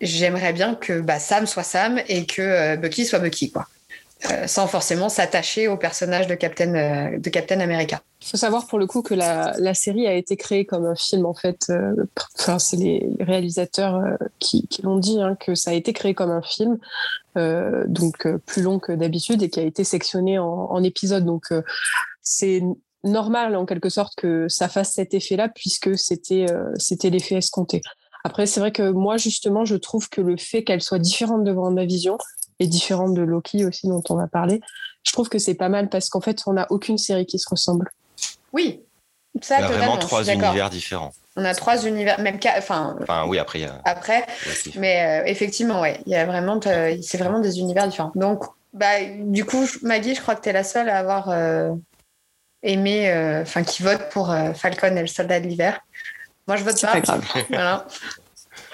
J'aimerais 0.00 0.54
bien 0.54 0.74
que 0.74 1.00
bah, 1.00 1.18
Sam 1.18 1.46
soit 1.46 1.64
Sam 1.64 2.00
et 2.08 2.24
que 2.24 2.40
euh, 2.40 2.76
Bucky 2.76 3.04
soit 3.04 3.18
Bucky, 3.18 3.52
quoi. 3.52 3.68
Euh, 4.30 4.46
sans 4.46 4.68
forcément 4.68 5.08
s'attacher 5.10 5.68
au 5.68 5.76
personnage 5.76 6.28
de 6.28 6.34
Captain, 6.34 7.10
de 7.18 7.30
Captain 7.30 7.60
America. 7.60 8.00
Il 8.22 8.28
faut 8.28 8.36
savoir 8.36 8.66
pour 8.66 8.78
le 8.78 8.86
coup 8.86 9.02
que 9.02 9.14
la, 9.14 9.74
série 9.74 10.06
a 10.06 10.14
été 10.14 10.36
créée 10.36 10.64
comme 10.64 10.86
un 10.86 10.94
film 10.94 11.26
en 11.26 11.34
fait. 11.34 11.66
Euh, 11.70 11.94
enfin, 12.38 12.58
c'est 12.58 12.76
les 12.76 13.10
réalisateurs 13.20 14.00
qui, 14.38 14.66
qui 14.68 14.82
l'ont 14.82 14.98
dit 14.98 15.20
hein, 15.20 15.36
que 15.38 15.54
ça 15.54 15.72
a 15.72 15.74
été 15.74 15.92
créé 15.92 16.14
comme 16.14 16.30
un 16.30 16.42
film, 16.42 16.78
donc 17.36 18.28
plus 18.46 18.62
long 18.62 18.78
que 18.78 18.92
d'habitude 18.92 19.42
et 19.42 19.50
qui 19.50 19.60
a 19.60 19.64
été 19.64 19.84
sectionné 19.84 20.38
en, 20.38 20.82
épisodes. 20.82 21.24
Donc 21.24 21.46
c'est 22.22 22.62
normal 23.04 23.56
en 23.56 23.66
quelque 23.66 23.88
sorte 23.88 24.14
que 24.16 24.46
ça 24.48 24.68
fasse 24.68 24.92
cet 24.92 25.14
effet-là 25.14 25.48
puisque 25.48 25.98
c'était 25.98 26.46
c'était 26.76 27.10
l'effet 27.10 27.34
escompté. 27.34 27.82
Après, 28.24 28.46
c'est 28.46 28.60
vrai 28.60 28.70
que 28.70 28.88
moi, 28.92 29.16
justement, 29.16 29.64
je 29.64 29.74
trouve 29.74 30.08
que 30.08 30.20
le 30.20 30.36
fait 30.36 30.62
qu'elle 30.62 30.80
soit 30.80 31.00
différente 31.00 31.42
de 31.42 31.82
vision 31.84 32.18
différente 32.66 33.14
de 33.14 33.22
Loki 33.22 33.64
aussi 33.64 33.88
dont 33.88 34.02
on 34.08 34.18
a 34.18 34.26
parlé. 34.26 34.60
Je 35.02 35.12
trouve 35.12 35.28
que 35.28 35.38
c'est 35.38 35.54
pas 35.54 35.68
mal 35.68 35.88
parce 35.88 36.08
qu'en 36.08 36.20
fait, 36.20 36.42
on 36.46 36.54
n'a 36.54 36.66
aucune 36.70 36.98
série 36.98 37.26
qui 37.26 37.38
se 37.38 37.48
ressemble. 37.48 37.90
Oui, 38.52 38.82
ça, 39.40 39.58
il 39.58 39.62
y 39.62 39.64
a 39.64 39.68
vraiment 39.68 39.96
trois 39.96 40.28
univers 40.28 40.70
différents. 40.70 41.12
On 41.36 41.44
a 41.44 41.54
trois 41.54 41.86
univers, 41.86 42.20
même 42.20 42.38
enfin. 42.58 42.96
Enfin, 43.00 43.24
oui, 43.26 43.38
après. 43.38 43.66
Après, 43.84 44.26
mais 44.76 45.22
euh, 45.22 45.26
effectivement, 45.26 45.80
ouais, 45.80 46.00
il 46.04 46.12
y 46.12 46.16
a 46.16 46.26
vraiment, 46.26 46.60
euh, 46.66 46.96
c'est 47.00 47.16
vraiment 47.16 47.40
des 47.40 47.58
univers 47.58 47.88
différents. 47.88 48.12
Donc, 48.14 48.44
bah, 48.74 49.02
du 49.18 49.46
coup, 49.46 49.66
Maggie, 49.82 50.14
je 50.14 50.20
crois 50.20 50.34
que 50.34 50.42
tu 50.42 50.50
es 50.50 50.52
la 50.52 50.64
seule 50.64 50.90
à 50.90 50.98
avoir 50.98 51.30
euh, 51.30 51.70
aimé, 52.62 53.10
enfin, 53.40 53.62
qui 53.62 53.82
vote 53.82 54.10
pour 54.10 54.34
Falcon 54.54 54.94
et 54.96 55.00
le 55.00 55.06
Soldat 55.06 55.40
de 55.40 55.46
l'hiver. 55.46 55.80
Moi, 56.46 56.56
je 56.56 56.64
vote 56.64 56.80
pas. 56.80 56.92
pas 56.92 57.00
grave. 57.00 57.24
voilà. 57.48 57.86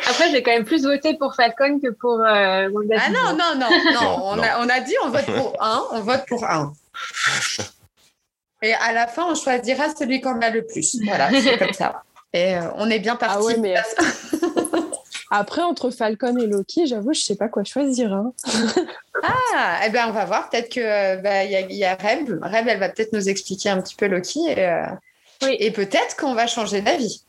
Après, 0.06 0.30
j'ai 0.30 0.42
quand 0.42 0.52
même 0.52 0.64
plus 0.64 0.84
voté 0.84 1.14
pour 1.14 1.34
Falcon 1.34 1.80
que 1.80 1.90
pour 1.90 2.20
euh, 2.20 2.68
Ah 2.96 3.10
non, 3.10 3.36
non, 3.36 3.54
non, 3.56 3.68
non. 3.92 4.20
On, 4.24 4.42
A, 4.42 4.60
on 4.60 4.68
a 4.68 4.80
dit 4.80 4.94
on 5.04 5.10
vote 5.10 5.26
pour 5.26 5.56
un, 5.60 5.82
on 5.92 6.00
vote 6.00 6.24
pour 6.28 6.44
un. 6.44 6.72
Et 8.62 8.73
à 8.75 8.92
la 8.92 9.07
fin, 9.07 9.27
on 9.31 9.35
choisira 9.35 9.94
celui 9.94 10.21
qu'on 10.21 10.40
a 10.40 10.51
le 10.51 10.64
plus. 10.64 10.99
Voilà, 11.05 11.31
c'est 11.40 11.59
comme 11.59 11.73
ça. 11.73 12.03
Et 12.33 12.57
euh, 12.57 12.62
on 12.77 12.90
est 12.90 12.99
bien 12.99 13.16
parti. 13.16 13.37
Ah 13.38 13.44
ouais, 13.44 13.57
mais... 13.59 13.75
Après, 15.31 15.62
entre 15.62 15.90
Falcon 15.90 16.37
et 16.38 16.47
Loki, 16.47 16.87
j'avoue, 16.87 17.12
je 17.12 17.21
sais 17.21 17.37
pas 17.37 17.49
quoi 17.49 17.62
choisir. 17.62 18.12
Hein. 18.14 18.33
ah, 19.23 19.81
eh 19.87 19.90
ben, 19.90 20.07
on 20.09 20.12
va 20.12 20.25
voir. 20.25 20.49
Peut-être 20.49 20.73
que 20.73 20.81
euh, 20.81 21.16
bah, 21.16 21.44
il 21.44 21.73
y, 21.73 21.85
a 21.85 21.94
Reb. 21.94 22.38
Reb, 22.42 22.66
elle 22.66 22.79
va 22.79 22.88
peut-être 22.88 23.12
nous 23.12 23.29
expliquer 23.29 23.68
un 23.68 23.81
petit 23.83 23.94
peu 23.94 24.07
Loki. 24.07 24.40
Et, 24.49 24.66
oui. 25.42 25.57
et 25.61 25.71
peut-être 25.71 26.16
qu'on 26.16 26.35
va 26.35 26.47
changer 26.47 26.81
d'avis. 26.81 27.23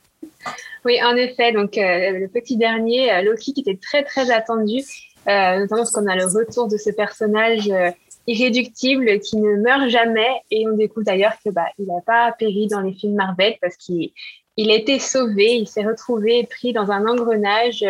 Oui, 0.85 0.99
en 1.03 1.15
effet. 1.15 1.51
Donc, 1.51 1.77
euh, 1.77 2.11
le 2.11 2.27
petit 2.27 2.57
dernier, 2.57 3.11
euh, 3.11 3.21
Loki, 3.21 3.53
qui 3.53 3.61
était 3.61 3.79
très, 3.81 4.03
très 4.03 4.31
attendu, 4.31 4.81
euh, 5.27 5.59
notamment 5.59 5.81
parce 5.81 5.91
qu'on 5.91 6.07
a 6.07 6.15
le 6.15 6.25
retour 6.25 6.67
de 6.67 6.77
ce 6.77 6.89
personnage 6.89 7.69
irréductible 8.29 9.19
qui 9.19 9.37
ne 9.37 9.55
meurt 9.57 9.89
jamais. 9.89 10.29
Et 10.51 10.67
on 10.67 10.75
découvre 10.75 11.05
d'ailleurs 11.05 11.33
que 11.43 11.49
bah, 11.49 11.65
il 11.77 11.87
n'a 11.87 12.01
pas 12.05 12.31
péri 12.37 12.67
dans 12.67 12.81
les 12.81 12.93
films 12.93 13.15
Marvel 13.15 13.55
parce 13.61 13.75
qu'il 13.75 14.11
il 14.57 14.71
a 14.71 14.75
été 14.75 14.99
sauvé. 14.99 15.55
Il 15.55 15.67
s'est 15.67 15.85
retrouvé 15.85 16.45
pris 16.49 16.73
dans 16.73 16.91
un 16.91 17.07
engrenage 17.07 17.85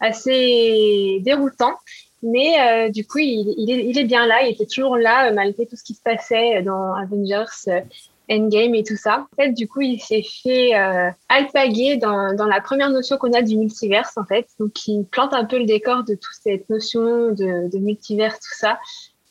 assez 0.00 1.18
déroutant. 1.22 1.74
Mais 2.22 2.90
du 2.90 3.06
coup, 3.06 3.18
il, 3.18 3.54
il, 3.58 3.70
est, 3.70 3.84
il, 3.86 3.98
est, 3.98 4.04
bien 4.04 4.26
là. 4.26 4.42
Il 4.42 4.52
était 4.52 4.66
toujours 4.66 4.96
là 4.96 5.30
malgré 5.32 5.66
tout 5.66 5.76
ce 5.76 5.84
qui 5.84 5.94
se 5.94 6.02
passait 6.02 6.62
dans 6.62 6.94
Avengers 6.94 7.82
Endgame 8.30 8.74
et 8.74 8.84
tout 8.84 8.96
ça. 8.96 9.26
En 9.32 9.36
fait, 9.36 9.50
du 9.50 9.68
coup, 9.68 9.82
il 9.82 10.00
s'est 10.00 10.24
fait 10.42 10.74
euh, 10.74 11.10
alpaguer 11.28 11.96
dans, 11.96 12.34
dans 12.34 12.46
la 12.46 12.60
première 12.60 12.90
notion 12.90 13.16
qu'on 13.18 13.32
a 13.32 13.42
du 13.42 13.56
multiverse, 13.56 14.16
en 14.16 14.24
fait. 14.24 14.46
Donc, 14.58 14.86
il 14.86 15.04
plante 15.04 15.34
un 15.34 15.44
peu 15.44 15.58
le 15.58 15.66
décor 15.66 16.04
de 16.04 16.14
toute 16.14 16.36
cette 16.42 16.68
notion 16.70 17.32
de, 17.32 17.70
de 17.70 17.78
multiverse, 17.78 18.36
tout 18.36 18.56
ça. 18.56 18.78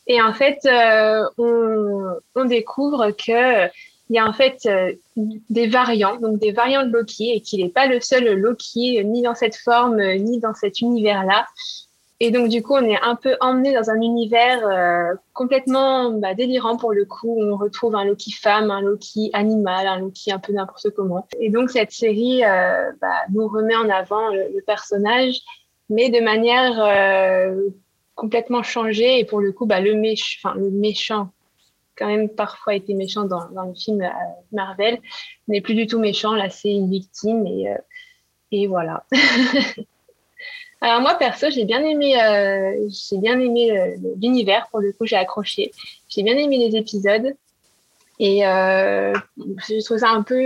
Et 0.06 0.20
en 0.20 0.32
fait, 0.32 0.58
euh, 0.66 1.24
on, 1.38 2.14
on, 2.34 2.44
découvre 2.44 3.10
que 3.12 3.66
il 4.10 4.16
y 4.16 4.18
a 4.18 4.28
en 4.28 4.34
fait 4.34 4.66
euh, 4.66 4.92
des 5.16 5.66
variants, 5.66 6.16
donc 6.16 6.38
des 6.38 6.52
variants 6.52 6.84
de 6.84 6.92
Loki, 6.92 7.32
et 7.32 7.40
qu'il 7.40 7.64
n'est 7.64 7.70
pas 7.70 7.86
le 7.86 8.00
seul 8.00 8.34
Loki, 8.34 9.02
ni 9.04 9.22
dans 9.22 9.34
cette 9.34 9.56
forme, 9.56 10.00
ni 10.16 10.40
dans 10.40 10.54
cet 10.54 10.80
univers-là. 10.80 11.46
Et 12.20 12.30
donc, 12.30 12.48
du 12.48 12.62
coup, 12.62 12.74
on 12.74 12.84
est 12.84 13.00
un 13.02 13.16
peu 13.16 13.36
emmené 13.40 13.74
dans 13.74 13.90
un 13.90 14.00
univers 14.00 14.66
euh, 14.66 15.14
complètement 15.32 16.12
bah, 16.12 16.34
délirant 16.34 16.76
pour 16.76 16.92
le 16.92 17.04
coup. 17.04 17.36
On 17.38 17.56
retrouve 17.56 17.96
un 17.96 18.04
Loki 18.04 18.30
femme, 18.30 18.70
un 18.70 18.80
Loki 18.80 19.30
animal, 19.32 19.86
un 19.86 19.98
Loki 19.98 20.30
un 20.30 20.38
peu 20.38 20.52
n'importe 20.52 20.90
comment. 20.90 21.26
Et 21.40 21.50
donc, 21.50 21.70
cette 21.70 21.90
série 21.90 22.44
euh, 22.44 22.92
bah, 23.00 23.08
nous 23.32 23.48
remet 23.48 23.74
en 23.74 23.90
avant 23.90 24.28
le, 24.28 24.62
personnage, 24.64 25.40
mais 25.90 26.08
de 26.08 26.20
manière 26.20 26.72
euh, 26.78 27.68
complètement 28.14 28.62
changée. 28.62 29.18
Et 29.18 29.24
pour 29.24 29.40
le 29.40 29.52
coup, 29.52 29.66
bah, 29.66 29.80
le, 29.80 29.94
méch 29.94 30.40
enfin, 30.42 30.54
le 30.56 30.70
méchant, 30.70 31.30
quand 31.96 32.06
même 32.06 32.28
parfois 32.28 32.74
été 32.74 32.94
méchant 32.94 33.24
dans, 33.24 33.48
dans 33.50 33.64
le 33.64 33.74
film 33.74 34.08
Marvel, 34.52 34.98
n'est 35.48 35.60
plus 35.60 35.74
du 35.74 35.86
tout 35.86 35.98
méchant. 35.98 36.34
Là, 36.34 36.50
c'est 36.50 36.72
une 36.72 36.90
victime 36.90 37.46
et, 37.46 37.68
et 38.50 38.66
voilà. 38.66 39.04
Alors 40.84 41.00
moi 41.00 41.14
perso, 41.14 41.48
j'ai 41.48 41.64
bien 41.64 41.82
aimé, 41.82 42.22
euh, 42.22 42.88
j'ai 42.90 43.16
bien 43.16 43.40
aimé 43.40 43.70
euh, 43.70 43.96
l'univers. 44.20 44.68
Pour 44.70 44.80
le 44.80 44.92
coup, 44.92 45.06
j'ai 45.06 45.16
accroché. 45.16 45.72
J'ai 46.10 46.22
bien 46.22 46.36
aimé 46.36 46.58
les 46.58 46.76
épisodes. 46.76 47.34
Et 48.20 48.46
euh, 48.46 49.12
je 49.36 49.84
trouve 49.84 49.98
ça 49.98 50.10
un 50.10 50.22
peu 50.22 50.36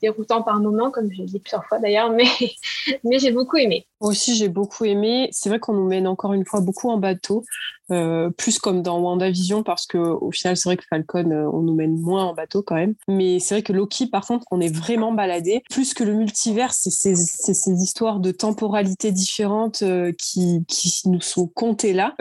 déroutant 0.00 0.42
par 0.42 0.60
moments, 0.60 0.90
comme 0.90 1.10
je 1.10 1.18
l'ai 1.18 1.26
dit 1.26 1.40
plusieurs 1.40 1.64
fois 1.64 1.78
d'ailleurs, 1.78 2.10
mais, 2.10 2.24
mais 3.04 3.18
j'ai 3.18 3.32
beaucoup 3.32 3.56
aimé. 3.56 3.86
Moi 4.00 4.10
aussi, 4.10 4.36
j'ai 4.36 4.48
beaucoup 4.48 4.84
aimé. 4.84 5.28
C'est 5.32 5.48
vrai 5.48 5.58
qu'on 5.58 5.72
nous 5.72 5.86
mène 5.86 6.06
encore 6.06 6.34
une 6.34 6.44
fois 6.44 6.60
beaucoup 6.60 6.90
en 6.90 6.98
bateau, 6.98 7.44
euh, 7.90 8.30
plus 8.30 8.58
comme 8.58 8.82
dans 8.82 9.00
WandaVision, 9.00 9.62
parce 9.62 9.86
qu'au 9.86 10.30
final, 10.30 10.56
c'est 10.56 10.68
vrai 10.68 10.76
que 10.76 10.84
Falcon, 10.88 11.30
euh, 11.30 11.50
on 11.52 11.62
nous 11.62 11.74
mène 11.74 11.98
moins 12.00 12.24
en 12.24 12.34
bateau 12.34 12.62
quand 12.62 12.76
même. 12.76 12.94
Mais 13.08 13.38
c'est 13.40 13.56
vrai 13.56 13.62
que 13.62 13.72
Loki, 13.72 14.06
par 14.06 14.26
contre, 14.26 14.46
on 14.50 14.60
est 14.60 14.74
vraiment 14.74 15.12
baladé. 15.12 15.62
Plus 15.70 15.94
que 15.94 16.04
le 16.04 16.14
multivers, 16.14 16.72
c'est 16.72 16.90
ces, 16.90 17.72
histoires 17.72 18.20
de 18.20 18.30
temporalité 18.30 19.12
différentes 19.12 19.82
euh, 19.82 20.12
qui, 20.12 20.64
qui, 20.68 20.92
nous 21.06 21.20
sont 21.20 21.48
comptées 21.48 21.92
là, 21.92 22.14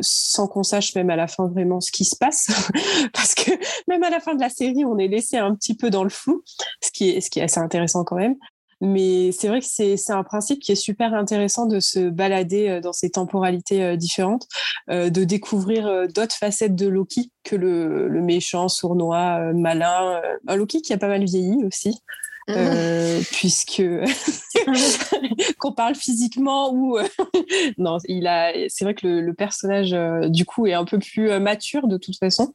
sans 0.00 0.48
qu'on 0.48 0.62
sache 0.62 0.94
même 0.94 1.10
à 1.10 1.16
la 1.16 1.28
fin 1.28 1.46
vraiment 1.46 1.80
ce 1.80 1.92
qui 1.92 2.04
se 2.04 2.16
passe. 2.16 2.48
parce 3.12 3.34
que 3.34 3.50
même 3.88 4.02
à 4.02 4.10
la 4.10 4.20
fin 4.20 4.34
de 4.34 4.40
la 4.40 4.48
série, 4.48 4.84
on 4.84 4.98
est 4.98 5.08
laissé 5.08 5.36
un 5.36 5.54
petit 5.54 5.76
peu 5.76 5.90
dans 5.90 6.04
le 6.04 6.10
flou, 6.10 6.42
ce 6.80 6.90
qui 6.90 7.10
est 7.10 7.42
assez 7.42 7.60
intéressant 7.60 8.04
quand 8.04 8.16
même. 8.16 8.36
Mais 8.84 9.30
c'est 9.30 9.46
vrai 9.46 9.60
que 9.60 9.66
c'est 9.66 10.10
un 10.10 10.24
principe 10.24 10.58
qui 10.58 10.72
est 10.72 10.76
super 10.76 11.14
intéressant 11.14 11.66
de 11.66 11.78
se 11.78 12.10
balader 12.10 12.68
euh, 12.68 12.80
dans 12.80 12.92
ces 12.92 13.10
temporalités 13.10 13.80
euh, 13.80 13.96
différentes, 13.96 14.48
euh, 14.90 15.08
de 15.08 15.22
découvrir 15.22 16.08
d'autres 16.08 16.34
facettes 16.34 16.74
de 16.74 16.88
Loki 16.88 17.30
que 17.44 17.54
le, 17.54 18.08
le 18.08 18.20
méchant, 18.20 18.66
sournois, 18.66 19.52
malin. 19.52 20.20
Un 20.48 20.56
Loki 20.56 20.82
qui 20.82 20.92
a 20.92 20.98
pas 20.98 21.06
mal 21.06 21.24
vieilli 21.24 21.64
aussi. 21.64 22.02
Euh, 22.50 23.20
puisque 23.32 23.82
qu'on 25.58 25.72
parle 25.72 25.94
physiquement 25.94 26.72
ou 26.72 26.98
non, 27.78 27.98
il 28.06 28.26
a. 28.26 28.52
C'est 28.68 28.84
vrai 28.84 28.94
que 28.94 29.06
le, 29.06 29.20
le 29.20 29.34
personnage 29.34 29.94
du 30.30 30.44
coup 30.44 30.66
est 30.66 30.72
un 30.72 30.84
peu 30.84 30.98
plus 30.98 31.38
mature 31.38 31.86
de 31.86 31.96
toute 31.96 32.18
façon. 32.18 32.52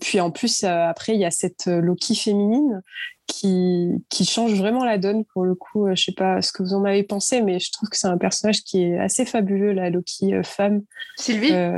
puis 0.00 0.20
en 0.20 0.30
plus 0.30 0.64
après 0.64 1.14
il 1.14 1.20
y 1.20 1.24
a 1.24 1.30
cette 1.30 1.66
Loki 1.66 2.14
féminine 2.14 2.82
qui, 3.30 4.04
qui 4.08 4.24
change 4.24 4.54
vraiment 4.54 4.84
la 4.84 4.98
donne 4.98 5.24
pour 5.24 5.44
le 5.44 5.54
coup. 5.54 5.86
Euh, 5.86 5.94
je 5.94 6.04
sais 6.04 6.12
pas 6.12 6.42
ce 6.42 6.52
que 6.52 6.62
vous 6.62 6.74
en 6.74 6.84
avez 6.84 7.02
pensé, 7.02 7.42
mais 7.42 7.58
je 7.58 7.70
trouve 7.72 7.88
que 7.88 7.96
c'est 7.96 8.08
un 8.08 8.18
personnage 8.18 8.62
qui 8.62 8.82
est 8.82 8.98
assez 8.98 9.24
fabuleux, 9.24 9.72
la 9.72 9.90
Loki 9.90 10.34
euh, 10.34 10.42
femme. 10.42 10.82
Sylvie? 11.16 11.52
Euh, 11.52 11.76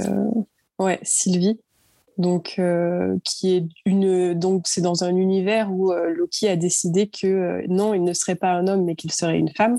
Ouais, 0.78 0.98
Sylvie. 1.02 1.60
Donc, 2.18 2.60
qui 3.24 3.56
est 3.56 3.66
une, 3.86 4.34
donc 4.34 4.66
c'est 4.66 4.80
dans 4.80 5.02
un 5.02 5.16
univers 5.16 5.72
où 5.72 5.92
Loki 5.92 6.48
a 6.48 6.56
décidé 6.56 7.08
que 7.08 7.66
non, 7.68 7.94
il 7.94 8.04
ne 8.04 8.12
serait 8.12 8.34
pas 8.34 8.52
un 8.52 8.66
homme, 8.66 8.84
mais 8.84 8.94
qu'il 8.94 9.12
serait 9.12 9.38
une 9.38 9.50
femme. 9.50 9.78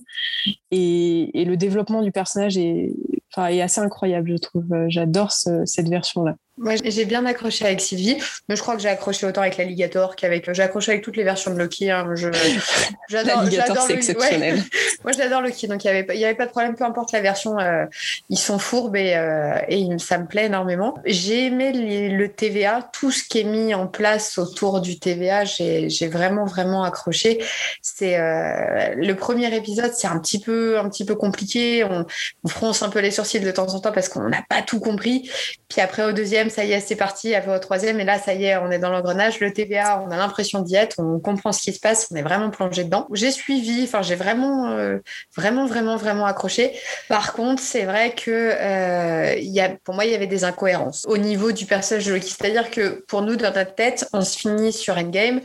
Et, 0.71 1.39
et, 1.39 1.45
le 1.45 1.57
développement 1.57 2.01
du 2.01 2.11
personnage 2.11 2.57
est, 2.57 2.93
est 3.37 3.61
assez 3.61 3.81
incroyable, 3.81 4.31
je 4.31 4.37
trouve. 4.37 4.65
J'adore 4.87 5.31
cette 5.31 5.89
version-là. 5.89 6.35
Moi, 6.57 6.75
j'ai 6.85 7.05
bien 7.05 7.25
accroché 7.25 7.65
avec 7.65 7.81
Sylvie, 7.81 8.15
mais 8.47 8.55
je 8.55 8.61
crois 8.61 8.75
que 8.75 8.81
j'ai 8.81 8.89
accroché 8.89 9.25
autant 9.25 9.41
avec 9.41 9.57
l'alligator 9.57 10.15
qu'avec. 10.15 10.53
J'ai 10.53 10.61
accroché 10.61 10.91
avec 10.91 11.03
toutes 11.03 11.17
les 11.17 11.23
versions 11.23 11.51
de 11.51 11.57
Loki. 11.57 11.89
Hein. 11.89 12.07
j'adore. 13.09 13.41
l'alligator, 13.41 13.81
c'est 13.81 13.93
exceptionnel. 13.93 14.61
Moi, 15.03 15.13
j'adore 15.13 15.41
Loki, 15.41 15.67
donc 15.67 15.83
il 15.83 15.91
n'y 15.91 15.97
avait, 15.97 16.17
y 16.17 16.25
avait 16.25 16.35
pas 16.35 16.45
de 16.45 16.51
problème, 16.51 16.75
peu 16.75 16.83
importe 16.83 17.11
la 17.11 17.21
version. 17.21 17.57
Euh, 17.57 17.85
ils 18.29 18.37
sont 18.37 18.59
fourbes 18.59 18.95
et, 18.95 19.15
euh, 19.15 19.57
et, 19.67 19.87
ça 19.97 20.19
me 20.19 20.27
plaît 20.27 20.45
énormément. 20.45 20.93
J'ai 21.05 21.47
aimé 21.47 21.71
le 21.73 22.27
TVA, 22.29 22.87
tout 22.93 23.09
ce 23.09 23.23
qui 23.23 23.39
est 23.39 23.45
mis 23.45 23.73
en 23.73 23.87
place 23.87 24.37
autour 24.37 24.79
du 24.79 24.99
TVA, 24.99 25.45
j'ai 25.45 26.07
vraiment, 26.07 26.45
vraiment 26.45 26.83
accroché. 26.83 27.43
C'est 27.81 28.19
euh, 28.19 28.93
le 28.95 29.13
premier 29.15 29.55
épisode, 29.55 29.93
c'est 29.95 30.07
un 30.07 30.19
petit 30.19 30.39
peu, 30.39 30.77
un 30.77 30.87
petit 30.87 31.03
peu 31.03 31.15
compliqué. 31.15 31.83
On, 31.83 32.05
on 32.43 32.47
fronce 32.47 32.83
un 32.83 32.89
peu 32.89 32.99
les 32.99 33.09
sourcils 33.09 33.39
de 33.39 33.51
temps 33.51 33.73
en 33.73 33.79
temps 33.79 33.91
parce 33.91 34.07
qu'on 34.07 34.29
n'a 34.29 34.43
pas 34.47 34.61
tout 34.61 34.79
compris. 34.79 35.31
Puis 35.67 35.81
après, 35.81 36.03
au 36.03 36.11
deuxième, 36.11 36.42
ça 36.49 36.65
y 36.65 36.71
est, 36.71 36.79
c'est 36.79 36.95
parti, 36.95 37.36
après 37.36 37.56
au 37.56 37.60
troisième, 37.60 37.99
et 37.99 38.03
là, 38.03 38.19
ça 38.19 38.34
y 38.34 38.45
est, 38.45 38.58
on 38.58 38.71
est 38.71 38.79
dans 38.79 38.89
l'engrenage. 38.89 39.39
Le 39.39 39.51
TVA, 39.51 40.03
on 40.06 40.12
a 40.12 40.17
l'impression 40.17 40.62
d'y 40.62 40.75
être, 40.75 40.99
on 40.99 41.19
comprend 41.19 41.51
ce 41.51 41.62
qui 41.62 41.73
se 41.73 41.79
passe, 41.79 42.08
on 42.12 42.15
est 42.15 42.21
vraiment 42.21 42.49
plongé 42.49 42.84
dedans. 42.84 43.08
J'ai 43.12 43.32
suivi, 43.32 43.84
enfin, 43.84 44.01
j'ai 44.01 44.15
vraiment, 44.15 44.71
euh, 44.71 44.99
vraiment, 45.36 45.65
vraiment, 45.65 45.97
vraiment 45.97 46.25
accroché. 46.25 46.73
Par 47.10 47.34
contre, 47.34 47.62
c'est 47.62 47.84
vrai 47.84 48.13
que 48.13 48.32
euh, 48.32 49.36
y 49.38 49.60
a, 49.60 49.69
pour 49.84 49.95
moi, 49.95 50.06
il 50.06 50.12
y 50.12 50.15
avait 50.15 50.27
des 50.27 50.43
incohérences 50.43 51.03
au 51.08 51.17
niveau 51.17 51.51
du 51.51 51.65
personnage 51.65 52.06
de 52.06 52.13
Loki. 52.13 52.29
C'est-à-dire 52.29 52.71
que 52.71 53.03
pour 53.08 53.21
nous, 53.21 53.36
dans 53.36 53.53
notre 53.53 53.75
tête, 53.75 54.08
on 54.13 54.21
se 54.21 54.38
finit 54.38 54.73
sur 54.73 54.97
Endgame 54.97 55.41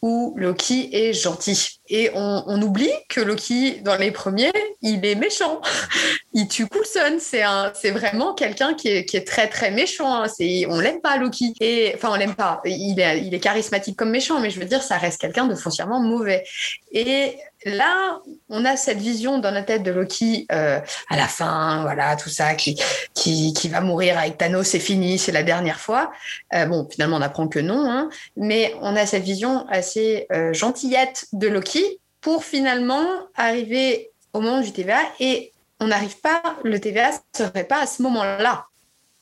où 0.00 0.34
Loki 0.36 0.90
est 0.92 1.12
gentil. 1.12 1.80
Et 1.88 2.10
on, 2.14 2.62
oublie 2.62 2.90
que 3.08 3.20
Loki, 3.20 3.80
dans 3.80 3.96
les 3.96 4.10
premiers, 4.10 4.52
il 4.82 5.04
est 5.04 5.14
méchant. 5.14 5.60
il 6.34 6.46
tue 6.46 6.66
Coulson. 6.66 7.18
C'est 7.18 7.90
vraiment 7.90 8.34
quelqu'un 8.34 8.74
qui 8.74 8.88
est, 8.88 9.26
très 9.26 9.48
très 9.48 9.70
méchant. 9.70 10.22
Hein. 10.22 10.28
C'est, 10.28 10.66
on 10.68 10.78
l'aime 10.78 11.00
pas 11.00 11.16
Loki. 11.16 11.54
Enfin, 11.94 12.10
on 12.12 12.16
l'aime 12.16 12.34
pas. 12.34 12.60
Il 12.64 13.00
est, 13.00 13.22
il 13.24 13.34
est 13.34 13.40
charismatique 13.40 13.96
comme 13.96 14.10
méchant, 14.10 14.40
mais 14.40 14.50
je 14.50 14.60
veux 14.60 14.66
dire, 14.66 14.82
ça 14.82 14.98
reste 14.98 15.20
quelqu'un 15.20 15.46
de 15.46 15.54
foncièrement 15.54 16.00
mauvais. 16.00 16.44
Et 16.92 17.36
là, 17.68 18.20
on 18.48 18.64
a 18.64 18.76
cette 18.76 18.98
vision 18.98 19.38
dans 19.38 19.50
la 19.50 19.62
tête 19.62 19.82
de 19.82 19.90
Loki 19.90 20.46
euh, 20.52 20.80
à 21.08 21.16
la 21.16 21.26
fin, 21.26 21.82
voilà, 21.82 22.16
tout 22.16 22.28
ça, 22.28 22.54
qui, 22.54 22.80
qui, 23.14 23.68
va 23.68 23.80
mourir 23.80 24.18
avec 24.18 24.38
Thanos, 24.38 24.66
c'est 24.66 24.78
fini, 24.78 25.18
c'est 25.18 25.32
la 25.32 25.42
dernière 25.42 25.80
fois. 25.80 26.10
Euh, 26.54 26.66
bon, 26.66 26.86
finalement, 26.90 27.16
on 27.16 27.22
apprend 27.22 27.48
que 27.48 27.58
non, 27.58 27.90
hein, 27.90 28.08
mais 28.36 28.74
on 28.80 28.96
a 28.96 29.06
cette 29.06 29.22
vision 29.22 29.66
assez 29.68 30.26
euh, 30.32 30.52
gentillette 30.52 31.26
de 31.32 31.48
Loki 31.48 31.98
pour 32.20 32.44
finalement 32.44 33.06
arriver 33.36 34.10
au 34.32 34.40
moment 34.40 34.60
du 34.60 34.72
TVA 34.72 35.00
et 35.20 35.52
on 35.80 35.88
n'arrive 35.88 36.18
pas, 36.20 36.42
le 36.64 36.80
TVA 36.80 37.10
serait 37.36 37.64
pas 37.64 37.82
à 37.82 37.86
ce 37.86 38.02
moment-là. 38.02 38.66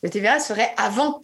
Le 0.03 0.11
TVA 0.11 0.41
serait 0.41 0.73
avant 0.77 1.23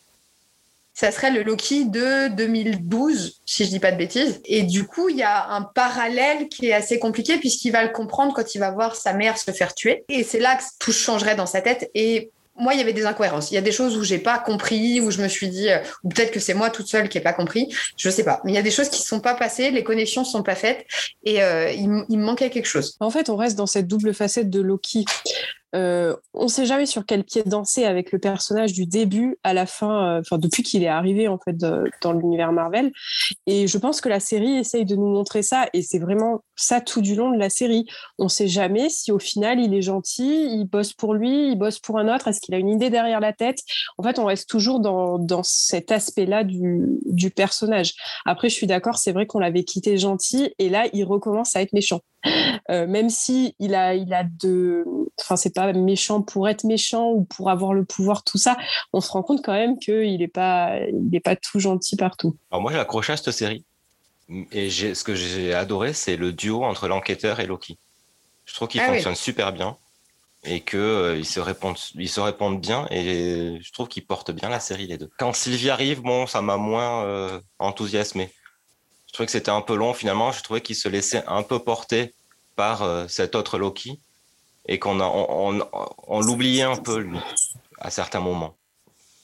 ça 0.94 1.10
serait 1.10 1.30
le 1.30 1.42
Loki 1.42 1.86
de 1.86 2.28
2012, 2.28 3.40
si 3.46 3.64
je 3.64 3.70
dis 3.70 3.80
pas 3.80 3.92
de 3.92 3.96
bêtises. 3.96 4.40
Et 4.44 4.62
du 4.62 4.84
coup, 4.84 5.08
il 5.08 5.16
y 5.16 5.22
a 5.22 5.48
un 5.50 5.62
parallèle 5.62 6.48
qui 6.48 6.66
est 6.66 6.72
assez 6.72 6.98
compliqué 6.98 7.38
puisqu'il 7.38 7.70
va 7.70 7.82
le 7.82 7.90
comprendre 7.90 8.34
quand 8.34 8.54
il 8.54 8.58
va 8.58 8.70
voir 8.70 8.94
sa 8.94 9.12
mère 9.12 9.38
se 9.38 9.50
faire 9.50 9.74
tuer. 9.74 10.04
Et 10.08 10.22
c'est 10.22 10.40
là 10.40 10.56
que 10.56 10.62
tout 10.78 10.92
changerait 10.92 11.34
dans 11.34 11.46
sa 11.46 11.62
tête. 11.62 11.90
Et 11.94 12.30
moi, 12.56 12.74
il 12.74 12.78
y 12.78 12.82
avait 12.82 12.92
des 12.92 13.06
incohérences. 13.06 13.50
Il 13.50 13.54
y 13.54 13.58
a 13.58 13.62
des 13.62 13.72
choses 13.72 13.96
où 13.96 14.04
j'ai 14.04 14.18
pas 14.18 14.38
compris, 14.38 15.00
où 15.00 15.10
je 15.10 15.22
me 15.22 15.28
suis 15.28 15.48
dit, 15.48 15.70
euh, 15.70 15.78
peut-être 16.10 16.30
que 16.30 16.40
c'est 16.40 16.54
moi 16.54 16.68
toute 16.68 16.86
seule 16.86 17.08
qui 17.08 17.16
ai 17.16 17.22
pas 17.22 17.32
compris. 17.32 17.74
Je 17.96 18.10
sais 18.10 18.24
pas. 18.24 18.40
Mais 18.44 18.52
il 18.52 18.54
y 18.54 18.58
a 18.58 18.62
des 18.62 18.70
choses 18.70 18.90
qui 18.90 19.02
sont 19.02 19.20
pas 19.20 19.34
passées, 19.34 19.70
les 19.70 19.82
connexions 19.82 20.24
sont 20.24 20.42
pas 20.42 20.54
faites, 20.54 20.86
et 21.24 21.42
euh, 21.42 21.70
il, 21.70 22.04
il, 22.10 22.18
me 22.18 22.24
manquait 22.24 22.50
quelque 22.50 22.66
chose. 22.66 22.96
En 23.00 23.10
fait, 23.10 23.30
on 23.30 23.36
reste 23.36 23.56
dans 23.56 23.66
cette 23.66 23.86
double 23.86 24.12
facette 24.12 24.50
de 24.50 24.60
Loki. 24.60 25.04
Euh, 25.74 26.14
on 26.34 26.44
ne 26.44 26.48
sait 26.48 26.66
jamais 26.66 26.86
sur 26.86 27.06
quel 27.06 27.24
pied 27.24 27.42
danser 27.46 27.84
avec 27.84 28.12
le 28.12 28.18
personnage 28.18 28.72
du 28.72 28.84
début 28.84 29.38
à 29.42 29.54
la 29.54 29.64
fin, 29.64 30.16
euh, 30.16 30.20
enfin 30.20 30.36
depuis 30.36 30.62
qu'il 30.62 30.82
est 30.82 30.88
arrivé 30.88 31.28
en 31.28 31.38
fait 31.38 31.56
dans 31.56 32.12
l'univers 32.12 32.52
Marvel. 32.52 32.92
Et 33.46 33.66
je 33.66 33.78
pense 33.78 34.00
que 34.00 34.08
la 34.08 34.20
série 34.20 34.58
essaye 34.58 34.84
de 34.84 34.96
nous 34.96 35.08
montrer 35.08 35.42
ça, 35.42 35.68
et 35.72 35.82
c'est 35.82 35.98
vraiment 35.98 36.44
ça 36.56 36.80
tout 36.80 37.00
du 37.00 37.14
long 37.14 37.30
de 37.30 37.38
la 37.38 37.48
série. 37.48 37.86
On 38.18 38.24
ne 38.24 38.28
sait 38.28 38.48
jamais 38.48 38.90
si 38.90 39.12
au 39.12 39.18
final 39.18 39.60
il 39.60 39.72
est 39.74 39.82
gentil, 39.82 40.46
il 40.52 40.66
bosse 40.66 40.92
pour 40.92 41.14
lui, 41.14 41.52
il 41.52 41.56
bosse 41.56 41.78
pour 41.78 41.98
un 41.98 42.14
autre, 42.14 42.28
est-ce 42.28 42.40
qu'il 42.40 42.54
a 42.54 42.58
une 42.58 42.68
idée 42.68 42.90
derrière 42.90 43.20
la 43.20 43.32
tête? 43.32 43.60
En 43.96 44.02
fait, 44.02 44.18
on 44.18 44.26
reste 44.26 44.48
toujours 44.48 44.80
dans, 44.80 45.18
dans 45.18 45.42
cet 45.42 45.90
aspect-là 45.90 46.44
du, 46.44 46.98
du 47.06 47.30
personnage. 47.30 47.94
Après, 48.26 48.48
je 48.48 48.54
suis 48.54 48.66
d'accord, 48.66 48.98
c'est 48.98 49.12
vrai 49.12 49.26
qu'on 49.26 49.38
l'avait 49.38 49.64
quitté 49.64 49.96
gentil, 49.96 50.52
et 50.58 50.68
là 50.68 50.86
il 50.92 51.04
recommence 51.04 51.56
à 51.56 51.62
être 51.62 51.72
méchant. 51.72 52.00
Euh, 52.70 52.86
même 52.86 53.10
si 53.10 53.56
il 53.58 53.74
a, 53.74 53.96
il 53.96 54.14
a 54.14 54.22
de, 54.22 54.84
enfin 55.20 55.34
c'est 55.34 55.52
pas 55.52 55.61
pas 55.66 55.72
méchant 55.72 56.22
pour 56.22 56.48
être 56.48 56.64
méchant 56.64 57.10
ou 57.10 57.24
pour 57.24 57.50
avoir 57.50 57.72
le 57.72 57.84
pouvoir, 57.84 58.24
tout 58.24 58.38
ça. 58.38 58.56
On 58.92 59.00
se 59.00 59.10
rend 59.10 59.22
compte 59.22 59.44
quand 59.44 59.52
même 59.52 59.78
qu'il 59.78 60.18
n'est 60.18 60.28
pas, 60.28 60.78
il 60.88 61.14
est 61.14 61.20
pas 61.20 61.36
tout 61.36 61.60
gentil 61.60 61.96
partout. 61.96 62.36
Alors 62.50 62.62
moi, 62.62 62.72
j'ai 62.72 62.78
accroché 62.78 63.12
à 63.12 63.16
cette 63.16 63.32
série. 63.32 63.64
Et 64.50 64.70
ce 64.70 65.04
que 65.04 65.14
j'ai 65.14 65.52
adoré, 65.52 65.92
c'est 65.92 66.16
le 66.16 66.32
duo 66.32 66.64
entre 66.64 66.88
l'enquêteur 66.88 67.40
et 67.40 67.46
Loki. 67.46 67.78
Je 68.44 68.54
trouve 68.54 68.68
qu'il 68.68 68.80
ah 68.80 68.86
fonctionne 68.86 69.14
super 69.14 69.52
bien 69.52 69.76
et 70.44 70.60
qu'ils 70.60 70.78
euh, 70.78 71.22
se 71.22 71.38
répondent, 71.38 71.76
ils 71.94 72.08
se 72.08 72.20
répondent 72.20 72.60
bien 72.60 72.86
et 72.90 73.58
je 73.60 73.72
trouve 73.72 73.88
qu'ils 73.88 74.04
portent 74.04 74.32
bien 74.32 74.48
la 74.48 74.58
série 74.58 74.86
les 74.86 74.98
deux. 74.98 75.10
Quand 75.18 75.32
Sylvie 75.32 75.70
arrive, 75.70 76.00
bon, 76.00 76.26
ça 76.26 76.42
m'a 76.42 76.56
moins 76.56 77.04
euh, 77.04 77.40
enthousiasmé. 77.58 78.30
Je 79.06 79.12
trouvais 79.12 79.26
que 79.26 79.32
c'était 79.32 79.50
un 79.50 79.60
peu 79.60 79.76
long 79.76 79.92
finalement. 79.92 80.32
Je 80.32 80.42
trouvais 80.42 80.60
qu'il 80.60 80.74
se 80.74 80.88
laissait 80.88 81.22
un 81.26 81.42
peu 81.42 81.58
porter 81.58 82.14
par 82.56 82.82
euh, 82.82 83.06
cet 83.08 83.34
autre 83.34 83.58
Loki 83.58 84.00
et 84.66 84.78
qu'on 84.78 85.00
a, 85.00 85.04
on, 85.04 85.60
on, 86.06 86.20
l'oubliait 86.20 86.62
un 86.62 86.76
peu 86.76 86.98
lui 86.98 87.18
à 87.80 87.90
certains 87.90 88.20
moments. 88.20 88.54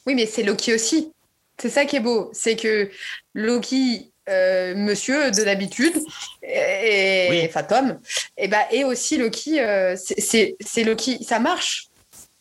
Oui, 0.07 0.15
mais 0.15 0.27
c'est 0.27 0.43
Loki 0.43 0.75
aussi. 0.75 1.13
C'est 1.61 1.71
ça 1.71 1.85
qui 1.85 1.97
est 1.97 2.01
beau, 2.01 2.31
c'est 2.33 2.57
que 2.57 2.91
Loki 3.35 4.13
euh, 4.29 4.75
monsieur 4.75 5.31
de 5.31 5.43
l'habitude, 5.43 5.95
et, 6.43 7.47
enfin 7.49 7.63
Tom, 7.63 7.99
et, 8.37 8.47
bah, 8.47 8.67
et 8.71 8.85
aussi 8.85 9.17
Loki, 9.17 9.59
euh, 9.59 9.97
c'est 9.97 10.85
Loki, 10.85 11.25
ça 11.25 11.39
marche. 11.39 11.87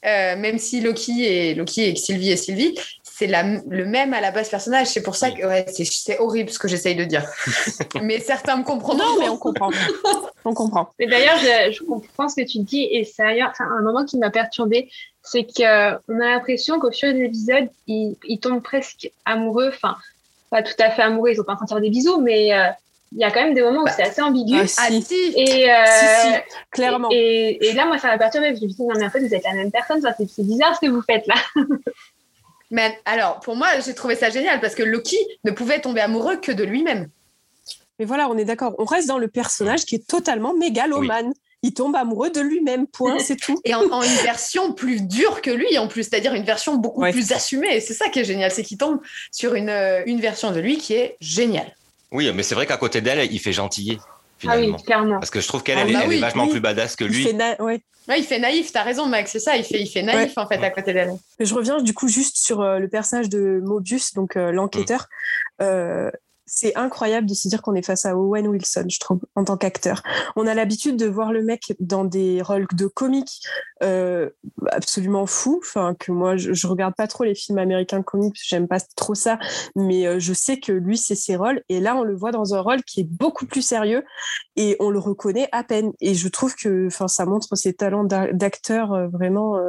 Euh, 0.06 0.36
même 0.36 0.60
si 0.60 0.80
Loki 0.82 1.26
et 1.26 1.56
Loki 1.56 1.82
et 1.82 1.95
Sylvie 1.95 2.32
et 2.32 2.38
Sylvie, 2.38 2.78
c'est 3.18 3.26
le 3.26 3.86
même 3.86 4.13
à 4.13 4.22
la 4.22 4.30
base 4.30 4.47
personnage. 4.47 4.88
C'est 4.88 5.01
pour 5.01 5.15
ça 5.15 5.32
que 5.32 5.43
ouais, 5.43 5.65
c'est 5.70 6.20
horrible 6.20 6.51
ce 6.51 6.59
que 6.59 6.68
j'essaye 6.68 6.95
de 6.95 7.03
dire. 7.03 7.26
mais 8.01 8.20
certains 8.20 8.57
me 8.57 8.63
comprennent. 8.63 8.99
Non, 8.99 9.18
mais 9.20 9.28
on 9.28 9.38
comprend. 9.38 9.72
on 10.45 10.53
comprend. 10.53 10.89
Mais 10.99 11.07
d'ailleurs, 11.07 11.38
je, 11.39 11.72
je, 11.72 11.84
comprends 11.84 12.30
ce 12.30 12.36
que 12.36 12.45
tu 12.47 12.59
dis 12.59 12.88
et 12.91 13.05
c'est 13.05 13.24
un 13.24 13.82
moment 13.82 14.05
qui 14.05 14.20
m'a 14.20 14.30
perturbée, 14.30 14.91
c'est 15.24 15.45
qu'on 15.45 15.63
a 15.63 15.99
l'impression 16.07 16.80
qu'au 16.80 16.91
fur 16.91 17.09
et 17.09 17.26
à 17.26 17.28
mesure 17.28 17.68
il, 17.88 18.15
il 18.24 18.39
tombe 18.39 18.61
presque 18.61 19.09
amoureux. 19.26 19.70
Enfin, 19.70 19.97
pas 20.51 20.61
tout 20.61 20.80
à 20.80 20.91
fait 20.91 21.01
amoureux, 21.01 21.32
ils 21.32 21.41
ont 21.41 21.43
pas 21.43 21.53
en 21.53 21.55
train 21.55 21.65
de 21.65 21.70
faire 21.72 21.82
des 21.82 21.89
bisous, 21.89 22.22
mais 22.22 22.53
euh, 22.53 22.68
il 23.13 23.18
y 23.18 23.24
a 23.24 23.32
quand 23.32 23.41
même 23.41 23.55
des 23.55 23.63
moments 23.63 23.82
où 23.82 23.86
bah, 23.86 23.93
c'est 23.95 24.03
assez 24.03 24.22
ambigu. 24.22 24.59
Ah, 24.59 24.68
si. 24.68 25.34
Et, 25.36 25.72
euh, 25.72 25.76
si, 25.88 26.36
clairement. 26.70 27.09
Et, 27.11 27.68
et, 27.68 27.74
là, 27.74 27.88
moi, 27.88 27.97
ça 27.97 28.09
m'a 28.09 28.20
perturbé. 28.20 28.49
Je 28.49 28.53
me 28.53 28.57
suis 28.57 28.68
dit, 28.68 28.84
non, 28.84 28.93
mais 28.95 29.05
en 29.05 29.09
fait, 29.09 29.26
vous 29.26 29.34
êtes 29.34 29.43
la 29.43 29.53
même 29.53 29.72
personne. 29.72 30.01
c'est 30.01 30.43
bizarre 30.43 30.76
ce 30.76 30.86
que 30.86 30.91
vous 30.91 31.01
faites 31.01 31.26
là. 31.26 31.36
mais 32.72 32.99
alors, 33.05 33.39
pour 33.39 33.55
moi, 33.55 33.68
j'ai 33.86 33.93
trouvé 33.93 34.15
ça 34.15 34.30
génial 34.30 34.59
parce 34.59 34.76
que 34.76 34.84
Loki 34.84 35.18
ne 35.43 35.51
pouvait 35.51 35.80
tomber 35.80 36.01
amoureux 36.01 36.38
que 36.38 36.51
de 36.51 36.63
lui-même. 36.63 37.09
Mais 37.99 38.05
voilà, 38.05 38.30
on 38.30 38.38
est 38.38 38.45
d'accord. 38.45 38.76
On 38.78 38.86
reste 38.86 39.07
dans 39.07 39.18
le 39.18 39.28
personnage 39.28 39.86
qui 39.86 39.95
est 39.95 40.07
totalement 40.07 40.53
mégalomane 40.53 41.34
il 41.63 41.74
tombe 41.74 41.95
amoureux 41.95 42.30
de 42.30 42.39
lui-même, 42.39 42.88
point, 42.88 43.20
c'est 43.20 43.36
tout. 43.36 43.59
Et 43.65 43.74
en, 43.74 43.82
une 43.82 44.24
version 44.24 44.74
plus 44.74 45.01
dure 45.01 45.41
que 45.41 45.49
lui, 45.49 45.78
en 45.78 45.88
plus, 45.88 46.03
c'est-à-dire 46.03 46.34
une 46.34 46.43
version 46.43 46.76
beaucoup 46.76 47.01
plus 47.01 47.32
assumée. 47.32 47.80
C'est 47.80 47.93
ça 47.93 48.09
qui 48.09 48.20
est 48.20 48.26
génial, 48.26 48.51
c'est 48.51 48.63
qu'il 48.63 48.78
tombe 48.78 48.99
sur 49.32 49.55
une, 49.55 49.70
euh, 49.70 50.03
une 50.05 50.22
version 50.22 50.51
de 50.51 50.59
lui 50.59 50.78
qui 50.78 50.93
est 50.93 51.18
géniale. 51.20 51.76
Oui, 52.11 52.32
mais 52.34 52.43
c'est 52.43 52.55
vrai 52.55 52.65
qu'à 52.68 52.78
côté 52.78 53.01
d'elle, 53.01 53.32
il 53.32 53.39
fait 53.39 53.53
gentillet. 53.53 53.97
Finalement. 54.39 54.67
Ah 54.69 54.77
oui, 54.77 54.83
clairement. 54.83 55.19
Parce 55.19 55.31
que 55.31 55.41
je 55.41 55.47
trouve 55.47 55.63
qu'elle 55.63 55.77
ah 55.79 56.05
est 56.05 56.19
vachement 56.19 56.47
plus 56.47 56.59
badass 56.59 56.95
que 56.95 57.03
lui. 57.03 57.23
Il 57.23 57.38
fait, 57.38 57.61
ouais. 57.61 57.81
il 58.17 58.23
fait 58.23 58.39
naïf, 58.39 58.71
t'as 58.71 58.83
raison, 58.83 59.07
Max, 59.07 59.31
c'est 59.31 59.39
ça, 59.39 59.57
il 59.57 59.63
fait, 59.63 59.81
il 59.81 59.88
fait 59.88 60.03
naïf 60.03 60.38
en 60.38 60.47
fait 60.47 60.63
à 60.63 60.69
côté 60.69 60.93
d'elle. 60.93 61.13
Je 61.39 61.53
reviens 61.53 61.81
du 61.81 61.93
coup 61.93 62.07
juste 62.07 62.38
sur 62.38 62.61
euh, 62.61 62.79
le 62.79 62.88
personnage 62.88 63.29
de 63.29 63.59
Mobius, 63.63 64.13
donc 64.13 64.35
euh, 64.35 64.51
l'enquêteur. 64.51 65.07
Mm 65.59 66.09
c'est 66.48 66.76
incroyable 66.76 67.28
de 67.28 67.34
se 67.34 67.48
dire 67.48 67.62
qu'on 67.62 67.76
est 67.76 67.86
face 67.86 68.06
à 68.06 68.18
Owen 68.18 68.48
Wilson, 68.48 68.86
je 68.89 69.00
trouve, 69.00 69.20
en 69.36 69.43
tant 69.43 69.58
qu'acteur. 69.58 70.02
On 70.38 70.48
a 70.48 70.54
l'habitude 70.54 70.95
de 70.95 71.06
voir 71.06 71.34
le 71.34 71.43
mec 71.43 71.76
dans 71.80 72.06
des 72.06 72.41
rôles 72.41 72.66
de 72.74 72.88
comique 72.88 73.41
euh, 73.84 74.30
absolument 74.72 75.26
fou. 75.26 75.60
Enfin, 75.62 75.93
que 76.00 76.12
moi, 76.12 76.38
je, 76.38 76.54
je, 76.54 76.68
regarde 76.68 76.95
pas 76.95 77.08
trop 77.08 77.26
les 77.26 77.36
films 77.36 77.58
américains 77.58 78.02
comiques, 78.02 78.38
j'aime 78.41 78.68
pas 78.68 78.80
trop 78.95 79.14
ça, 79.14 79.38
mais 79.76 80.08
euh, 80.08 80.20
je 80.20 80.34
sais 80.34 80.58
que 80.60 80.72
lui, 80.72 80.98
c'est 80.98 81.16
ses 81.16 81.36
rôles. 81.36 81.62
Et 81.68 81.82
là, 81.82 81.98
on 81.98 82.04
le 82.04 82.16
voit 82.16 82.32
dans 82.32 82.56
un 82.56 82.62
rôle 82.62 82.82
qui 82.84 83.02
est 83.02 83.10
beaucoup 83.10 83.45
plus 83.45 83.62
sérieux 83.62 84.04
et 84.56 84.78
on 84.80 84.89
le 84.89 85.00
reconnaît 85.00 85.50
à 85.52 85.64
peine. 85.66 85.91
Et 86.00 86.16
je 86.16 86.28
trouve 86.30 86.56
que, 86.56 86.88
enfin, 86.88 87.10
ça 87.10 87.26
montre 87.26 87.56
ses 87.56 87.74
talents 87.74 88.06
d'acteur. 88.06 88.93
Euh, 88.93 89.08
vraiment, 89.08 89.60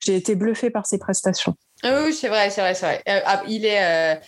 j'ai 0.00 0.14
été 0.14 0.36
bluffée 0.36 0.70
par 0.70 0.86
ses 0.86 0.98
prestations. 0.98 1.56
Ah 1.82 2.02
oui, 2.04 2.12
c'est 2.12 2.28
vrai, 2.28 2.50
c'est 2.50 2.60
vrai, 2.60 2.74
c'est 2.74 2.86
vrai. 2.86 3.02
Ah, 3.24 3.42
il 3.46 3.64
est, 3.64 4.18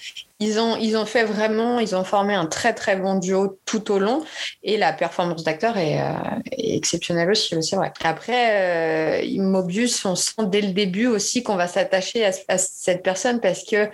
ils 0.41 0.59
ont, 0.59 0.77
ils 0.77 0.97
ont 0.97 1.05
fait 1.05 1.25
vraiment, 1.25 1.79
ils 1.81 1.95
ont 1.95 2.03
formé 2.03 2.35
un 2.35 2.47
très 2.47 2.73
très 2.73 2.97
bon 2.97 3.17
duo 3.17 3.61
tout 3.67 3.93
au 3.93 3.99
long 3.99 4.25
et 4.63 4.79
la 4.79 4.95
performance 4.95 5.45
d'acteur 5.45 5.77
est, 5.77 6.01
euh, 6.01 6.15
exceptionnelle 6.57 7.31
aussi, 7.31 7.55
c'est 7.63 7.77
vrai. 7.77 7.93
Après, 8.03 9.23
euh, 9.23 9.43
Mobius, 9.43 10.03
on 10.07 10.15
sent 10.15 10.47
dès 10.47 10.63
le 10.63 10.73
début 10.73 11.07
aussi 11.07 11.43
qu'on 11.43 11.57
va 11.57 11.69
s'attacher 11.69 12.25
à, 12.25 12.31
à, 12.49 12.57
cette 12.57 13.03
personne 13.03 13.41
parce 13.41 13.65
que 13.65 13.91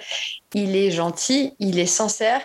il 0.55 0.77
est 0.77 0.93
gentil, 0.93 1.55
il 1.59 1.81
est 1.81 1.87
sincère 1.87 2.41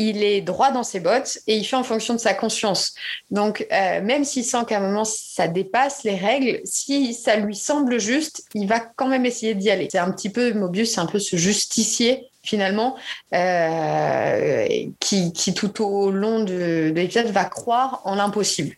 il 0.00 0.22
est 0.24 0.40
droit 0.40 0.70
dans 0.70 0.82
ses 0.82 1.00
bottes 1.00 1.38
et 1.46 1.56
il 1.56 1.64
fait 1.64 1.76
en 1.76 1.84
fonction 1.84 2.14
de 2.14 2.18
sa 2.18 2.34
conscience. 2.34 2.94
Donc, 3.30 3.66
euh, 3.70 4.00
même 4.00 4.24
s'il 4.24 4.44
sent 4.44 4.64
qu'à 4.66 4.78
un 4.78 4.80
moment 4.80 5.04
ça 5.04 5.46
dépasse 5.46 6.04
les 6.04 6.16
règles, 6.16 6.60
si 6.64 7.12
ça 7.14 7.36
lui 7.36 7.54
semble 7.54 8.00
juste, 8.00 8.44
il 8.54 8.66
va 8.66 8.80
quand 8.80 9.08
même 9.08 9.26
essayer 9.26 9.54
d'y 9.54 9.70
aller. 9.70 9.88
C'est 9.90 9.98
un 9.98 10.10
petit 10.10 10.30
peu, 10.30 10.52
Mobius, 10.54 10.94
c'est 10.94 11.00
un 11.00 11.06
peu 11.06 11.18
ce 11.18 11.36
justicier 11.36 12.26
finalement, 12.42 12.96
euh, 13.34 14.66
qui, 14.98 15.54
tout 15.54 15.84
au 15.84 16.10
long 16.10 16.42
de, 16.42 16.90
l'épisode 16.94 17.26
va 17.26 17.44
croire 17.44 18.00
en 18.04 18.14
l'impossible. 18.14 18.74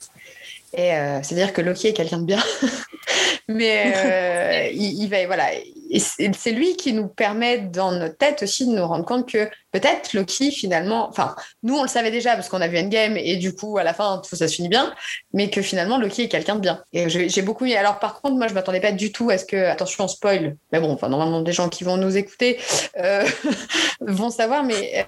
Et 0.75 0.95
euh, 0.95 1.23
c'est-à-dire 1.23 1.53
que 1.53 1.61
Loki 1.61 1.89
est 1.89 1.93
quelqu'un 1.93 2.19
de 2.19 2.25
bien, 2.25 2.43
mais 3.49 3.93
euh, 3.95 4.71
il, 4.75 5.07
va 5.09 5.27
voilà, 5.27 5.49
c'est 5.99 6.51
lui 6.51 6.77
qui 6.77 6.95
nous 6.95 7.09
permet 7.09 7.59
dans 7.59 7.93
notre 7.93 8.17
tête 8.17 8.43
aussi 8.43 8.67
de 8.67 8.73
nous 8.73 8.87
rendre 8.87 9.05
compte 9.05 9.31
que 9.31 9.51
peut-être 9.71 10.15
Loki 10.15 10.51
finalement, 10.51 11.11
enfin 11.11 11.37
nous 11.63 11.77
on 11.77 11.83
le 11.83 11.89
savait 11.89 12.11
déjà 12.11 12.35
parce 12.37 12.49
qu'on 12.49 12.63
a 12.63 12.69
vu 12.69 12.79
Endgame 12.79 13.19
et 13.19 13.37
du 13.37 13.55
coup 13.55 13.77
à 13.77 13.85
la 13.85 13.93
fin 13.93 14.23
tout 14.27 14.35
ça 14.35 14.49
se 14.49 14.55
finit 14.55 14.71
bien, 14.71 14.95
mais 15.35 15.51
que 15.51 15.61
finalement 15.61 15.99
Loki 15.99 16.23
est 16.23 16.29
quelqu'un 16.29 16.55
de 16.55 16.61
bien. 16.61 16.83
Et 16.95 17.11
j'ai 17.11 17.43
beaucoup 17.43 17.65
alors 17.65 17.99
par 17.99 18.23
contre 18.23 18.37
moi 18.37 18.49
je 18.49 18.55
m'attendais 18.55 18.81
pas 18.81 18.93
du 18.93 19.13
tout 19.13 19.29
à 19.29 19.37
ce 19.37 19.45
que 19.45 19.67
attention 19.67 20.05
on 20.05 20.09
spoil, 20.09 20.57
mais 20.73 20.81
bon 20.81 20.93
enfin 20.93 21.11
normalement 21.11 21.43
des 21.43 21.53
gens 21.53 21.69
qui 21.69 21.85
vont 21.85 21.99
nous 21.99 22.17
écouter 22.17 22.59
euh, 22.97 23.27
vont 24.01 24.31
savoir, 24.31 24.65
mais 24.65 25.05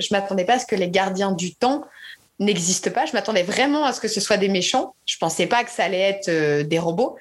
je 0.00 0.08
m'attendais 0.12 0.44
pas 0.44 0.54
à 0.54 0.58
ce 0.58 0.66
que 0.66 0.74
les 0.74 0.90
gardiens 0.90 1.30
du 1.30 1.54
temps 1.54 1.84
n'existe 2.38 2.92
pas. 2.92 3.06
Je 3.06 3.12
m'attendais 3.12 3.42
vraiment 3.42 3.84
à 3.84 3.92
ce 3.92 4.00
que 4.00 4.08
ce 4.08 4.20
soit 4.20 4.36
des 4.36 4.48
méchants. 4.48 4.94
Je 5.06 5.16
pensais 5.18 5.46
pas 5.46 5.64
que 5.64 5.70
ça 5.70 5.84
allait 5.84 6.00
être 6.00 6.28
euh, 6.28 6.62
des 6.64 6.78
robots. 6.78 7.16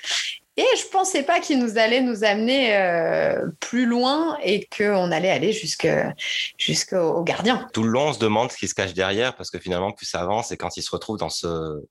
Et 0.56 0.66
je 0.78 0.86
pensais 0.92 1.24
pas 1.24 1.40
qu'ils 1.40 1.58
nous 1.58 1.80
allaient 1.80 2.02
nous 2.02 2.24
amener 2.24 2.76
euh, 2.78 3.48
plus 3.60 3.88
loin 3.88 4.38
et 4.44 4.68
qu'on 4.68 5.12
allait 5.12 5.32
aller 5.32 5.52
jusqu'au 6.58 7.24
gardien. 7.24 7.68
Tout 7.74 7.82
le 7.82 7.90
long, 7.90 8.10
on 8.10 8.14
se 8.14 8.20
demande 8.20 8.52
ce 8.52 8.58
qui 8.58 8.68
se 8.68 8.76
cache 8.76 8.94
derrière 8.94 9.36
parce 9.36 9.50
que 9.50 9.58
finalement, 9.58 9.92
plus 9.92 10.06
ça 10.06 10.22
avance 10.22 10.52
et 10.52 10.58
quand 10.58 10.78
ils 10.78 10.84
se 10.84 10.92
retrouvent 10.92 11.18
dans 11.18 11.30
ce 11.30 11.82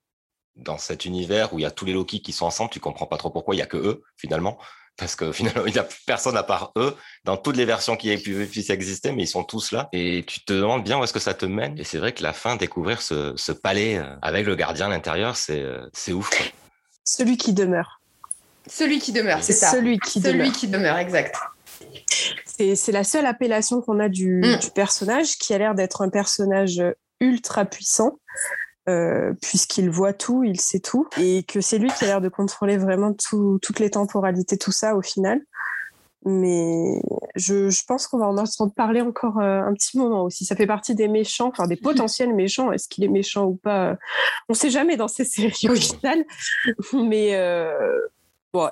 dans 0.54 0.76
cet 0.76 1.06
univers 1.06 1.54
où 1.54 1.58
il 1.58 1.62
y 1.62 1.66
a 1.66 1.70
tous 1.70 1.86
les 1.86 1.94
Loki 1.94 2.20
qui 2.20 2.32
sont 2.32 2.44
ensemble, 2.44 2.70
tu 2.70 2.78
comprends 2.78 3.06
pas 3.06 3.16
trop 3.16 3.30
pourquoi 3.30 3.54
il 3.54 3.58
y 3.58 3.62
a 3.62 3.66
que 3.66 3.78
eux 3.78 4.02
finalement 4.16 4.58
parce 4.96 5.16
que 5.16 5.32
finalement, 5.32 5.66
il 5.66 5.72
n'y 5.72 5.78
a 5.78 5.86
personne 6.06 6.36
à 6.36 6.42
part 6.42 6.72
eux 6.76 6.96
dans 7.24 7.36
toutes 7.36 7.56
les 7.56 7.64
versions 7.64 7.96
qui 7.96 8.16
puissent 8.16 8.70
exister, 8.70 9.12
mais 9.12 9.24
ils 9.24 9.28
sont 9.28 9.44
tous 9.44 9.72
là. 9.72 9.88
Et 9.92 10.24
tu 10.26 10.40
te 10.40 10.52
demandes 10.52 10.84
bien 10.84 10.98
où 10.98 11.04
est-ce 11.04 11.12
que 11.12 11.20
ça 11.20 11.34
te 11.34 11.46
mène. 11.46 11.78
Et 11.78 11.84
c'est 11.84 11.98
vrai 11.98 12.12
que 12.12 12.22
la 12.22 12.32
fin, 12.32 12.56
découvrir 12.56 13.02
ce, 13.02 13.52
palais 13.52 13.98
euh, 13.98 14.16
avec 14.22 14.46
le 14.46 14.54
gardien 14.54 14.86
à 14.86 14.90
l'intérieur, 14.90 15.36
c'est 15.36 15.60
euh, 15.60 15.88
ouf. 16.12 16.30
Celui 17.04 17.36
qui 17.36 17.52
demeure. 17.52 18.00
Celui 18.66 19.00
qui 19.00 19.12
demeure, 19.12 19.42
c'est 19.42 19.52
ça. 19.52 19.70
Celui 19.70 19.98
qui 19.98 20.20
Celui 20.20 20.38
demeure. 20.38 20.52
qui 20.52 20.68
demeure, 20.68 20.98
exact. 20.98 21.36
C'est 22.58 22.92
la 22.92 23.02
seule 23.02 23.26
appellation 23.26 23.80
qu'on 23.80 23.98
a 23.98 24.08
du, 24.08 24.40
mm. 24.40 24.58
du, 24.58 24.70
personnage, 24.70 25.36
qui 25.36 25.52
a 25.52 25.58
l'air 25.58 25.74
d'être 25.74 26.02
un 26.02 26.10
personnage 26.10 26.80
ultra 27.20 27.64
puissant. 27.64 28.18
Euh, 28.88 29.32
puisqu'il 29.40 29.90
voit 29.90 30.12
tout, 30.12 30.42
il 30.42 30.60
sait 30.60 30.80
tout, 30.80 31.06
et 31.16 31.44
que 31.44 31.60
c'est 31.60 31.78
lui 31.78 31.88
qui 31.90 32.02
a 32.02 32.08
l'air 32.08 32.20
de 32.20 32.28
contrôler 32.28 32.76
vraiment 32.76 33.14
toutes 33.14 33.78
les 33.78 33.90
temporalités, 33.90 34.58
tout 34.58 34.72
ça 34.72 34.96
au 34.96 35.02
final. 35.02 35.40
Mais 36.24 37.00
je, 37.34 37.84
pense 37.86 38.06
qu'on 38.06 38.18
va 38.18 38.26
en 38.26 38.36
entendre 38.36 38.72
parler 38.74 39.00
encore 39.00 39.38
euh, 39.38 39.60
un 39.60 39.72
petit 39.74 39.98
moment 39.98 40.22
aussi. 40.24 40.44
Ça 40.44 40.56
fait 40.56 40.66
partie 40.66 40.94
des 40.94 41.08
méchants, 41.08 41.48
enfin 41.48 41.66
des 41.66 41.76
potentiels 41.76 42.34
méchants. 42.34 42.72
Est-ce 42.72 42.88
qu'il 42.88 43.02
est 43.04 43.08
méchant 43.08 43.46
ou 43.46 43.56
pas? 43.56 43.96
On 44.48 44.52
ne 44.52 44.56
sait 44.56 44.70
jamais 44.70 44.96
dans 44.96 45.08
ces 45.08 45.24
séries 45.24 45.52
final. 45.76 46.24
Mais 46.92 47.34
euh, 47.36 48.00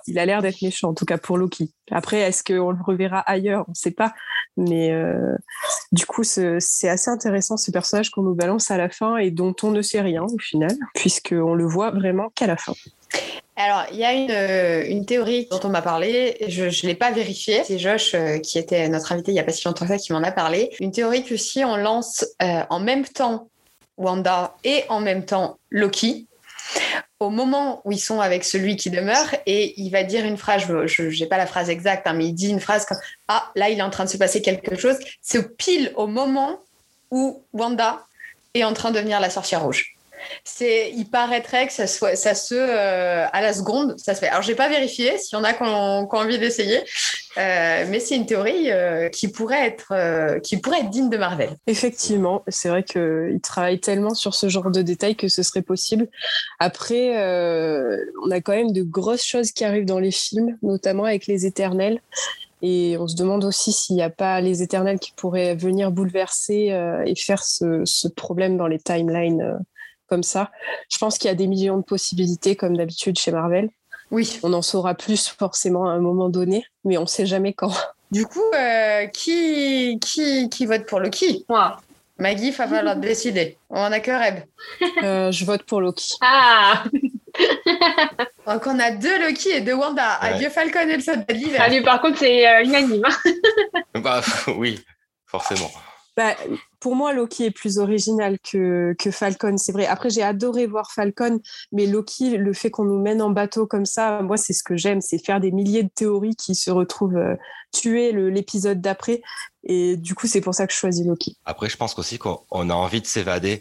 Il 0.06 0.18
a 0.18 0.26
l'air 0.26 0.42
d'être 0.42 0.60
méchant, 0.62 0.90
en 0.90 0.94
tout 0.94 1.04
cas 1.04 1.18
pour 1.18 1.38
Loki. 1.38 1.70
Après, 1.90 2.18
est-ce 2.18 2.44
qu'on 2.44 2.70
le 2.70 2.82
reverra 2.84 3.20
ailleurs? 3.20 3.64
On 3.68 3.70
ne 3.70 3.74
sait 3.74 3.90
pas. 3.90 4.12
Mais 4.56 4.92
euh, 4.92 5.36
du 5.92 6.06
coup, 6.06 6.22
c'est 6.22 6.88
assez 6.88 7.10
intéressant 7.10 7.56
ce 7.56 7.70
personnage 7.70 8.10
qu'on 8.10 8.22
nous 8.22 8.34
balance 8.34 8.70
à 8.70 8.76
la 8.76 8.90
fin 8.90 9.16
et 9.16 9.30
dont 9.30 9.54
on 9.62 9.70
ne 9.70 9.82
sait 9.82 10.00
rien 10.00 10.22
au 10.24 10.38
final, 10.38 10.76
puisqu'on 10.94 11.54
le 11.54 11.64
voit 11.64 11.90
vraiment 11.90 12.28
qu'à 12.34 12.46
la 12.46 12.56
fin. 12.56 12.74
Alors, 13.56 13.84
il 13.92 13.98
y 13.98 14.04
a 14.04 14.12
une, 14.12 14.30
euh, 14.30 15.04
théorie 15.04 15.48
dont 15.50 15.60
on 15.64 15.68
m'a 15.68 15.82
parlé, 15.82 16.36
je 16.48 16.64
ne 16.64 16.86
l'ai 16.86 16.94
pas 16.94 17.10
vérifiée, 17.10 17.62
c'est 17.64 17.78
Josh 17.78 18.14
euh, 18.14 18.38
qui 18.38 18.58
était 18.58 18.88
notre 18.88 19.12
invité 19.12 19.32
il 19.32 19.34
n'y 19.34 19.40
a 19.40 19.44
pas 19.44 19.52
si 19.52 19.66
longtemps 19.66 19.84
que 19.84 19.92
ça 19.92 19.98
qui 19.98 20.12
m'en 20.12 20.22
a 20.22 20.32
parlé. 20.32 20.70
Une 20.80 20.92
théorie 20.92 21.24
que 21.24 21.36
si 21.36 21.64
on 21.64 21.76
lance 21.76 22.24
en 22.40 22.80
même 22.80 23.04
temps 23.04 23.48
Wanda 23.98 24.56
et 24.64 24.84
en 24.88 25.00
même 25.00 25.26
temps 25.26 25.58
Loki, 25.70 26.26
au 27.18 27.30
moment 27.30 27.82
où 27.84 27.92
ils 27.92 27.98
sont 27.98 28.20
avec 28.20 28.44
celui 28.44 28.76
qui 28.76 28.90
demeure 28.90 29.34
et 29.46 29.78
il 29.80 29.90
va 29.90 30.02
dire 30.04 30.24
une 30.24 30.36
phrase, 30.36 30.62
je 30.86 31.02
n'ai 31.02 31.26
pas 31.26 31.36
la 31.36 31.46
phrase 31.46 31.68
exacte, 31.68 32.06
hein, 32.06 32.14
mais 32.14 32.26
il 32.26 32.32
dit 32.32 32.48
une 32.48 32.60
phrase 32.60 32.86
comme 32.86 32.98
Ah, 33.28 33.50
là, 33.54 33.68
il 33.68 33.78
est 33.78 33.82
en 33.82 33.90
train 33.90 34.04
de 34.04 34.08
se 34.08 34.16
passer 34.16 34.40
quelque 34.42 34.76
chose. 34.76 34.96
C'est 35.20 35.56
pile 35.56 35.92
au 35.96 36.06
moment 36.06 36.60
où 37.10 37.42
Wanda 37.52 38.06
est 38.54 38.64
en 38.64 38.72
train 38.72 38.90
de 38.90 38.96
devenir 38.96 39.20
la 39.20 39.30
sorcière 39.30 39.62
rouge 39.62 39.89
c'est, 40.44 40.92
il 40.92 41.06
paraîtrait 41.06 41.66
que 41.66 41.72
ça, 41.72 41.86
se, 41.86 42.54
euh, 42.54 43.26
à 43.32 43.40
la 43.40 43.52
seconde, 43.52 43.98
ça 43.98 44.14
se 44.14 44.20
fait. 44.20 44.28
Alors, 44.28 44.42
j'ai 44.42 44.54
pas 44.54 44.68
vérifié 44.68 45.18
s'il 45.18 45.38
y 45.38 45.40
en 45.40 45.44
a 45.44 45.52
qui 45.52 45.62
ont, 45.62 46.08
envie 46.10 46.38
d'essayer, 46.38 46.78
euh, 47.38 47.84
mais 47.88 48.00
c'est 48.00 48.16
une 48.16 48.26
théorie 48.26 48.70
euh, 48.70 49.08
qui 49.08 49.28
pourrait 49.28 49.66
être, 49.66 50.40
qui 50.40 50.56
pourrait 50.58 50.80
être 50.80 50.90
digne 50.90 51.10
de 51.10 51.16
Marvel. 51.16 51.50
Effectivement, 51.66 52.42
c'est 52.48 52.68
vrai 52.68 52.82
qu'il 52.82 53.40
travaille 53.42 53.80
tellement 53.80 54.14
sur 54.14 54.34
ce 54.34 54.48
genre 54.48 54.70
de 54.70 54.82
détails 54.82 55.16
que 55.16 55.28
ce 55.28 55.42
serait 55.42 55.62
possible. 55.62 56.08
Après, 56.58 57.16
on 58.22 58.30
a 58.30 58.40
quand 58.40 58.54
même 58.54 58.72
de 58.72 58.82
grosses 58.82 59.24
choses 59.24 59.52
qui 59.52 59.64
arrivent 59.64 59.86
dans 59.86 60.00
les 60.00 60.10
films, 60.10 60.56
notamment 60.62 61.04
avec 61.04 61.26
les 61.26 61.46
Éternels. 61.46 62.00
Et 62.62 62.98
on 62.98 63.08
se 63.08 63.16
demande 63.16 63.44
aussi 63.44 63.72
s'il 63.72 63.96
n'y 63.96 64.02
a 64.02 64.10
pas 64.10 64.38
les 64.42 64.62
éternels 64.62 64.98
qui 64.98 65.12
pourraient 65.16 65.54
venir 65.54 65.90
bouleverser 65.90 66.76
et 67.06 67.14
faire 67.14 67.42
ce, 67.42 68.08
problème 68.08 68.58
dans 68.58 68.66
les 68.66 68.78
timelines 68.78 69.58
comme 70.10 70.22
ça. 70.24 70.50
Je 70.90 70.98
pense 70.98 71.16
qu'il 71.16 71.28
y 71.28 71.30
a 71.30 71.36
des 71.36 71.46
millions 71.46 71.78
de 71.78 71.84
possibilités, 71.84 72.56
comme 72.56 72.76
d'habitude 72.76 73.18
chez 73.18 73.30
Marvel. 73.30 73.70
Oui. 74.10 74.40
On 74.42 74.52
en 74.52 74.62
saura 74.62 74.94
plus 74.94 75.28
forcément 75.28 75.88
à 75.88 75.92
un 75.92 76.00
moment 76.00 76.28
donné, 76.28 76.64
mais 76.84 76.98
on 76.98 77.02
ne 77.02 77.06
sait 77.06 77.26
jamais 77.26 77.52
quand. 77.54 77.72
Du 78.10 78.26
coup, 78.26 78.42
euh, 78.54 79.06
qui, 79.06 79.98
qui, 80.00 80.48
qui 80.50 80.66
vote 80.66 80.84
pour 80.86 80.98
Loki? 80.98 81.44
Moi. 81.48 81.76
Maggie, 82.18 82.48
il 82.48 82.52
va 82.52 82.66
falloir 82.66 82.96
décider. 83.00 83.56
On 83.70 83.80
a 83.92 84.00
que 84.00 84.10
Reb. 84.10 84.40
Euh, 85.02 85.30
je 85.30 85.44
vote 85.44 85.62
pour 85.62 85.80
Loki. 85.80 86.16
Ah 86.20 86.82
Donc 88.46 88.66
on 88.66 88.78
a 88.80 88.90
deux 88.90 89.18
Loki 89.20 89.50
et 89.50 89.60
deux 89.60 89.74
Wanda. 89.74 90.14
Adieu 90.20 90.50
Falcon 90.50 90.88
et 90.88 90.96
le 90.96 91.00
soldat 91.00 91.24
de 91.28 91.34
l'hiver. 91.34 91.62
Adieu, 91.62 91.82
par 91.82 92.02
contre, 92.02 92.18
c'est 92.18 92.46
euh, 92.46 92.64
unanime. 92.64 93.02
Hein. 93.04 94.00
bah, 94.00 94.20
oui, 94.56 94.80
forcément. 95.26 95.70
Bah, 96.16 96.34
pour 96.80 96.96
moi, 96.96 97.12
Loki 97.12 97.46
est 97.46 97.50
plus 97.50 97.78
original 97.78 98.38
que, 98.40 98.94
que 98.98 99.10
Falcon, 99.10 99.56
c'est 99.56 99.72
vrai. 99.72 99.86
Après, 99.86 100.10
j'ai 100.10 100.22
adoré 100.22 100.66
voir 100.66 100.92
Falcon, 100.92 101.40
mais 101.72 101.86
Loki, 101.86 102.36
le 102.36 102.52
fait 102.52 102.70
qu'on 102.70 102.84
nous 102.84 103.00
mène 103.00 103.22
en 103.22 103.30
bateau 103.30 103.66
comme 103.66 103.86
ça, 103.86 104.22
moi, 104.22 104.36
c'est 104.36 104.52
ce 104.52 104.62
que 104.62 104.76
j'aime, 104.76 105.00
c'est 105.00 105.24
faire 105.24 105.40
des 105.40 105.52
milliers 105.52 105.82
de 105.82 105.90
théories 105.94 106.34
qui 106.34 106.54
se 106.54 106.70
retrouvent 106.70 107.16
euh, 107.16 107.36
tuées 107.72 108.12
l'épisode 108.12 108.80
d'après. 108.80 109.22
Et 109.64 109.96
du 109.96 110.14
coup, 110.14 110.26
c'est 110.26 110.40
pour 110.40 110.54
ça 110.54 110.66
que 110.66 110.72
je 110.72 110.78
choisis 110.78 111.06
Loki. 111.06 111.36
Après, 111.44 111.68
je 111.68 111.76
pense 111.76 111.98
aussi 111.98 112.18
qu'on 112.18 112.40
a 112.52 112.74
envie 112.74 113.00
de 113.00 113.06
s'évader. 113.06 113.60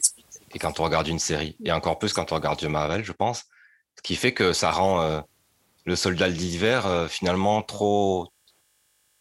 Et 0.54 0.60
quand 0.60 0.80
on 0.80 0.84
regarde 0.84 1.08
une 1.08 1.20
série, 1.20 1.56
et 1.64 1.72
encore 1.72 2.00
plus 2.00 2.14
quand 2.14 2.32
on 2.32 2.36
regarde 2.36 2.58
du 2.58 2.68
Marvel, 2.68 3.04
je 3.04 3.12
pense, 3.12 3.45
ce 3.95 4.02
qui 4.02 4.16
fait 4.16 4.34
que 4.34 4.54
ça 4.54 4.72
rend 4.72 5.02
euh, 5.02 5.22
le 5.86 5.95
soldat 5.95 6.30
d'hiver 6.30 6.88
euh, 6.88 7.08
finalement 7.08 7.62
trop, 7.62 8.28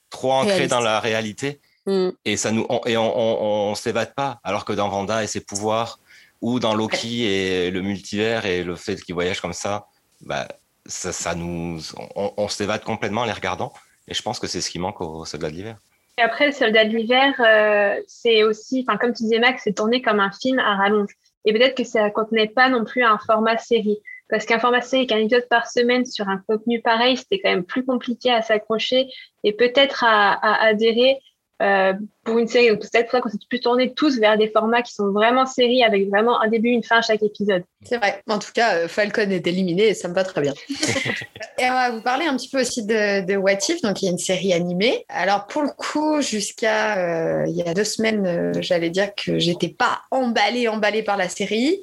trop 0.09 0.33
ancré 0.33 0.68
dans 0.68 0.81
la 0.81 1.01
réalité 1.01 1.61
Mm. 1.89 2.11
Et 2.26 2.36
ça 2.36 2.53
nous, 2.53 2.66
on, 2.68 2.80
et 2.84 2.99
on, 2.99 3.74
s'évade 3.74 4.14
pas. 4.14 4.41
Alors 4.45 4.66
que 4.66 4.74
dans 4.74 4.91
Vanda 4.91 5.24
et 5.24 5.26
ses 5.26 5.41
pouvoirs, 5.41 5.99
ou 6.43 6.61
dans 6.61 6.74
Loki 6.74 7.24
et 7.24 7.70
le 7.70 7.80
multivers 7.80 8.45
et 8.45 8.62
le 8.62 8.76
fait 8.76 8.97
qu'il 8.97 9.14
voyage 9.14 9.41
comme 9.41 9.55
ça, 9.55 9.86
bah, 10.20 10.47
ça, 10.84 11.34
nous, 11.34 11.80
on, 12.14 12.49
s'évade 12.49 12.84
complètement 12.84 13.22
en 13.22 13.24
les 13.24 13.32
regardant. 13.32 13.72
Et 14.07 14.14
je 14.14 14.22
pense 14.22 14.39
que 14.39 14.47
c'est 14.47 14.61
ce 14.61 14.70
qui 14.70 14.78
manque 14.78 15.01
au 15.01 15.24
Soldat 15.24 15.49
de 15.49 15.55
l'hiver. 15.55 15.76
Et 16.18 16.22
après, 16.22 16.47
le 16.47 16.53
Soldat 16.53 16.84
de 16.84 16.95
l'hiver, 16.95 17.34
euh, 17.41 18.01
c'est 18.07 18.43
aussi, 18.43 18.84
enfin, 18.86 18.99
comme 18.99 19.14
tu 19.14 19.22
disais, 19.22 19.39
Max, 19.39 19.62
c'est 19.64 19.74
tourné 19.74 20.03
comme 20.03 20.20
un 20.20 20.30
film 20.30 20.59
à 20.59 20.76
rallonge. 20.76 21.12
Et 21.47 21.53
peut-être 21.53 21.76
que 21.76 21.84
ça 21.84 22.11
contenait 22.11 22.49
pas 22.49 22.68
non 22.68 22.84
plus 22.84 23.03
un 23.03 23.18
format 23.18 23.57
série. 23.57 23.99
Parce 24.28 24.45
qu'un 24.45 24.59
format 24.59 24.82
série 24.82 25.07
qu'un 25.07 25.18
épisode 25.18 25.49
par 25.49 25.70
semaine 25.70 26.05
sur 26.05 26.28
un 26.28 26.43
contenu 26.47 26.82
pareil, 26.82 27.16
c'était 27.16 27.41
quand 27.41 27.49
même 27.49 27.64
plus 27.64 27.84
compliqué 27.84 28.30
à 28.30 28.43
s'accrocher 28.43 29.09
et 29.43 29.55
peut-être 29.55 30.05
à, 30.05 30.32
à 30.32 30.66
adhérer 30.66 31.18
euh, 31.61 31.93
pour 32.25 32.39
une 32.39 32.47
série. 32.47 32.69
Donc, 32.69 32.81
peut-être 32.81 33.21
qu'on 33.21 33.29
s'est 33.29 33.39
plus 33.49 33.61
tourné 33.61 33.93
tous 33.93 34.19
vers 34.19 34.39
des 34.39 34.49
formats 34.49 34.83
qui 34.83 34.93
sont 34.93 35.11
vraiment 35.11 35.45
séries 35.45 35.83
avec 35.83 36.09
vraiment 36.09 36.41
un 36.41 36.49
début, 36.49 36.69
une 36.69 36.85
fin 36.85 36.99
à 36.99 37.03
chaque 37.03 37.23
épisode. 37.23 37.65
C'est 37.83 37.97
vrai. 37.97 38.23
En 38.29 38.39
tout 38.39 38.53
cas, 38.55 38.77
euh, 38.77 38.89
Falcon 38.89 39.31
est 39.31 39.47
éliminé 39.47 39.89
et 39.89 39.95
ça 39.95 40.09
me 40.09 40.15
va 40.15 40.25
très 40.25 40.41
bien. 40.41 40.55
et 41.59 41.65
on 41.65 41.73
va 41.73 41.91
vous 41.91 42.01
parler 42.01 42.27
un 42.27 42.37
petit 42.37 42.49
peu 42.49 42.61
aussi 42.61 42.87
de, 42.87 43.25
de 43.27 43.37
What 43.37 43.59
If. 43.69 43.83
Donc, 43.83 44.03
il 44.03 44.07
y 44.07 44.09
a 44.09 44.13
une 44.13 44.19
série 44.19 44.53
animée. 44.53 45.05
Alors, 45.09 45.47
pour 45.47 45.63
le 45.63 45.71
coup, 45.71 46.21
jusqu'à 46.21 46.99
euh, 46.99 47.45
il 47.49 47.57
y 47.57 47.63
a 47.63 47.75
deux 47.75 47.85
semaines, 47.85 48.53
j'allais 48.61 48.91
dire 48.91 49.15
que 49.15 49.39
j'étais 49.39 49.69
pas 49.69 50.03
emballée, 50.11 50.69
emballée 50.69 51.03
par 51.03 51.17
la 51.17 51.29
série. 51.29 51.81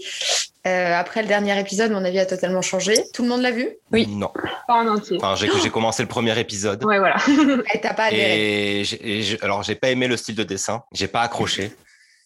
Euh, 0.65 0.95
après 0.95 1.21
le 1.21 1.27
dernier 1.27 1.59
épisode, 1.59 1.91
mon 1.91 2.03
avis 2.03 2.19
a 2.19 2.25
totalement 2.25 2.61
changé. 2.61 2.95
Tout 3.13 3.21
le 3.21 3.29
monde 3.29 3.41
l'a 3.41 3.51
vu? 3.51 3.69
Oui. 3.91 4.07
Non. 4.07 4.31
Pas 4.67 4.75
en 4.75 4.87
entier. 4.87 5.17
Enfin, 5.21 5.35
j'ai 5.35 5.69
commencé 5.69 6.01
le 6.01 6.09
premier 6.09 6.37
épisode. 6.39 6.83
Ouais, 6.83 6.97
voilà. 6.97 7.17
et 7.73 7.79
t'as 7.81 7.93
pas 7.93 8.05
adhéré. 8.05 8.81
Et, 8.81 9.37
alors, 9.43 9.61
j'ai 9.61 9.75
pas 9.75 9.89
aimé 9.89 10.07
le 10.07 10.17
style 10.17 10.35
de 10.35 10.43
dessin. 10.43 10.83
J'ai 10.91 11.07
pas 11.07 11.21
accroché. 11.21 11.71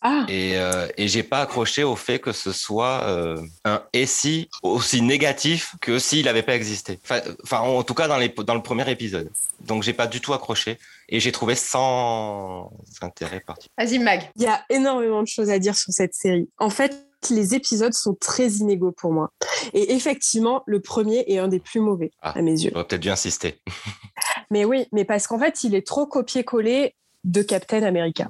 Ah. 0.01 0.25
Et, 0.29 0.53
euh, 0.55 0.87
et 0.95 1.09
j'ai 1.09 1.23
pas 1.23 1.41
accroché 1.41 1.83
au 1.83 1.97
fait 1.97 2.19
que 2.19 2.31
ce 2.31 2.53
soit 2.53 3.03
euh, 3.03 3.37
un 3.65 3.83
SI 4.05 4.49
aussi 4.63 5.01
négatif 5.01 5.75
que 5.81 5.99
s'il 5.99 6.23
n'avait 6.23 6.41
pas 6.41 6.55
existé. 6.55 6.97
Enfin, 7.43 7.59
en 7.59 7.83
tout 7.83 7.93
cas 7.93 8.07
dans, 8.07 8.17
les, 8.17 8.29
dans 8.29 8.55
le 8.55 8.61
premier 8.61 8.89
épisode. 8.89 9.29
Donc 9.59 9.83
j'ai 9.83 9.91
pas 9.91 10.07
du 10.07 10.21
tout 10.21 10.33
accroché 10.33 10.77
et 11.09 11.19
j'ai 11.19 11.33
trouvé 11.33 11.55
sans 11.55 12.71
intérêt 13.01 13.41
particulier. 13.41 13.73
Vas-y 13.77 13.99
Mag. 13.99 14.21
Il 14.37 14.43
y 14.43 14.47
a 14.47 14.63
énormément 14.69 15.21
de 15.21 15.27
choses 15.27 15.49
à 15.49 15.59
dire 15.59 15.75
sur 15.75 15.91
cette 15.91 16.13
série. 16.13 16.47
En 16.59 16.69
fait, 16.69 17.09
les 17.30 17.55
épisodes 17.55 17.93
sont 17.93 18.15
très 18.15 18.47
inégaux 18.47 18.91
pour 18.91 19.11
moi. 19.11 19.32
Et 19.74 19.93
effectivement, 19.93 20.63
le 20.65 20.80
premier 20.80 21.24
est 21.28 21.38
un 21.38 21.47
des 21.47 21.59
plus 21.59 21.80
mauvais 21.80 22.11
ah, 22.22 22.38
à 22.38 22.41
mes 22.41 22.51
yeux. 22.51 22.72
J'aurais 22.74 22.86
peut-être 22.86 23.01
dû 23.01 23.09
insister. 23.09 23.59
mais 24.51 24.65
oui, 24.65 24.88
mais 24.91 25.05
parce 25.05 25.28
qu'en 25.28 25.39
fait, 25.39 25.63
il 25.63 25.76
est 25.76 25.86
trop 25.86 26.05
copié-collé 26.05 26.95
de 27.24 27.41
Captain 27.41 27.84
America. 27.84 28.30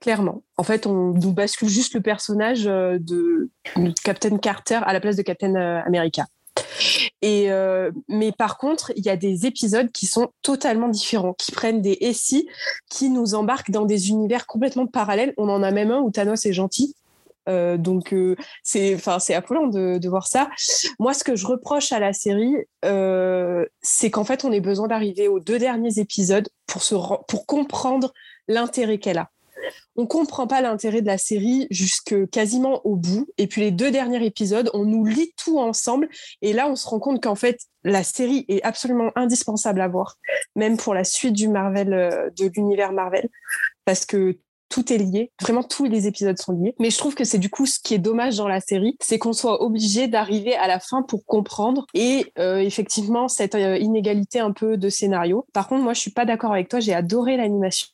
Clairement. 0.00 0.42
En 0.56 0.62
fait, 0.62 0.86
on 0.86 1.12
nous 1.12 1.32
bascule 1.32 1.68
juste 1.68 1.94
le 1.94 2.00
personnage 2.00 2.68
euh, 2.68 2.98
de 3.00 3.50
Captain 4.04 4.38
Carter 4.38 4.80
à 4.84 4.92
la 4.92 5.00
place 5.00 5.16
de 5.16 5.22
Captain 5.22 5.56
euh, 5.56 5.80
America. 5.84 6.26
Et 7.20 7.50
euh, 7.50 7.90
mais 8.08 8.30
par 8.30 8.58
contre, 8.58 8.92
il 8.94 9.04
y 9.04 9.08
a 9.08 9.16
des 9.16 9.46
épisodes 9.46 9.90
qui 9.90 10.06
sont 10.06 10.28
totalement 10.42 10.88
différents, 10.88 11.32
qui 11.32 11.50
prennent 11.50 11.82
des 11.82 11.98
SI, 12.12 12.48
qui 12.88 13.10
nous 13.10 13.34
embarquent 13.34 13.72
dans 13.72 13.86
des 13.86 14.10
univers 14.10 14.46
complètement 14.46 14.86
parallèles. 14.86 15.34
On 15.36 15.48
en 15.48 15.64
a 15.64 15.72
même 15.72 15.90
un 15.90 15.98
où 15.98 16.10
Thanos 16.12 16.46
est 16.46 16.52
gentil 16.52 16.94
donc 17.78 18.12
euh, 18.12 18.36
c'est 18.62 18.94
enfin 18.94 19.18
c'est 19.18 19.34
affolant 19.34 19.66
de, 19.66 19.98
de, 19.98 20.08
voir 20.08 20.26
ça. 20.26 20.50
Moi, 20.98 21.14
ce 21.14 21.24
que 21.24 21.36
je 21.36 21.46
reproche 21.46 21.92
à 21.92 21.98
la 21.98 22.12
série, 22.12 22.56
euh, 22.84 23.64
c'est 23.80 24.10
qu'en 24.10 24.24
fait, 24.24 24.44
on 24.44 24.52
ait 24.52 24.60
besoin 24.60 24.86
d'arriver 24.86 25.28
aux 25.28 25.40
deux 25.40 25.58
derniers 25.58 25.98
épisodes 25.98 26.48
pour 26.66 26.82
se 26.82 26.94
pour 26.94 27.46
comprendre 27.46 28.12
l'intérêt 28.48 28.98
qu'elle 28.98 29.18
a. 29.18 29.30
On 29.96 30.06
comprend 30.06 30.46
pas 30.46 30.60
l'intérêt 30.60 31.02
de 31.02 31.06
la 31.06 31.18
série 31.18 31.66
jusque 31.70 32.30
quasiment 32.30 32.86
au 32.86 32.94
bout. 32.94 33.26
Et 33.38 33.48
puis 33.48 33.60
les 33.60 33.72
deux 33.72 33.90
derniers 33.90 34.24
épisodes, 34.24 34.70
on 34.72 34.84
nous 34.84 35.04
lit 35.04 35.32
tout 35.36 35.58
ensemble. 35.58 36.08
Et 36.42 36.52
là, 36.52 36.68
on 36.68 36.76
se 36.76 36.86
rend 36.86 37.00
compte 37.00 37.20
qu'en 37.20 37.34
fait, 37.34 37.58
la 37.82 38.04
série 38.04 38.44
est 38.48 38.62
absolument 38.62 39.10
indispensable 39.16 39.80
à 39.80 39.88
voir, 39.88 40.16
même 40.54 40.76
pour 40.76 40.94
la 40.94 41.02
suite 41.02 41.32
du 41.32 41.48
Marvel, 41.48 41.88
de 42.36 42.50
l'univers 42.54 42.92
Marvel, 42.92 43.28
parce 43.84 44.06
que 44.06 44.38
tout 44.68 44.92
est 44.92 44.98
lié. 44.98 45.32
Vraiment, 45.40 45.62
tous 45.62 45.84
les 45.84 46.06
épisodes 46.06 46.38
sont 46.38 46.52
liés. 46.52 46.74
Mais 46.78 46.90
je 46.90 46.98
trouve 46.98 47.14
que 47.14 47.24
c'est 47.24 47.38
du 47.38 47.50
coup 47.50 47.66
ce 47.66 47.78
qui 47.78 47.94
est 47.94 47.98
dommage 47.98 48.36
dans 48.36 48.48
la 48.48 48.60
série, 48.60 48.96
c'est 49.00 49.18
qu'on 49.18 49.32
soit 49.32 49.62
obligé 49.62 50.08
d'arriver 50.08 50.54
à 50.54 50.66
la 50.66 50.80
fin 50.80 51.02
pour 51.02 51.24
comprendre. 51.24 51.86
Et 51.94 52.32
euh, 52.38 52.58
effectivement, 52.58 53.28
cette 53.28 53.54
euh, 53.54 53.76
inégalité 53.78 54.40
un 54.40 54.52
peu 54.52 54.76
de 54.76 54.88
scénario. 54.88 55.46
Par 55.52 55.68
contre, 55.68 55.82
moi, 55.82 55.94
je 55.94 56.00
suis 56.00 56.10
pas 56.10 56.24
d'accord 56.24 56.52
avec 56.52 56.68
toi. 56.68 56.80
J'ai 56.80 56.94
adoré 56.94 57.36
l'animation. 57.36 57.88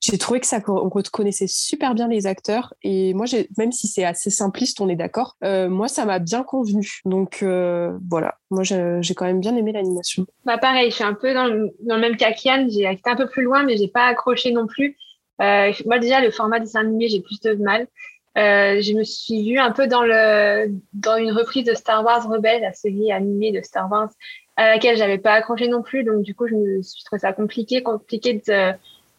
J'ai 0.00 0.18
trouvé 0.18 0.38
que 0.38 0.46
ça 0.46 0.60
on 0.68 0.90
reconnaissait 0.90 1.46
super 1.46 1.94
bien 1.94 2.08
les 2.08 2.26
acteurs 2.26 2.74
et 2.82 3.14
moi 3.14 3.24
même 3.56 3.72
si 3.72 3.88
c'est 3.88 4.04
assez 4.04 4.28
simpliste, 4.28 4.82
on 4.82 4.88
est 4.90 4.96
d'accord. 4.96 5.34
Euh, 5.42 5.70
moi 5.70 5.88
ça 5.88 6.04
m'a 6.04 6.18
bien 6.18 6.42
convenu. 6.42 7.00
Donc 7.06 7.42
voilà, 7.42 8.34
moi 8.50 8.62
j'ai 8.64 9.14
quand 9.14 9.24
même 9.24 9.40
bien 9.40 9.56
aimé 9.56 9.72
l'animation. 9.72 10.26
Bah 10.44 10.58
pareil, 10.58 10.90
je 10.90 10.96
suis 10.96 11.04
un 11.04 11.14
peu 11.14 11.32
dans 11.32 11.46
le, 11.46 11.74
dans 11.80 11.94
le 11.94 12.02
même 12.02 12.16
cas 12.16 12.32
qu'Yann. 12.32 12.70
J'ai 12.70 12.82
été 12.82 13.08
un 13.08 13.16
peu 13.16 13.26
plus 13.26 13.44
loin, 13.44 13.62
mais 13.62 13.78
j'ai 13.78 13.88
pas 13.88 14.04
accroché 14.04 14.52
non 14.52 14.66
plus. 14.66 14.98
Euh, 15.42 15.72
moi 15.86 15.98
déjà 15.98 16.20
le 16.20 16.30
format 16.30 16.60
dessin 16.60 16.80
animé 16.80 17.08
j'ai 17.08 17.20
plus 17.20 17.40
de 17.40 17.54
mal. 17.54 17.86
Euh, 18.36 18.80
je 18.80 18.92
me 18.94 19.04
suis 19.04 19.52
vue 19.52 19.58
un 19.58 19.70
peu 19.70 19.86
dans 19.86 20.02
le 20.02 20.72
dans 20.92 21.16
une 21.16 21.32
reprise 21.32 21.64
de 21.64 21.74
Star 21.74 22.04
Wars 22.04 22.28
Rebelle, 22.28 22.62
la 22.62 22.72
série 22.72 23.12
animée 23.12 23.52
de 23.52 23.62
Star 23.62 23.90
Wars, 23.90 24.10
à 24.56 24.70
laquelle 24.70 24.96
j'avais 24.96 25.18
pas 25.18 25.32
accroché 25.32 25.68
non 25.68 25.82
plus. 25.82 26.04
Donc 26.04 26.22
du 26.22 26.34
coup 26.34 26.48
je 26.48 26.54
me 26.54 26.82
suis 26.82 27.04
trouvé 27.04 27.20
ça 27.20 27.32
compliqué, 27.32 27.82
compliqué 27.82 28.34
de 28.34 28.72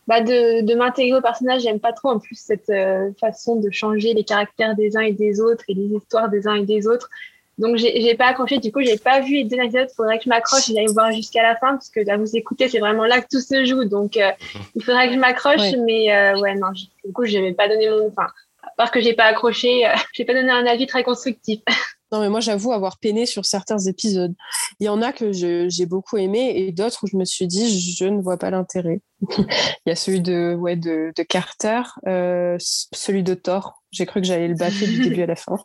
bah 0.07 0.22
de, 0.22 0.61
de 0.61 0.76
m'intégrer 0.76 1.18
au 1.18 1.22
personnage. 1.22 1.61
J'aime 1.63 1.80
pas 1.80 1.93
trop 1.93 2.09
en 2.09 2.20
plus 2.20 2.36
cette 2.36 2.70
euh, 2.70 3.11
façon 3.20 3.55
de 3.55 3.70
changer 3.72 4.13
les 4.13 4.24
caractères 4.24 4.76
des 4.76 4.97
uns 4.97 5.01
et 5.01 5.13
des 5.13 5.41
autres 5.41 5.63
et 5.68 5.74
les 5.74 5.88
histoires 5.95 6.30
des 6.30 6.47
uns 6.47 6.55
et 6.55 6.66
des 6.66 6.88
autres. 6.88 7.09
Donc 7.58 7.78
j'ai 7.78 8.16
pas 8.16 8.28
accroché, 8.28 8.60
du 8.60 8.72
coup 8.72 8.82
j'ai 8.82 8.97
pas 8.97 9.22
vu 9.22 9.36
les 9.36 9.43
deux 9.45 9.58
épisodes. 9.58 9.88
Faudrait 9.95 10.18
que 10.18 10.26
je 10.26 10.30
m'accroche 10.30 10.70
et 10.70 10.74
j'aille 10.74 10.93
voir 10.93 11.12
jusqu'à 11.12 11.41
la 11.41 11.56
fin 11.56 11.74
parce 11.74 11.89
que 11.89 12.01
là 12.01 12.18
vous 12.18 12.36
écoutez, 12.36 12.68
c'est 12.68 12.80
vraiment 12.80 13.06
là 13.06 13.22
que 13.22 13.28
tout 13.32 13.41
se 13.41 13.66
joue. 13.66 13.86
Donc 13.86 14.18
euh, 14.18 14.32
il 14.76 14.84
faudrait 14.84 15.08
que 15.08 15.14
je 15.14 15.20
m'accroche, 15.20 15.74
mais 15.86 16.14
euh, 16.14 16.39
ouais 16.39 16.56
non, 16.56 16.72
du 16.72 17.14
coup 17.14 17.26
je 17.26 17.38
vais 17.38 17.53
pas 17.53 17.70
donné 17.70 17.89
mon, 17.89 18.08
enfin 18.08 18.28
à 18.66 18.72
part 18.78 18.91
que 18.91 18.99
j'ai 18.99 19.14
pas 19.14 19.26
accroché, 19.26 19.88
euh, 19.88 19.93
j'ai 20.14 20.26
pas 20.26 20.34
donné 20.34 20.51
un 20.51 20.66
avis 20.66 20.88
très 20.88 21.03
constructif. 21.03 21.62
Non, 22.12 22.22
mais 22.22 22.30
moi, 22.30 22.39
j'avoue 22.39 22.72
avoir 22.72 22.99
peiné 22.99 23.26
sur 23.26 23.45
certains 23.45 23.80
épisodes. 23.80 24.34
Il 24.80 24.86
y 24.86 24.89
en 24.89 25.01
a 25.01 25.12
que 25.12 25.32
j'ai 25.34 25.86
beaucoup 25.86 26.18
aimé 26.18 26.53
et 26.56 26.72
d'autres 26.72 27.03
où 27.03 27.08
je 27.08 27.18
me 27.18 27.26
suis 27.26 27.47
dit, 27.47 27.95
je 27.97 28.06
ne 28.06 28.22
vois 28.22 28.38
pas 28.38 28.51
l'intérêt. 28.51 29.01
Il 29.39 29.88
y 29.88 29.91
a 29.91 29.95
celui 29.95 30.22
de, 30.22 30.53
ouais, 30.53 30.76
de, 30.76 31.12
de 31.16 31.24
Carter, 31.24 31.82
euh, 32.08 32.58
celui 32.60 33.24
de 33.24 33.34
Thor. 33.34 33.82
J'ai 33.91 34.06
cru 34.06 34.22
que 34.22 34.28
j'allais 34.28 34.47
le 34.47 34.56
baffer 34.56 34.86
du 34.86 35.01
début 35.01 35.24
à 35.24 35.26
la 35.26 35.36
fin. 35.36 35.58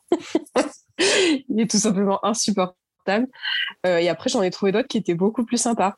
Il 1.49 1.61
est 1.61 1.71
tout 1.71 1.79
simplement 1.79 2.25
insupportable. 2.25 3.27
Euh, 3.87 3.99
et 3.99 4.09
après, 4.09 4.31
j'en 4.31 4.43
ai 4.43 4.51
trouvé 4.51 4.73
d'autres 4.73 4.89
qui 4.89 4.99
étaient 4.99 5.15
beaucoup 5.15 5.45
plus 5.45 5.57
sympas. 5.57 5.95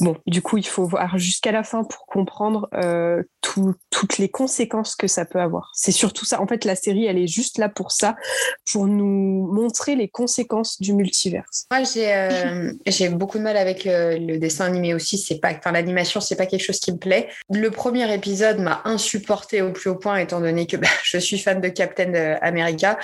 Bon, 0.00 0.16
du 0.26 0.40
coup, 0.40 0.56
il 0.56 0.66
faut 0.66 0.86
voir 0.86 1.18
jusqu'à 1.18 1.52
la 1.52 1.62
fin 1.62 1.84
pour 1.84 2.06
comprendre 2.06 2.68
euh, 2.74 3.22
toutes 3.42 4.18
les 4.18 4.30
conséquences 4.30 4.96
que 4.96 5.06
ça 5.06 5.26
peut 5.26 5.40
avoir. 5.40 5.70
C'est 5.74 5.92
surtout 5.92 6.24
ça. 6.24 6.40
En 6.40 6.46
fait, 6.46 6.64
la 6.64 6.74
série, 6.74 7.04
elle 7.04 7.18
est 7.18 7.26
juste 7.26 7.58
là 7.58 7.68
pour 7.68 7.92
ça, 7.92 8.16
pour 8.72 8.86
nous 8.86 9.46
montrer 9.52 9.96
les 9.96 10.08
conséquences 10.08 10.80
du 10.80 10.94
multiverse. 10.94 11.66
Moi, 11.70 11.82
j'ai 11.84 12.14
euh, 12.14 13.10
beaucoup 13.10 13.36
de 13.36 13.42
mal 13.42 13.58
avec 13.58 13.86
euh, 13.86 14.18
le 14.18 14.38
dessin 14.38 14.64
animé 14.64 14.94
aussi. 14.94 15.18
C'est 15.18 15.38
pas, 15.38 15.52
enfin, 15.52 15.72
l'animation, 15.72 16.20
c'est 16.20 16.36
pas 16.36 16.46
quelque 16.46 16.64
chose 16.64 16.80
qui 16.80 16.92
me 16.92 16.98
plaît. 16.98 17.28
Le 17.50 17.70
premier 17.70 18.12
épisode 18.14 18.58
m'a 18.58 18.80
insupporté 18.86 19.60
au 19.60 19.70
plus 19.72 19.90
haut 19.90 19.96
point, 19.96 20.16
étant 20.16 20.40
donné 20.40 20.66
que 20.66 20.78
bah, 20.78 20.88
je 21.04 21.18
suis 21.18 21.38
fan 21.38 21.60
de 21.60 21.68
Captain 21.68 22.38
America. 22.40 22.98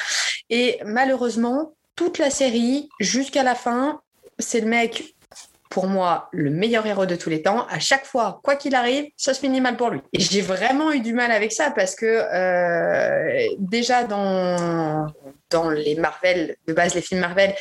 Et 0.48 0.78
malheureusement, 0.84 1.74
toute 1.94 2.18
la 2.18 2.30
série, 2.30 2.88
jusqu'à 3.00 3.42
la 3.42 3.54
fin, 3.54 4.00
c'est 4.38 4.60
le 4.60 4.68
mec 4.68 5.15
pour 5.70 5.86
moi 5.86 6.28
le 6.32 6.50
meilleur 6.50 6.86
héros 6.86 7.06
de 7.06 7.16
tous 7.16 7.30
les 7.30 7.42
temps. 7.42 7.66
À 7.68 7.78
chaque 7.78 8.06
fois, 8.06 8.40
quoi 8.42 8.56
qu'il 8.56 8.74
arrive, 8.74 9.06
ça 9.16 9.34
se 9.34 9.40
finit 9.40 9.60
mal 9.60 9.76
pour 9.76 9.90
lui. 9.90 10.00
Et 10.12 10.20
j'ai 10.20 10.40
vraiment 10.40 10.92
eu 10.92 11.00
du 11.00 11.12
mal 11.12 11.30
avec 11.30 11.52
ça 11.52 11.70
parce 11.70 11.94
que 11.94 12.06
euh, 12.06 13.48
déjà 13.58 14.04
dans, 14.04 15.06
dans 15.50 15.70
les 15.70 15.94
Marvel, 15.96 16.56
de 16.66 16.72
base 16.72 16.94
les 16.94 17.02
films 17.02 17.20
Marvel, 17.20 17.54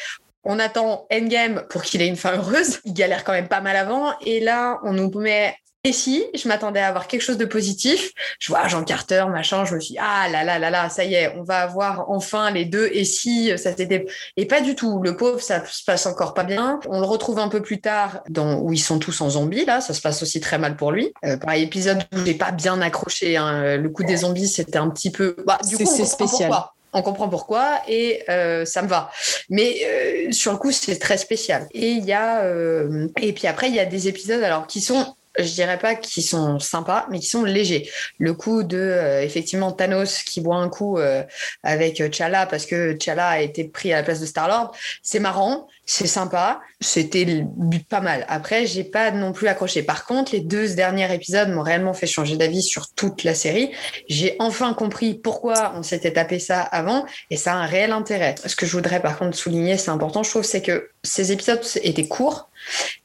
on 0.44 0.60
attend 0.60 1.08
Endgame 1.12 1.64
pour 1.70 1.82
qu'il 1.82 2.02
ait 2.02 2.08
une 2.08 2.16
fin 2.16 2.38
heureuse. 2.38 2.80
Il 2.86 2.94
galère 2.94 3.24
quand 3.24 3.34
même 3.34 3.48
pas 3.48 3.62
mal 3.62 3.76
avant. 3.76 4.18
Et 4.20 4.40
là, 4.40 4.80
on 4.84 4.94
nous 4.94 5.10
met 5.20 5.56
et 5.86 5.94
si 5.94 6.26
je 6.34 6.48
m'attendais 6.48 6.80
à 6.80 6.88
avoir 6.88 7.08
quelque 7.08 7.22
chose 7.22 7.38
de 7.38 7.46
positif, 7.46 8.12
je 8.40 8.48
vois 8.52 8.68
Jean 8.68 8.84
Carter, 8.84 9.26
machin, 9.32 9.66
je 9.66 9.76
me 9.76 9.80
suis 9.80 9.94
dit, 9.94 10.00
ah 10.02 10.28
là 10.30 10.44
là 10.44 10.58
là 10.58 10.72
là, 10.72 10.90
ça 10.90 11.04
y 11.04 11.14
est, 11.14 11.32
on 11.38 11.44
va 11.44 11.60
avoir 11.60 12.10
enfin 12.10 12.50
les 12.50 12.66
deux. 12.66 12.90
Et 12.92 13.06
si 13.06 13.56
ça 13.58 13.76
s'était. 13.76 14.08
Et 14.36 14.48
pas 14.48 14.62
du 14.62 14.74
tout. 14.74 15.00
Le 15.04 15.16
pauvre, 15.16 15.40
ça 15.40 15.64
se 15.64 15.84
passe 15.84 16.08
encore 16.08 16.34
pas 16.34 16.44
bien. 16.44 16.80
On 16.90 17.00
le 17.00 17.06
retrouve 17.06 17.38
un 17.38 17.50
peu 17.50 17.62
plus 17.62 17.82
tard 17.82 18.24
dans 18.30 18.60
où 18.62 18.74
ils 18.74 18.80
sont 18.80 18.98
tous 18.98 19.22
en 19.22 19.30
zombies, 19.30 19.66
là. 19.66 19.80
Ça 19.80 19.94
se 19.94 20.02
passe 20.02 20.24
aussi 20.24 20.40
très 20.40 20.58
mal 20.58 20.76
pour 20.76 20.92
lui. 20.92 21.14
Euh, 21.24 21.38
pareil, 21.38 21.62
épisode 21.62 22.04
où 22.14 22.26
j'ai 22.26 22.34
pas 22.34 22.50
bien 22.50 22.82
accroché. 22.82 23.38
Hein. 23.38 23.78
Le 23.78 23.90
coup 23.90 24.04
des 24.04 24.18
zombies, 24.18 24.48
c'était 24.48 24.80
un 24.80 24.90
petit 24.90 25.12
peu. 25.12 25.36
Bah, 25.46 25.60
du 25.70 25.78
coup, 25.78 25.86
c'est 25.86 26.06
spécial. 26.06 26.52
on 26.94 27.02
comprend 27.04 27.30
pourquoi 27.30 27.82
et 27.88 28.24
euh, 28.30 28.66
ça 28.66 28.82
me 28.82 28.88
va. 28.88 29.12
Mais 29.50 29.76
euh, 29.86 30.32
sur 30.32 30.52
le 30.52 30.58
coup, 30.58 30.72
c'est 30.72 30.98
très 30.98 31.18
spécial. 31.18 31.68
Et 31.74 31.92
il 31.92 32.06
y 32.06 32.14
a 32.14 32.44
euh, 32.44 33.08
et 33.22 33.34
puis 33.34 33.48
après 33.48 33.70
il 33.70 33.76
y 33.76 33.80
a 33.80 33.86
des 33.86 34.08
épisodes 34.08 34.42
alors 34.42 34.66
qui 34.66 34.82
sont 34.82 35.16
je 35.38 35.54
dirais 35.54 35.78
pas 35.78 35.96
qu'ils 35.96 36.24
sont 36.24 36.60
sympas, 36.60 37.08
mais 37.10 37.20
qui 37.20 37.28
sont 37.28 37.44
légers. 37.44 37.90
Le 38.20 38.34
coup 38.34 38.64
de 38.64 38.78
euh, 38.78 39.22
effectivement 39.22 39.72
Thanos 39.72 40.24
qui 40.24 40.42
boit 40.42 40.58
un 40.58 40.70
coup 40.70 40.98
euh, 40.98 41.24
avec 41.64 41.96
T'Challa 41.96 42.46
parce 42.46 42.66
que 42.66 42.94
T'Challa 42.94 43.28
a 43.28 43.40
été 43.40 43.66
pris 43.66 43.94
à 43.94 43.98
la 43.98 44.04
place 44.04 44.20
de 44.20 44.26
Star 44.26 44.48
Lord, 44.48 44.76
c'est 45.04 45.20
marrant, 45.20 45.68
c'est 45.86 46.08
sympa, 46.08 46.62
c'était 46.82 47.46
pas 47.90 48.02
mal. 48.02 48.26
Après, 48.28 48.66
j'ai 48.66 48.84
pas 48.84 49.12
non 49.12 49.34
plus 49.34 49.48
accroché. 49.48 49.84
Par 49.84 50.06
contre, 50.06 50.34
les 50.34 50.42
deux 50.42 50.74
derniers 50.76 51.14
épisodes 51.14 51.50
m'ont 51.50 51.62
réellement 51.62 51.94
fait 51.94 52.08
changer 52.08 52.38
d'avis 52.38 52.64
sur 52.64 52.94
toute 52.94 53.24
la 53.24 53.34
série. 53.34 53.72
J'ai 54.10 54.36
enfin 54.40 54.74
compris 54.74 55.16
pourquoi 55.16 55.74
on 55.76 55.84
s'était 55.84 56.14
tapé 56.14 56.40
ça 56.40 56.62
avant, 56.62 57.06
et 57.30 57.38
ça 57.38 57.54
a 57.54 57.58
un 57.58 57.66
réel 57.66 57.92
intérêt. 57.92 58.36
Ce 58.46 58.56
que 58.56 58.66
je 58.66 58.72
voudrais 58.72 59.02
par 59.02 59.18
contre 59.18 59.38
souligner, 59.38 59.78
c'est 59.78 59.92
important, 59.92 60.24
je 60.24 60.30
trouve, 60.30 60.44
c'est 60.44 60.62
que 60.62 60.90
ces 61.04 61.32
épisodes 61.32 61.62
étaient 61.84 62.08
courts 62.08 62.50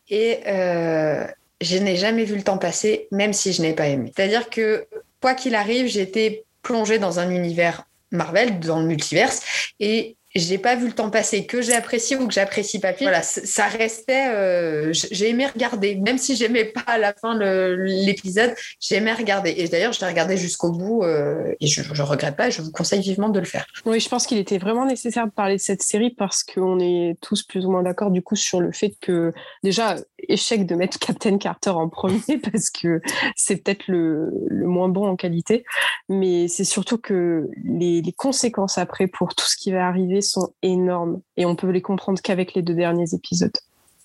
et 0.09 0.41
euh, 0.47 1.27
je 1.61 1.77
n'ai 1.77 1.97
jamais 1.97 2.25
vu 2.25 2.37
le 2.37 2.43
temps 2.43 2.59
passer, 2.59 3.09
même 3.11 3.33
si 3.33 3.53
je 3.53 3.63
n'ai 3.63 3.75
pas 3.75 3.89
aimé. 3.89 4.13
C'est-à-dire 4.15 4.51
que, 4.51 4.87
quoi 5.21 5.35
qu'il 5.35 5.55
arrive, 5.55 5.97
été 5.99 6.45
plongée 6.63 6.99
dans 6.99 7.19
un 7.19 7.31
univers 7.31 7.87
Marvel, 8.11 8.59
dans 8.61 8.81
le 8.81 8.87
multiverse, 8.87 9.73
et 9.79 10.17
j'ai 10.35 10.59
pas 10.59 10.77
vu 10.77 10.87
le 10.87 10.93
temps 10.93 11.11
passer, 11.11 11.45
que 11.47 11.61
j'ai 11.61 11.75
apprécié 11.75 12.17
ou 12.17 12.29
que 12.29 12.33
j'apprécie 12.33 12.79
pas 12.79 12.93
plus. 12.93 13.05
Voilà, 13.05 13.23
ça 13.23 13.67
restait. 13.67 14.29
Euh, 14.29 14.93
j'ai 14.93 15.29
aimé 15.29 15.47
regarder, 15.47 15.97
même 15.97 16.19
si 16.19 16.37
j'aimais 16.37 16.67
pas 16.67 16.85
à 16.87 16.99
la 16.99 17.13
fin 17.13 17.37
l'épisode, 17.37 18.55
j'aimais 18.79 19.13
regarder. 19.13 19.55
Et 19.57 19.69
d'ailleurs, 19.69 19.93
je 19.93 20.01
l'ai 20.01 20.07
regardé 20.07 20.37
jusqu'au 20.37 20.71
bout 20.71 21.03
euh, 21.03 21.53
et 21.61 21.67
je, 21.67 21.83
je 21.83 22.03
regrette 22.03 22.37
pas. 22.37 22.51
Je 22.51 22.63
vous 22.63 22.71
conseille 22.71 23.01
vivement 23.01 23.29
de 23.29 23.41
le 23.41 23.45
faire. 23.45 23.67
Oui, 23.85 23.99
je 23.99 24.09
pense 24.09 24.27
qu'il 24.27 24.39
était 24.39 24.59
vraiment 24.59 24.87
nécessaire 24.87 25.27
de 25.27 25.33
parler 25.33 25.57
de 25.57 25.61
cette 25.61 25.83
série 25.83 26.11
parce 26.11 26.45
qu'on 26.45 26.79
est 26.79 27.17
tous 27.21 27.43
plus 27.43 27.67
ou 27.67 27.71
moins 27.71 27.83
d'accord 27.83 28.11
du 28.11 28.23
coup 28.23 28.37
sur 28.37 28.61
le 28.61 28.71
fait 28.71 28.93
que 29.01 29.33
déjà 29.65 29.97
échec 30.29 30.67
de 30.67 30.75
mettre 30.75 30.99
Captain 30.99 31.39
Carter 31.39 31.71
en 31.71 31.89
premier 31.89 32.21
parce 32.53 32.71
que 32.71 33.01
c'est 33.37 33.57
peut-être 33.57 33.87
le, 33.89 34.31
moins 34.51 34.89
bon 34.89 35.09
en 35.09 35.17
qualité, 35.17 35.65
mais 36.09 36.49
c'est 36.49 36.65
surtout 36.65 36.99
que 36.99 37.49
les, 37.65 38.03
les 38.03 38.13
conséquences 38.13 38.79
après 38.79 39.07
pour 39.07 39.35
tout 39.35 39.47
ce 39.47 39.57
qui 39.57 39.73
va 39.73 39.87
arriver 39.87 40.21
sont 40.21 40.53
énormes 40.63 41.21
et 41.37 41.47
on 41.47 41.57
peut 41.57 41.71
les 41.71 41.83
comprendre 41.83 42.21
qu'avec 42.23 42.55
les 42.55 42.63
deux 42.63 42.75
derniers 42.75 43.15
épisodes. 43.15 43.57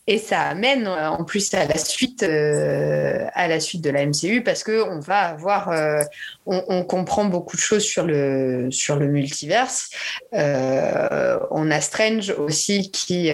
Et 0.08 0.20
ça 0.20 0.42
amène 0.42 0.86
euh, 0.86 1.10
en 1.10 1.24
plus 1.24 1.52
à 1.56 1.66
la 1.66 1.78
suite, 1.78 2.22
euh, 2.22 3.26
à 3.34 3.48
la 3.48 3.60
suite 3.60 3.82
de 3.82 3.90
la 3.90 4.06
MCU 4.06 4.44
parce 4.44 4.64
que 4.64 4.84
on 4.88 5.00
va 5.00 5.22
avoir, 5.22 5.70
euh, 5.70 6.04
on, 6.46 6.84
comprend 6.84 7.26
beaucoup 7.26 7.56
de 7.56 7.62
choses 7.62 7.84
sur 7.84 8.06
le 8.06 8.70
sur 8.70 8.98
le 8.98 9.08
multiverse. 9.08 9.90
on 10.32 11.72
a 11.72 11.82
Strange 11.82 12.30
aussi 12.38 12.92
qui 12.92 13.34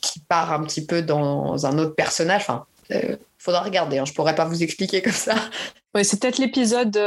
qui 0.00 0.20
part 0.20 0.52
un 0.52 0.64
petit 0.64 0.86
peu 0.86 1.02
dans 1.02 1.66
un 1.66 1.78
autre 1.78 1.94
personnage. 1.94 2.42
Enfin, 2.42 2.64
faudra 3.38 3.60
regarder. 3.60 3.98
Hein, 3.98 4.06
je 4.06 4.14
pourrais 4.14 4.34
pas 4.34 4.46
vous 4.46 4.62
expliquer 4.62 5.02
comme 5.02 5.12
ça. 5.12 5.34
Ouais, 5.94 6.04
c'est 6.04 6.18
peut-être 6.18 6.38
l'épisode. 6.38 6.98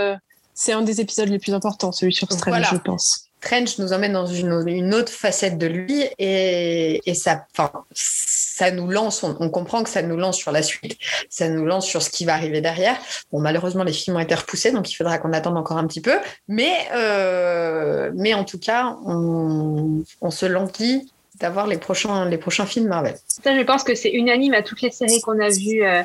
c'est 0.54 0.74
un 0.74 0.84
des 0.84 1.02
épisodes 1.02 1.30
les 1.30 1.40
plus 1.40 1.56
importants, 1.56 1.92
celui 1.92 2.14
sur 2.14 2.32
Strange, 2.32 2.68
je 2.72 2.78
pense. 2.78 3.29
Trench 3.42 3.80
nous 3.80 3.94
emmène 3.94 4.14
dans 4.14 4.26
une, 4.26 4.94
autre 4.94 5.12
facette 5.12 5.58
de 5.58 5.68
lui 5.68 6.06
et, 6.18 7.02
ça, 7.14 7.46
ça 7.94 8.72
nous 8.72 8.90
lance, 8.90 9.24
on, 9.24 9.50
comprend 9.50 9.84
que 9.84 9.90
ça 9.90 10.02
nous 10.02 10.18
lance 10.18 10.38
sur 10.38 10.52
la 10.52 10.62
suite, 10.62 10.98
ça 11.30 11.48
nous 11.48 11.66
lance 11.66 11.86
sur 11.86 12.02
ce 12.02 12.10
qui 12.10 12.26
va 12.26 12.34
arriver 12.34 12.62
derrière. 12.62 12.98
Bon, 13.32 13.40
malheureusement, 13.40 13.84
les 13.84 13.94
films 13.94 14.18
ont 14.18 14.20
été 14.20 14.36
repoussés, 14.36 14.72
donc 14.72 14.92
il 14.92 14.96
faudra 14.96 15.18
qu'on 15.18 15.34
attende 15.34 15.58
encore 15.58 15.78
un 15.78 15.88
petit 15.88 16.02
peu. 16.02 16.18
Mais, 16.48 16.74
euh, 16.94 18.12
mais 18.16 18.34
en 18.34 18.44
tout 18.44 18.60
cas, 18.60 18.98
on, 19.06 20.04
se 20.30 20.46
languit 20.46 21.12
d'avoir 21.40 21.68
les 21.68 21.78
prochains, 21.78 22.26
les 22.30 22.38
prochains 22.38 22.66
films 22.66 22.88
Marvel. 22.88 23.16
Ça, 23.28 23.58
je 23.58 23.64
pense 23.64 23.84
que 23.84 23.96
c'est 23.96 24.12
unanime 24.12 24.54
à 24.54 24.62
toutes 24.62 24.82
les 24.82 24.92
séries 24.92 25.22
qu'on 25.22 25.40
a 25.40 25.50
vues. 25.50 25.84
Euh, 25.84 26.04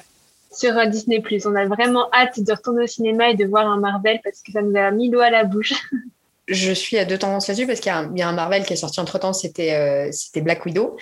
sur 0.56 0.76
euh, 0.78 0.86
Disney+. 0.86 1.22
On 1.44 1.54
a 1.56 1.66
vraiment 1.66 2.08
hâte 2.12 2.40
de 2.40 2.52
retourner 2.52 2.84
au 2.84 2.86
cinéma 2.86 3.30
et 3.30 3.34
de 3.34 3.44
voir 3.44 3.66
un 3.66 3.78
Marvel 3.78 4.20
parce 4.22 4.40
que 4.40 4.52
ça 4.52 4.62
nous 4.62 4.76
a 4.76 4.90
mis 4.92 5.10
l'eau 5.10 5.20
à 5.20 5.30
la 5.30 5.44
bouche. 5.44 5.74
je 6.48 6.72
suis 6.72 6.98
à 6.98 7.04
deux 7.04 7.18
tendances 7.18 7.48
là-dessus 7.48 7.66
parce 7.66 7.80
qu'il 7.80 7.92
y, 8.16 8.22
a 8.22 8.28
un 8.28 8.32
Marvel 8.32 8.64
qui 8.64 8.72
est 8.72 8.76
sorti 8.76 9.00
entre 9.00 9.18
temps, 9.18 9.32
c'était 9.32 9.74
euh, 9.74 10.10
c'était 10.12 10.40
Black 10.40 10.64
Widow. 10.66 10.96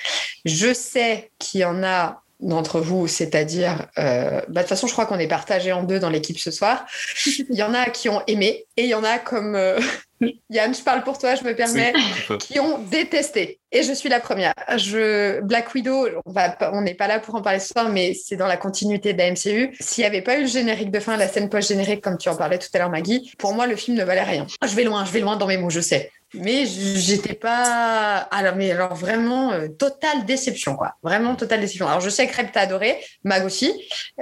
Je 0.44 0.72
sais 0.72 1.30
qu'il 1.38 1.60
y 1.60 1.64
en 1.64 1.82
a 1.82 2.22
d'entre 2.42 2.80
vous, 2.80 3.06
c'est-à-dire, 3.06 3.86
euh, 3.98 4.40
bah, 4.48 4.48
de 4.48 4.58
toute 4.60 4.68
façon, 4.68 4.86
je 4.86 4.92
crois 4.92 5.06
qu'on 5.06 5.18
est 5.18 5.28
partagé 5.28 5.72
en 5.72 5.84
deux 5.84 5.98
dans 5.98 6.10
l'équipe 6.10 6.38
ce 6.38 6.50
soir. 6.50 6.84
Il 7.26 7.56
y 7.56 7.62
en 7.62 7.72
a 7.72 7.88
qui 7.88 8.08
ont 8.08 8.22
aimé 8.26 8.66
et 8.76 8.84
il 8.84 8.88
y 8.88 8.94
en 8.94 9.04
a 9.04 9.18
comme 9.18 9.54
euh, 9.54 9.80
Yann, 10.50 10.74
je 10.74 10.82
parle 10.82 11.02
pour 11.02 11.18
toi, 11.18 11.34
je 11.34 11.44
me 11.44 11.54
permets, 11.54 11.92
qui 12.40 12.60
ont 12.60 12.78
détesté. 12.78 13.60
Et 13.70 13.82
je 13.82 13.92
suis 13.92 14.08
la 14.08 14.20
première. 14.20 14.54
Je, 14.76 15.40
Black 15.40 15.74
Widow, 15.74 16.08
on 16.24 16.82
n'est 16.82 16.94
pas 16.94 17.06
là 17.06 17.18
pour 17.18 17.34
en 17.34 17.42
parler 17.42 17.60
ce 17.60 17.68
soir, 17.68 17.88
mais 17.88 18.14
c'est 18.14 18.36
dans 18.36 18.46
la 18.46 18.56
continuité 18.56 19.12
de 19.12 19.18
la 19.18 19.30
MCU. 19.30 19.74
S'il 19.80 20.02
n'y 20.02 20.06
avait 20.06 20.22
pas 20.22 20.36
eu 20.36 20.42
le 20.42 20.48
générique 20.48 20.90
de 20.90 21.00
fin, 21.00 21.16
la 21.16 21.28
scène 21.28 21.48
post-générique, 21.48 22.02
comme 22.02 22.18
tu 22.18 22.28
en 22.28 22.36
parlais 22.36 22.58
tout 22.58 22.68
à 22.74 22.78
l'heure, 22.78 22.90
Maggie, 22.90 23.32
pour 23.38 23.54
moi, 23.54 23.66
le 23.66 23.76
film 23.76 23.96
ne 23.96 24.04
valait 24.04 24.22
rien. 24.22 24.46
Je 24.62 24.74
vais 24.74 24.84
loin, 24.84 25.04
je 25.04 25.12
vais 25.12 25.20
loin 25.20 25.36
dans 25.36 25.46
mes 25.46 25.56
mots, 25.56 25.70
je 25.70 25.80
sais. 25.80 26.10
Mais 26.34 26.64
j'étais 26.66 27.34
pas. 27.34 28.16
Alors, 28.30 28.56
mais 28.56 28.70
alors 28.70 28.94
vraiment, 28.94 29.52
euh, 29.52 29.68
totale 29.68 30.24
déception, 30.24 30.76
quoi. 30.76 30.96
Vraiment 31.02 31.34
totale 31.36 31.60
déception. 31.60 31.86
Alors, 31.88 32.00
je 32.00 32.10
sais 32.10 32.26
que 32.26 32.36
Reb 32.36 32.50
t'a 32.52 32.60
adoré, 32.60 32.98
Mag 33.24 33.44
aussi. 33.44 33.72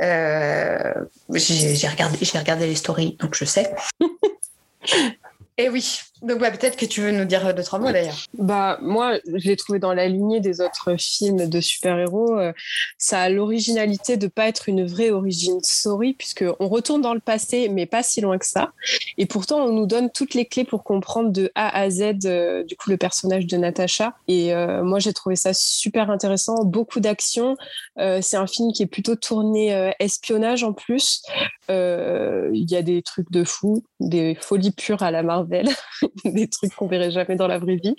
Euh, 0.01 0.93
j'ai 1.33 1.89
regardé, 1.89 2.19
regardé 2.35 2.67
les 2.67 2.75
stories, 2.75 3.17
donc 3.21 3.35
je 3.37 3.45
sais. 3.45 3.73
Et 5.57 5.69
oui, 5.69 6.01
donc 6.23 6.39
bah, 6.39 6.51
peut-être 6.51 6.77
que 6.77 6.85
tu 6.85 7.01
veux 7.01 7.13
nous 7.13 7.25
dire 7.25 7.55
deux, 7.55 7.63
trois 7.63 7.79
mots 7.79 7.91
d'ailleurs. 7.91 8.17
Bah, 8.35 8.79
moi, 8.83 9.19
je 9.27 9.49
l'ai 9.49 9.57
trouvé 9.57 9.79
dans 9.79 9.95
la 9.95 10.07
lignée 10.07 10.41
des 10.41 10.61
autres 10.61 10.97
films 10.99 11.49
de 11.49 11.61
super-héros. 11.61 12.39
Euh, 12.39 12.53
ça 12.99 13.21
a 13.21 13.29
l'originalité 13.31 14.17
de 14.17 14.27
pas 14.27 14.47
être 14.47 14.69
une 14.69 14.87
vraie 14.87 15.11
origine 15.11 15.61
story, 15.63 16.13
puisqu'on 16.13 16.69
retourne 16.69 17.01
dans 17.01 17.15
le 17.15 17.21
passé, 17.21 17.69
mais 17.71 17.87
pas 17.87 18.03
si 18.03 18.21
loin 18.21 18.37
que 18.39 18.47
ça. 18.47 18.73
Et 19.17 19.25
pourtant, 19.25 19.65
on 19.65 19.73
nous 19.73 19.87
donne 19.87 20.11
toutes 20.11 20.35
les 20.35 20.45
clés 20.45 20.65
pour 20.65 20.85
comprendre 20.85 21.31
de 21.31 21.51
A 21.55 21.75
à 21.75 21.89
Z, 21.89 22.27
euh, 22.27 22.65
du 22.65 22.77
coup, 22.77 22.91
le 22.91 22.99
personnage 22.99 23.47
de 23.47 23.57
Natasha. 23.57 24.15
Et 24.29 24.55
euh, 24.55 24.85
moi, 24.85 24.99
j'ai 24.99 25.15
trouvé 25.15 25.37
ça 25.37 25.55
super 25.55 26.11
intéressant, 26.11 26.65
beaucoup 26.65 27.01
d'action. 27.01 27.57
c'est 27.97 28.37
un 28.37 28.47
film 28.47 28.73
qui 28.73 28.83
est 28.83 28.87
plutôt 28.87 29.17
tourné 29.17 29.93
espionnage 30.01 30.65
en 30.65 30.73
plus. 30.73 31.23
Il 31.69 32.67
y 32.69 32.77
a 32.77 32.83
des 32.83 33.03
trucs 33.03 33.31
de 33.31 33.45
fou, 33.45 33.85
des 34.01 34.37
folies 34.41 34.73
pures 34.73 35.03
à 35.03 35.11
la 35.11 35.23
Marvel. 35.23 35.69
des 36.25 36.49
trucs 36.49 36.75
qu'on 36.75 36.87
verrait 36.87 37.11
jamais 37.11 37.37
dans 37.37 37.49
la 37.49 37.59
vraie 37.59 37.77
vie. 37.77 37.97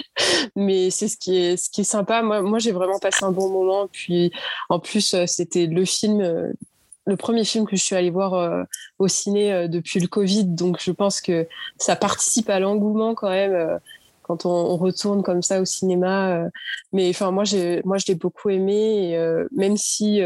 Mais 0.56 0.90
c'est 0.90 1.08
ce 1.08 1.18
qui 1.18 1.38
est, 1.38 1.58
ce 1.58 1.70
qui 1.70 1.82
est 1.82 1.86
sympa. 1.86 2.22
Moi, 2.22 2.42
moi 2.42 2.60
j'ai 2.60 2.72
vraiment 2.72 3.00
passé 3.00 3.24
un 3.24 3.32
bon 3.32 3.50
moment. 3.50 3.88
Puis 3.92 4.32
en 4.70 4.80
plus, 4.80 5.16
c'était 5.26 5.68
le 5.68 5.86
film 5.86 6.54
le 7.06 7.18
premier 7.18 7.44
film 7.44 7.66
que 7.66 7.76
je 7.76 7.84
suis 7.84 7.96
allée 7.96 8.10
voir 8.10 8.34
euh, 8.34 8.64
au 9.00 9.08
ciné 9.08 9.52
euh, 9.52 9.68
depuis 9.68 10.00
le 10.00 10.08
Covid, 10.08 10.46
donc 10.46 10.78
je 10.82 10.92
pense 10.92 11.22
que 11.22 11.48
ça 11.78 11.96
participe 11.96 12.50
à 12.50 12.60
l'engouement 12.60 13.16
quand 13.16 13.30
même 13.30 13.54
euh, 13.54 13.78
quand 14.24 14.46
on, 14.46 14.78
retourne 14.78 15.24
comme 15.24 15.42
ça 15.42 15.60
au 15.60 15.66
cinéma. 15.66 16.48
mais 16.94 17.10
enfin, 17.10 17.32
moi, 17.32 17.44
j'ai, 17.44 17.82
moi, 17.84 17.98
je 17.98 18.06
l'ai 18.08 18.16
beaucoup 18.16 18.50
aimé, 18.50 19.18
même 19.52 19.76
si 19.76 20.22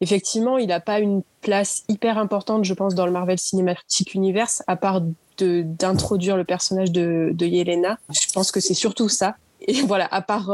effectivement, 0.00 0.56
il 0.56 0.68
n'a 0.68 0.80
pas 0.80 0.98
une 0.98 1.22
place 1.42 1.84
hyper 1.90 2.16
importante, 2.16 2.64
je 2.64 2.72
pense, 2.72 2.94
dans 2.94 3.04
le 3.04 3.12
Marvel 3.12 3.38
Cinematic 3.38 4.14
Universe, 4.14 4.62
à 4.66 4.76
part 4.76 5.02
d'introduire 5.38 6.36
le 6.36 6.44
personnage 6.44 6.92
de, 6.92 7.34
Yelena. 7.40 7.98
Je 8.10 8.32
pense 8.32 8.52
que 8.52 8.60
c'est 8.60 8.74
surtout 8.74 9.08
ça. 9.08 9.36
Et 9.66 9.82
voilà, 9.86 10.06
à 10.10 10.22
part 10.22 10.50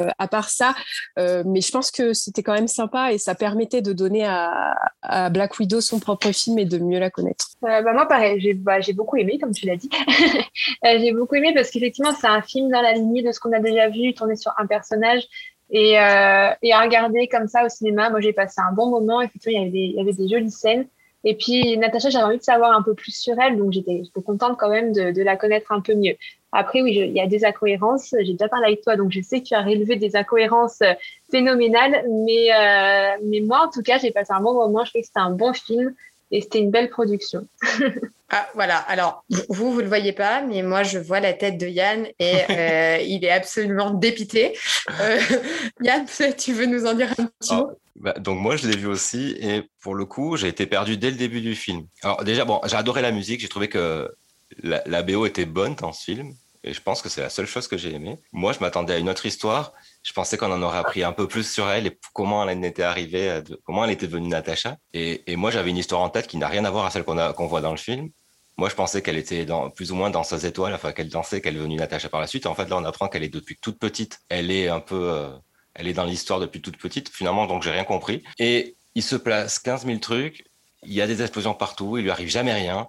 euh, 0.00 0.08
à 0.18 0.28
part 0.28 0.48
ça, 0.48 0.74
euh, 1.18 1.42
mais 1.46 1.60
je 1.60 1.70
pense 1.70 1.90
que 1.90 2.12
c'était 2.12 2.42
quand 2.42 2.54
même 2.54 2.68
sympa 2.68 3.12
et 3.12 3.18
ça 3.18 3.34
permettait 3.34 3.82
de 3.82 3.92
donner 3.92 4.24
à, 4.24 4.74
Black 5.30 5.58
Widow 5.58 5.80
son 5.80 5.98
propre 5.98 6.30
film 6.32 6.58
et 6.58 6.64
de 6.64 6.78
mieux 6.78 6.98
la 6.98 7.10
connaître. 7.10 7.46
Euh, 7.64 7.82
bah 7.82 7.92
moi, 7.92 8.06
pareil, 8.06 8.40
j'ai 8.40 8.54
bah, 8.54 8.78
beaucoup 8.94 9.16
aimé, 9.16 9.38
comme 9.40 9.52
tu 9.52 9.66
l'as 9.66 9.76
dit. 9.76 9.90
j'ai 10.84 11.12
beaucoup 11.12 11.34
aimé 11.34 11.52
parce 11.54 11.70
qu'effectivement, 11.70 12.12
c'est 12.12 12.26
un 12.26 12.42
film 12.42 12.70
dans 12.70 12.80
la 12.80 12.92
lignée 12.92 13.22
de 13.22 13.32
ce 13.32 13.40
qu'on 13.40 13.52
a 13.52 13.60
déjà 13.60 13.88
vu, 13.88 14.14
tourné 14.14 14.36
sur 14.36 14.52
un 14.58 14.66
personnage. 14.66 15.26
Et, 15.72 15.92
et 15.92 15.98
à 15.98 16.80
regarder 16.82 17.28
comme 17.28 17.46
ça 17.46 17.64
au 17.64 17.68
cinéma, 17.68 18.10
moi 18.10 18.20
j'ai 18.20 18.32
passé 18.32 18.60
un 18.60 18.72
bon 18.72 18.90
moment. 18.90 19.20
Effectivement, 19.20 19.60
il 19.60 19.64
y 19.64 19.68
avait 19.68 19.86
il 19.86 19.96
y 19.96 20.00
avait 20.00 20.12
des 20.12 20.28
jolies 20.28 20.50
scènes. 20.50 20.86
Et 21.24 21.36
puis, 21.36 21.76
Natacha, 21.76 22.10
j'avais 22.10 22.24
envie 22.24 22.38
de 22.38 22.42
savoir 22.42 22.72
un 22.72 22.82
peu 22.82 22.94
plus 22.94 23.12
sur 23.12 23.38
elle, 23.38 23.58
donc 23.58 23.72
j'étais 23.72 24.02
contente 24.24 24.56
quand 24.58 24.70
même 24.70 24.92
de, 24.92 25.10
de, 25.10 25.22
la 25.22 25.36
connaître 25.36 25.72
un 25.72 25.80
peu 25.80 25.94
mieux. 25.94 26.16
Après, 26.52 26.80
oui, 26.82 26.94
il 26.94 27.12
y 27.12 27.20
a 27.20 27.26
des 27.26 27.44
incohérences. 27.44 28.14
J'ai 28.22 28.32
déjà 28.32 28.48
parlé 28.48 28.66
avec 28.66 28.82
toi, 28.82 28.96
donc 28.96 29.12
je 29.12 29.20
sais 29.20 29.40
que 29.40 29.46
tu 29.46 29.54
as 29.54 29.62
relevé 29.62 29.96
des 29.96 30.16
incohérences 30.16 30.80
euh, 30.82 30.94
phénoménales. 31.30 32.04
Mais, 32.08 32.52
euh, 32.52 33.16
mais 33.24 33.40
moi, 33.40 33.66
en 33.66 33.70
tout 33.70 33.82
cas, 33.82 33.98
j'ai 33.98 34.10
passé 34.10 34.32
un 34.32 34.40
bon 34.40 34.54
moment. 34.54 34.84
Je 34.84 34.90
trouvais 34.90 35.02
que 35.02 35.06
c'était 35.06 35.20
un 35.20 35.30
bon 35.30 35.52
film 35.52 35.94
et 36.30 36.40
c'était 36.40 36.58
une 36.58 36.70
belle 36.70 36.90
production. 36.90 37.46
ah, 38.30 38.48
voilà. 38.54 38.78
Alors, 38.78 39.24
vous, 39.48 39.72
vous 39.72 39.80
le 39.80 39.88
voyez 39.88 40.12
pas, 40.12 40.42
mais 40.42 40.62
moi, 40.62 40.82
je 40.82 40.98
vois 40.98 41.20
la 41.20 41.32
tête 41.32 41.58
de 41.58 41.66
Yann 41.66 42.06
et 42.18 42.34
euh, 42.50 42.98
il 42.98 43.24
est 43.24 43.30
absolument 43.30 43.90
dépité. 43.90 44.56
Euh, 45.00 45.18
Yann, 45.82 46.06
tu 46.36 46.52
veux 46.52 46.66
nous 46.66 46.86
en 46.86 46.94
dire 46.94 47.12
un 47.18 47.26
petit 47.26 47.54
mot? 47.54 47.70
Bah, 47.96 48.14
donc 48.18 48.38
moi 48.38 48.56
je 48.56 48.68
l'ai 48.68 48.76
vu 48.76 48.86
aussi 48.86 49.36
et 49.40 49.68
pour 49.80 49.94
le 49.94 50.04
coup 50.04 50.36
j'ai 50.36 50.48
été 50.48 50.66
perdu 50.66 50.96
dès 50.96 51.10
le 51.10 51.16
début 51.16 51.40
du 51.40 51.54
film. 51.54 51.86
Alors 52.02 52.24
déjà 52.24 52.44
bon 52.44 52.60
j'ai 52.64 52.76
adoré 52.76 53.02
la 53.02 53.12
musique, 53.12 53.40
j'ai 53.40 53.48
trouvé 53.48 53.68
que 53.68 54.10
la, 54.62 55.02
BO 55.02 55.26
était 55.26 55.46
bonne 55.46 55.74
dans 55.74 55.92
ce 55.92 56.04
film, 56.04 56.34
et 56.62 56.74
je 56.74 56.82
pense 56.82 57.00
que 57.00 57.08
c'est 57.08 57.22
la 57.22 57.30
seule 57.30 57.46
chose 57.46 57.68
que 57.68 57.78
j'ai 57.78 57.94
aimée. 57.94 58.18
Moi, 58.32 58.52
je 58.52 58.60
m'attendais 58.60 58.94
à 58.94 58.98
une 58.98 59.08
autre 59.08 59.24
histoire. 59.24 59.72
Je 60.02 60.12
pensais 60.12 60.36
qu'on 60.36 60.52
en 60.52 60.62
aurait 60.62 60.78
appris 60.78 61.02
un 61.02 61.12
peu 61.12 61.26
plus 61.26 61.50
sur 61.50 61.70
elle 61.70 61.86
et 61.86 61.98
comment 62.12 62.46
elle 62.46 62.62
était 62.64 62.82
arrivée, 62.82 63.42
comment 63.64 63.84
elle 63.84 63.92
était 63.92 64.06
devenue 64.06 64.28
Natacha. 64.28 64.76
Et, 64.92 65.22
moi, 65.36 65.50
j'avais 65.50 65.70
une 65.70 65.78
histoire 65.78 66.02
en 66.02 66.10
tête 66.10 66.26
qui 66.26 66.36
n'a 66.36 66.48
rien 66.48 66.64
à 66.64 66.70
voir 66.70 66.84
à 66.84 66.90
celle 66.90 67.04
qu'on 67.04 67.46
voit 67.46 67.60
dans 67.60 67.70
le 67.70 67.78
film. 67.78 68.10
Moi, 68.58 68.68
je 68.68 68.74
pensais 68.74 69.00
qu'elle 69.00 69.16
était 69.16 69.46
plus 69.74 69.90
ou 69.90 69.94
moins 69.94 70.10
dans 70.10 70.22
ses 70.22 70.44
étoiles, 70.44 70.74
enfin 70.74 70.92
qu'elle 70.92 71.08
dansait, 71.08 71.40
qu'elle 71.40 71.54
est 71.54 71.58
devenue 71.58 71.76
Natacha 71.76 72.10
par 72.10 72.20
la 72.20 72.26
suite. 72.26 72.44
en 72.44 72.54
fait, 72.54 72.68
là, 72.68 72.76
on 72.76 72.84
apprend 72.84 73.08
qu'elle 73.08 73.24
est 73.24 73.32
depuis 73.32 73.56
toute 73.56 73.78
petite. 73.78 74.18
Elle 74.28 74.50
est 74.50 74.68
un 74.68 74.80
peu, 74.80 75.10
euh, 75.10 75.30
elle 75.80 75.88
est 75.88 75.94
dans 75.94 76.04
l'histoire 76.04 76.38
depuis 76.38 76.60
toute 76.60 76.76
petite. 76.76 77.08
Finalement, 77.08 77.46
donc 77.46 77.62
j'ai 77.62 77.70
rien 77.70 77.84
compris. 77.84 78.22
Et 78.38 78.76
il 78.94 79.02
se 79.02 79.16
place 79.16 79.58
15 79.58 79.86
000 79.86 79.98
trucs. 79.98 80.44
Il 80.82 80.92
y 80.92 81.00
a 81.00 81.06
des 81.06 81.22
explosions 81.22 81.54
partout. 81.54 81.96
Il 81.96 82.04
lui 82.04 82.10
arrive 82.10 82.28
jamais 82.28 82.52
rien. 82.52 82.86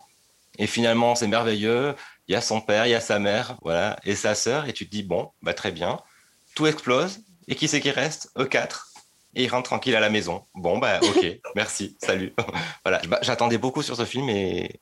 Et 0.57 0.67
finalement, 0.67 1.15
c'est 1.15 1.27
merveilleux. 1.27 1.95
Il 2.27 2.33
y 2.33 2.35
a 2.35 2.41
son 2.41 2.61
père, 2.61 2.85
il 2.85 2.91
y 2.91 2.95
a 2.95 3.01
sa 3.01 3.19
mère, 3.19 3.57
voilà, 3.61 3.97
et 4.03 4.15
sa 4.15 4.35
sœur. 4.35 4.67
Et 4.67 4.73
tu 4.73 4.85
te 4.85 4.91
dis, 4.91 5.03
bon, 5.03 5.31
bah, 5.41 5.53
très 5.53 5.71
bien. 5.71 5.99
Tout 6.55 6.67
explose. 6.67 7.21
Et 7.47 7.55
qui 7.55 7.67
c'est 7.67 7.81
qui 7.81 7.91
reste? 7.91 8.29
E4. 8.37 8.83
Et 9.35 9.43
il 9.45 9.47
rentre 9.47 9.69
tranquille 9.69 9.95
à 9.95 9.99
la 9.99 10.09
maison. 10.09 10.43
Bon, 10.53 10.77
bah, 10.77 10.99
ok, 11.01 11.25
merci, 11.55 11.97
salut. 12.01 12.33
voilà, 12.85 13.01
j'attendais 13.21 13.57
beaucoup 13.57 13.81
sur 13.81 13.95
ce 13.95 14.05
film 14.05 14.29
et, 14.29 14.79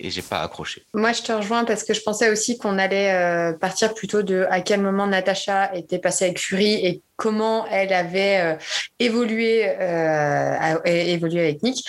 et 0.00 0.10
j'ai 0.10 0.22
pas 0.22 0.40
accroché. 0.40 0.82
Moi, 0.94 1.12
je 1.12 1.22
te 1.22 1.30
rejoins 1.30 1.64
parce 1.64 1.84
que 1.84 1.92
je 1.92 2.00
pensais 2.00 2.30
aussi 2.30 2.56
qu'on 2.56 2.78
allait 2.78 3.12
euh, 3.12 3.52
partir 3.52 3.94
plutôt 3.94 4.22
de 4.22 4.46
à 4.50 4.60
quel 4.60 4.80
moment 4.80 5.06
Natacha 5.06 5.74
était 5.74 5.98
passée 5.98 6.24
avec 6.24 6.38
Fury 6.38 6.74
et 6.86 7.02
comment 7.16 7.66
elle 7.66 7.92
avait 7.92 8.40
euh, 8.40 8.54
évolué, 8.98 9.66
euh, 9.78 10.78
évolué 10.86 11.40
avec 11.40 11.62
Nick. 11.62 11.86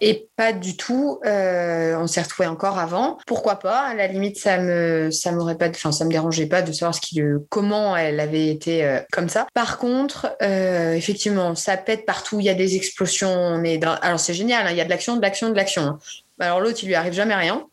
Et 0.00 0.26
pas 0.36 0.54
du 0.54 0.74
tout. 0.78 1.20
on 1.22 2.06
s'est 2.06 2.22
retrouvé 2.22 2.48
encore 2.48 2.78
avant. 2.78 3.18
Pourquoi 3.26 3.56
pas? 3.56 3.80
À 3.80 3.94
la 3.94 4.06
limite, 4.06 4.38
ça 4.38 4.56
me, 4.56 5.10
ça 5.10 5.32
me 5.32 6.08
dérangeait 6.08 6.46
pas 6.46 6.62
de 6.62 6.72
savoir 6.72 6.94
ce 6.94 7.02
qui, 7.02 7.20
comment 7.50 7.94
elle 7.94 8.20
avait 8.20 8.48
été 8.48 9.00
comme 9.12 9.28
ça. 9.28 9.46
Par 9.52 9.76
contre, 9.76 10.34
effectivement, 10.40 11.54
ça 11.54 11.76
pète 11.76 12.06
partout. 12.06 12.40
Il 12.40 12.46
y 12.46 12.50
a 12.50 12.54
des 12.54 12.76
explosions. 12.76 13.30
On 13.30 13.62
est. 13.64 13.84
Alors 13.84 14.18
c'est 14.18 14.32
génial. 14.32 14.66
Hein, 14.66 14.70
il 14.70 14.78
y 14.78 14.80
a 14.80 14.86
de 14.86 14.90
l'action, 14.90 15.16
de 15.16 15.22
l'action, 15.22 15.50
de 15.50 15.56
l'action. 15.56 15.98
Bah, 16.40 16.46
alors 16.46 16.60
l'autre, 16.60 16.78
il 16.82 16.86
lui 16.86 16.94
arrive 16.94 17.12
jamais 17.12 17.34
rien. 17.34 17.66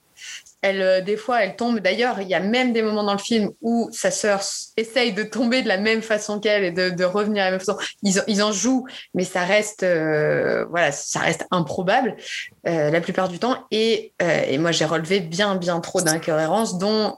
Elle, 0.61 0.81
euh, 0.81 1.01
des 1.01 1.15
fois, 1.15 1.41
elle 1.43 1.55
tombe. 1.55 1.79
D'ailleurs, 1.79 2.19
il 2.19 2.27
y 2.27 2.33
a 2.33 2.41
même 2.41 2.73
des 2.73 2.81
moments 2.81 3.03
dans 3.03 3.13
le 3.13 3.19
film 3.19 3.51
où 3.61 3.89
sa 3.93 4.11
sœur 4.11 4.41
essaye 4.75 5.13
de 5.13 5.23
tomber 5.23 5.61
de 5.61 5.69
la 5.69 5.77
même 5.77 6.01
façon 6.01 6.41
qu'elle 6.41 6.65
et 6.65 6.71
de, 6.71 7.03
revenir 7.05 7.43
à 7.43 7.45
la 7.45 7.51
même 7.51 7.59
façon. 7.61 7.77
Ils, 8.03 8.43
en 8.43 8.51
jouent, 8.51 8.85
mais 9.13 9.23
ça 9.23 9.43
reste, 9.43 9.83
euh, 9.83 10.65
voilà, 10.65 10.91
ça 10.91 11.19
reste 11.19 11.45
improbable 11.51 12.17
euh, 12.67 12.89
la 12.89 12.99
plupart 12.99 13.29
du 13.29 13.39
temps. 13.39 13.65
Et 13.71 14.11
moi, 14.57 14.73
j'ai 14.73 14.85
relevé 14.85 15.21
bien, 15.21 15.55
bien 15.55 15.79
trop 15.79 16.01
d'incohérences, 16.01 16.77
dont 16.77 17.15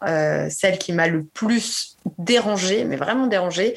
celle 0.50 0.78
qui 0.78 0.94
m'a 0.94 1.08
le 1.08 1.24
plus 1.24 1.98
dérangée, 2.20 2.84
mais 2.84 2.98
vraiment 2.98 3.26
dérangée, 3.26 3.74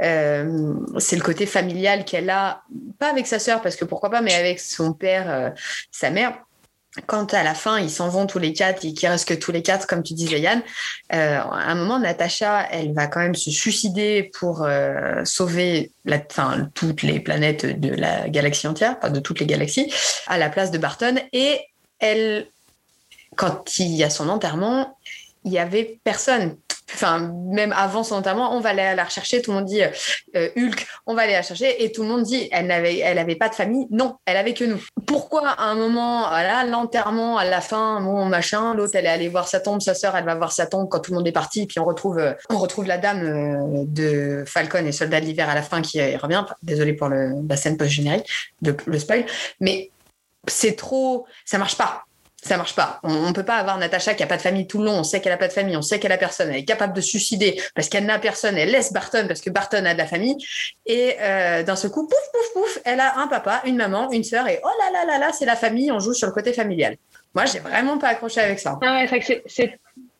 c'est 0.00 1.16
le 1.16 1.22
côté 1.22 1.46
familial 1.46 2.04
qu'elle 2.04 2.30
a, 2.30 2.62
pas 2.98 3.10
avec 3.10 3.28
sa 3.28 3.38
sœur, 3.38 3.60
parce 3.60 3.76
que 3.76 3.84
pourquoi 3.84 4.10
pas, 4.10 4.22
mais 4.22 4.34
avec 4.34 4.58
son 4.58 4.92
père, 4.94 5.52
sa 5.92 6.10
mère 6.10 6.42
quand 7.06 7.32
à 7.32 7.42
la 7.42 7.54
fin 7.54 7.78
ils 7.78 7.90
s'en 7.90 8.08
vont 8.08 8.26
tous 8.26 8.38
les 8.38 8.52
quatre 8.52 8.84
et 8.84 8.92
qu'il 8.92 9.08
reste 9.08 9.26
que 9.26 9.34
tous 9.34 9.52
les 9.52 9.62
quatre, 9.62 9.86
comme 9.86 10.02
tu 10.02 10.14
disais 10.14 10.40
Yann, 10.40 10.62
euh, 11.12 11.38
à 11.38 11.70
un 11.70 11.74
moment 11.74 11.98
Natacha, 11.98 12.68
elle 12.70 12.92
va 12.92 13.06
quand 13.06 13.20
même 13.20 13.34
se 13.34 13.50
suicider 13.50 14.30
pour 14.38 14.62
euh, 14.62 15.24
sauver 15.24 15.92
la, 16.04 16.20
fin, 16.20 16.70
toutes 16.74 17.02
les 17.02 17.20
planètes 17.20 17.80
de 17.80 17.88
la 17.88 18.28
galaxie 18.28 18.66
entière, 18.66 18.98
de 19.10 19.20
toutes 19.20 19.40
les 19.40 19.46
galaxies, 19.46 19.92
à 20.26 20.36
la 20.36 20.50
place 20.50 20.70
de 20.70 20.78
Barton. 20.78 21.16
Et 21.32 21.60
elle, 21.98 22.46
quand 23.36 23.78
il 23.78 23.94
y 23.94 24.04
a 24.04 24.10
son 24.10 24.28
enterrement, 24.28 24.98
il 25.44 25.52
y 25.52 25.58
avait 25.58 25.98
personne 26.04 26.56
enfin 26.94 27.32
même 27.50 27.72
avant 27.76 28.02
son 28.02 28.16
enterrement, 28.16 28.54
on 28.56 28.60
va 28.60 28.70
aller 28.70 28.94
la 28.94 29.04
rechercher. 29.04 29.42
Tout 29.42 29.50
le 29.52 29.58
monde 29.58 29.66
dit 29.66 29.82
euh, 29.82 30.48
Hulk, 30.56 30.86
on 31.06 31.14
va 31.14 31.22
aller 31.22 31.32
la 31.32 31.42
chercher, 31.42 31.82
et 31.84 31.92
tout 31.92 32.02
le 32.02 32.08
monde 32.08 32.22
dit 32.22 32.48
elle 32.52 32.66
n'avait, 32.66 32.98
elle 32.98 33.18
avait 33.18 33.36
pas 33.36 33.48
de 33.48 33.54
famille. 33.54 33.86
Non, 33.90 34.16
elle 34.26 34.36
avait 34.36 34.54
que 34.54 34.64
nous. 34.64 34.82
Pourquoi 35.06 35.48
à 35.48 35.64
un 35.64 35.74
moment, 35.74 36.28
l'enterrement 36.68 37.38
à 37.38 37.44
la 37.44 37.60
fin, 37.60 38.00
mon 38.00 38.24
machin, 38.24 38.74
l'autre 38.74 38.94
elle 38.94 39.06
est 39.06 39.08
allée 39.08 39.28
voir 39.28 39.48
sa 39.48 39.60
tombe, 39.60 39.80
sa 39.80 39.94
sœur 39.94 40.16
elle 40.16 40.24
va 40.24 40.34
voir 40.34 40.52
sa 40.52 40.66
tombe 40.66 40.88
quand 40.88 41.00
tout 41.00 41.12
le 41.12 41.18
monde 41.18 41.28
est 41.28 41.32
parti, 41.32 41.66
puis 41.66 41.78
on 41.78 41.84
retrouve, 41.84 42.18
euh, 42.18 42.34
la 42.86 42.98
dame 42.98 43.22
euh, 43.22 43.84
de 43.86 44.44
Falcon 44.46 44.84
et 44.86 44.92
Soldat 44.92 45.20
de 45.20 45.26
l'hiver 45.26 45.48
à 45.48 45.54
la 45.54 45.62
fin 45.62 45.82
qui 45.82 46.00
revient. 46.16 46.44
Désolé 46.62 46.94
pour 46.94 47.08
le, 47.08 47.32
la 47.48 47.56
scène 47.56 47.76
post 47.76 47.90
générique, 47.90 48.28
le 48.62 48.98
spoil, 48.98 49.24
mais 49.60 49.90
c'est 50.48 50.76
trop, 50.76 51.26
ça 51.44 51.58
marche 51.58 51.76
pas 51.76 52.04
ça 52.42 52.56
marche 52.56 52.74
pas. 52.74 52.98
On, 53.04 53.28
ne 53.28 53.32
peut 53.32 53.44
pas 53.44 53.56
avoir 53.56 53.78
Natacha 53.78 54.14
qui 54.14 54.22
a 54.24 54.26
pas 54.26 54.36
de 54.36 54.42
famille 54.42 54.66
tout 54.66 54.78
le 54.78 54.86
long. 54.86 54.98
On 54.98 55.04
sait 55.04 55.20
qu'elle 55.20 55.32
a 55.32 55.36
pas 55.36 55.46
de 55.46 55.52
famille, 55.52 55.76
on 55.76 55.82
sait 55.82 56.00
qu'elle 56.00 56.12
a 56.12 56.18
personne. 56.18 56.50
Elle 56.50 56.56
est 56.56 56.64
capable 56.64 56.92
de 56.92 57.00
suicider 57.00 57.60
parce 57.76 57.88
qu'elle 57.88 58.04
n'a 58.04 58.18
personne. 58.18 58.58
Elle 58.58 58.70
laisse 58.70 58.92
Barton 58.92 59.26
parce 59.28 59.40
que 59.40 59.50
Barton 59.50 59.84
a 59.84 59.94
de 59.94 59.98
la 59.98 60.06
famille. 60.06 60.36
Et 60.84 61.14
euh, 61.20 61.62
d'un 61.62 61.76
seul 61.76 61.92
coup, 61.92 62.06
pouf, 62.06 62.18
pouf, 62.32 62.52
pouf, 62.52 62.78
elle 62.84 62.98
a 62.98 63.18
un 63.18 63.28
papa, 63.28 63.62
une 63.64 63.76
maman, 63.76 64.10
une 64.10 64.24
sœur 64.24 64.48
et 64.48 64.60
oh 64.64 64.70
là 64.80 64.90
là 64.90 65.06
là 65.06 65.18
là, 65.18 65.32
c'est 65.32 65.46
la 65.46 65.54
famille. 65.54 65.92
On 65.92 66.00
joue 66.00 66.14
sur 66.14 66.26
le 66.26 66.32
côté 66.32 66.52
familial. 66.52 66.96
Moi, 67.34 67.44
j'ai 67.46 67.60
vraiment 67.60 67.96
pas 67.98 68.08
accroché 68.08 68.40
avec 68.40 68.58
ça. 68.58 68.76
Ah 68.82 69.04
ouais, 69.04 69.38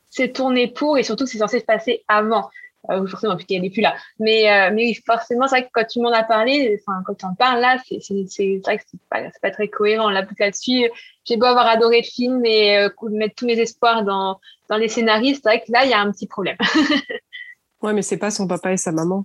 c'est 0.08 0.32
tourné 0.32 0.68
pour 0.68 0.98
et 0.98 1.02
surtout 1.02 1.26
c'est 1.26 1.38
censé 1.38 1.58
se 1.58 1.64
passer 1.64 2.04
avant. 2.06 2.48
Euh, 2.90 3.06
forcément 3.06 3.36
puisqu'elle 3.36 3.62
n'est 3.62 3.70
plus 3.70 3.80
là. 3.80 3.94
Mais, 4.18 4.50
euh, 4.50 4.70
mais 4.74 4.92
forcément, 5.06 5.46
c'est 5.46 5.56
vrai 5.56 5.64
que 5.66 5.70
quand 5.72 5.86
tu 5.86 6.00
m'en 6.00 6.10
as 6.10 6.24
parlé, 6.24 6.80
enfin, 6.80 7.00
quand 7.06 7.14
tu 7.14 7.24
en 7.24 7.34
parles 7.34 7.60
là, 7.60 7.76
c'est 7.86 8.00
vrai 8.04 8.76
que 8.76 8.84
c'est 8.90 9.00
pas, 9.08 9.20
pas 9.40 9.50
très 9.52 9.68
cohérent. 9.68 10.10
Là, 10.10 10.26
là-dessus, 10.38 10.90
j'ai 11.24 11.36
beau 11.36 11.46
avoir 11.46 11.68
adoré 11.68 11.98
le 11.98 12.06
film 12.06 12.44
et 12.44 12.78
euh, 12.78 12.88
mettre 13.10 13.36
tous 13.36 13.46
mes 13.46 13.58
espoirs 13.58 14.02
dans, 14.02 14.40
dans 14.68 14.76
les 14.76 14.88
scénaristes, 14.88 15.42
c'est 15.44 15.48
vrai 15.48 15.60
que 15.60 15.70
là, 15.70 15.84
il 15.84 15.90
y 15.90 15.94
a 15.94 16.00
un 16.00 16.10
petit 16.10 16.26
problème. 16.26 16.56
ouais, 17.82 17.92
mais 17.92 18.02
c'est 18.02 18.16
pas 18.16 18.32
son 18.32 18.48
papa 18.48 18.72
et 18.72 18.76
sa 18.76 18.90
maman. 18.90 19.24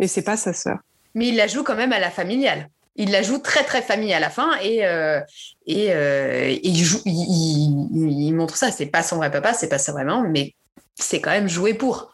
Et 0.00 0.06
c'est 0.06 0.24
pas 0.24 0.36
sa 0.36 0.52
sœur. 0.52 0.78
Mais 1.14 1.28
il 1.28 1.36
la 1.36 1.46
joue 1.46 1.62
quand 1.62 1.76
même 1.76 1.92
à 1.92 2.00
la 2.00 2.10
familiale. 2.10 2.68
Il 2.96 3.10
la 3.10 3.22
joue 3.22 3.38
très 3.38 3.64
très 3.64 3.82
famille 3.82 4.12
à 4.12 4.20
la 4.20 4.30
fin 4.30 4.50
et, 4.62 4.86
euh, 4.86 5.20
et, 5.66 5.92
euh, 5.92 6.54
il, 6.62 6.76
joue, 6.76 7.00
il, 7.06 7.88
il, 7.92 8.32
montre 8.32 8.56
ça. 8.56 8.70
C'est 8.70 8.86
pas 8.86 9.02
son 9.02 9.16
vrai 9.16 9.30
papa, 9.30 9.52
c'est 9.52 9.68
pas 9.68 9.78
ça 9.78 9.92
vraiment, 9.92 10.22
mais 10.22 10.54
c'est 10.94 11.20
quand 11.20 11.30
même 11.30 11.48
joué 11.48 11.74
pour. 11.74 12.13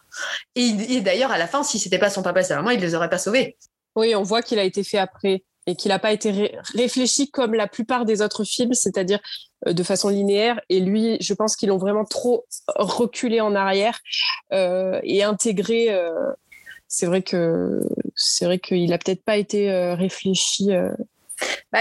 Et, 0.55 1.01
d'ailleurs, 1.01 1.31
à 1.31 1.37
la 1.37 1.47
fin, 1.47 1.63
si 1.63 1.79
c'était 1.79 1.99
pas 1.99 2.09
son 2.09 2.23
papa 2.23 2.41
et 2.41 2.43
sa 2.43 2.55
maman, 2.55 2.71
il 2.71 2.79
les 2.79 2.95
aurait 2.95 3.09
pas 3.09 3.17
sauvés. 3.17 3.57
Oui, 3.95 4.15
on 4.15 4.23
voit 4.23 4.41
qu'il 4.41 4.59
a 4.59 4.63
été 4.63 4.83
fait 4.83 4.97
après. 4.97 5.43
et 5.67 5.75
qu'il 5.75 5.89
n'a 5.89 5.99
pas 5.99 6.11
été 6.11 6.57
réfléchi 6.73 7.29
comme 7.29 7.53
la 7.53 7.67
plupart 7.67 8.05
des 8.05 8.23
autres 8.23 8.43
films, 8.43 8.73
c'est-à-dire 8.73 9.19
euh, 9.67 9.73
de 9.73 9.83
façon 9.83 10.09
linéaire. 10.09 10.59
Et 10.69 10.79
lui, 10.79 11.17
je 11.21 11.33
pense 11.33 11.55
qu'ils 11.55 11.69
l'ont 11.69 11.77
vraiment 11.77 12.05
trop 12.05 12.45
reculé 12.75 13.41
en 13.41 13.53
arrière 13.53 13.99
euh, 14.53 14.99
et 15.03 15.23
intégré. 15.23 15.95
c'est 16.87 17.05
vrai 17.05 17.21
que 17.21 17.81
c'est 18.15 18.45
vrai 18.45 18.59
qu'il 18.59 18.91
a 18.91 18.97
peut-être 18.97 19.23
pas 19.23 19.37
été 19.37 19.71
réfléchi 19.93 20.71
bah, 21.71 21.79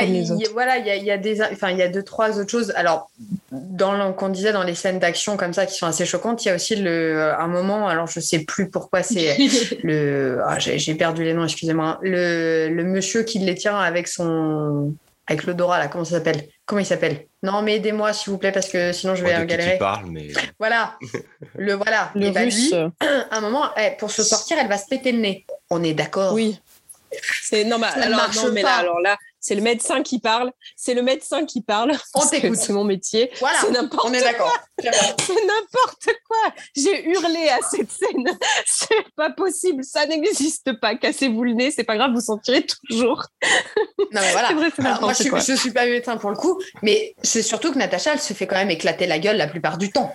voilà, 0.52 0.78
il 0.78 1.04
y 1.04 1.10
a, 1.10 1.18
des, 1.18 1.42
enfin, 1.42 1.70
il 1.70 1.78
y 1.78 1.82
a 1.82 1.88
deux, 1.88 2.02
trois 2.02 2.38
autres 2.38 2.50
choses. 2.50 2.72
Alors, 2.76 3.10
dans 3.50 4.12
qu'on 4.12 4.28
disait 4.28 4.52
dans 4.52 4.62
les 4.62 4.74
scènes 4.74 4.98
d'action 4.98 5.36
comme 5.36 5.52
ça 5.52 5.66
qui 5.66 5.74
sont 5.74 5.86
assez 5.86 6.06
choquantes, 6.06 6.44
il 6.44 6.48
y 6.48 6.50
a 6.50 6.54
aussi 6.54 6.76
le, 6.76 7.32
un 7.38 7.48
moment, 7.48 7.88
alors 7.88 8.06
je 8.06 8.20
sais 8.20 8.40
plus 8.40 8.70
pourquoi 8.70 9.02
c'est 9.02 9.36
le, 9.82 10.40
ah, 10.46 10.58
j'ai 10.58 10.94
perdu 10.94 11.24
les 11.24 11.34
noms, 11.34 11.44
excusez-moi, 11.44 11.98
le, 12.02 12.68
le 12.68 12.84
monsieur 12.84 13.24
qui 13.24 13.40
les 13.40 13.56
tient 13.56 13.78
avec 13.78 14.06
son, 14.06 14.94
avec 15.30 15.44
l'odorat 15.44 15.78
là, 15.78 15.88
comment 15.88 16.04
ça 16.04 16.16
s'appelle? 16.16 16.48
Comment 16.66 16.80
il 16.80 16.86
s'appelle? 16.86 17.26
Non, 17.42 17.62
mais 17.62 17.76
aidez-moi 17.76 18.12
s'il 18.12 18.32
vous 18.32 18.38
plaît 18.38 18.52
parce 18.52 18.68
que 18.68 18.92
sinon 18.92 19.14
je 19.14 19.24
vais 19.24 19.34
oh, 19.40 19.44
galérer. 19.44 19.78
Parle, 19.78 20.06
mais 20.10 20.28
voilà, 20.58 20.98
le 21.54 21.74
voilà. 21.74 22.10
Le 22.14 22.30
bah, 22.30 22.40
russe. 22.40 22.74
un 23.30 23.40
moment, 23.40 23.64
eh, 23.76 23.96
pour 23.98 24.10
se 24.10 24.22
sortir, 24.22 24.58
elle 24.60 24.68
va 24.68 24.76
se 24.76 24.86
péter 24.86 25.12
le 25.12 25.18
nez. 25.18 25.46
On 25.70 25.82
est 25.82 25.94
d'accord. 25.94 26.32
Oui. 26.34 26.60
C'est 27.42 27.64
non, 27.64 27.78
mais, 27.78 27.86
alors, 27.86 28.30
non, 28.34 28.52
mais 28.52 28.62
là, 28.62 28.74
alors 28.74 29.00
là, 29.00 29.16
c'est 29.40 29.54
le 29.54 29.62
médecin 29.62 30.02
qui 30.02 30.20
parle, 30.20 30.52
c'est 30.76 30.94
le 30.94 31.02
médecin 31.02 31.46
qui 31.46 31.62
parle. 31.62 31.92
On 32.14 32.26
t'écoute. 32.26 32.56
C'est 32.56 32.72
mon 32.72 32.84
métier. 32.84 33.30
Voilà. 33.40 33.58
C'est 33.60 33.70
n'importe 33.70 34.08
On 34.08 34.12
est 34.12 34.20
d'accord. 34.20 34.56
C'est 34.80 35.46
n'importe 35.46 36.08
quoi. 36.26 36.54
J'ai 36.76 37.08
hurlé 37.08 37.48
à 37.48 37.58
cette 37.68 37.90
scène. 37.90 38.38
C'est 38.66 39.06
pas 39.16 39.30
possible. 39.30 39.84
Ça 39.84 40.06
n'existe 40.06 40.78
pas. 40.80 40.94
Cassez-vous 40.94 41.44
le 41.44 41.52
nez. 41.52 41.70
C'est 41.70 41.84
pas 41.84 41.96
grave. 41.96 42.12
Vous 42.12 42.20
sentirez 42.20 42.64
toujours. 42.88 43.24
Non 43.98 44.20
mais 44.20 44.32
voilà. 44.32 44.52
Vrai, 44.60 44.70
moi, 45.00 45.12
je, 45.12 45.28
quoi. 45.28 45.40
je 45.40 45.54
suis 45.54 45.72
pas 45.72 45.86
médecin 45.86 46.16
pour 46.16 46.30
le 46.30 46.36
coup, 46.36 46.60
mais 46.82 47.14
c'est 47.22 47.42
surtout 47.42 47.72
que 47.72 47.78
Natacha, 47.78 48.12
elle 48.12 48.20
se 48.20 48.34
fait 48.34 48.46
quand 48.46 48.56
même 48.56 48.70
éclater 48.70 49.06
la 49.06 49.18
gueule 49.18 49.36
la 49.36 49.46
plupart 49.46 49.78
du 49.78 49.90
temps. 49.90 50.14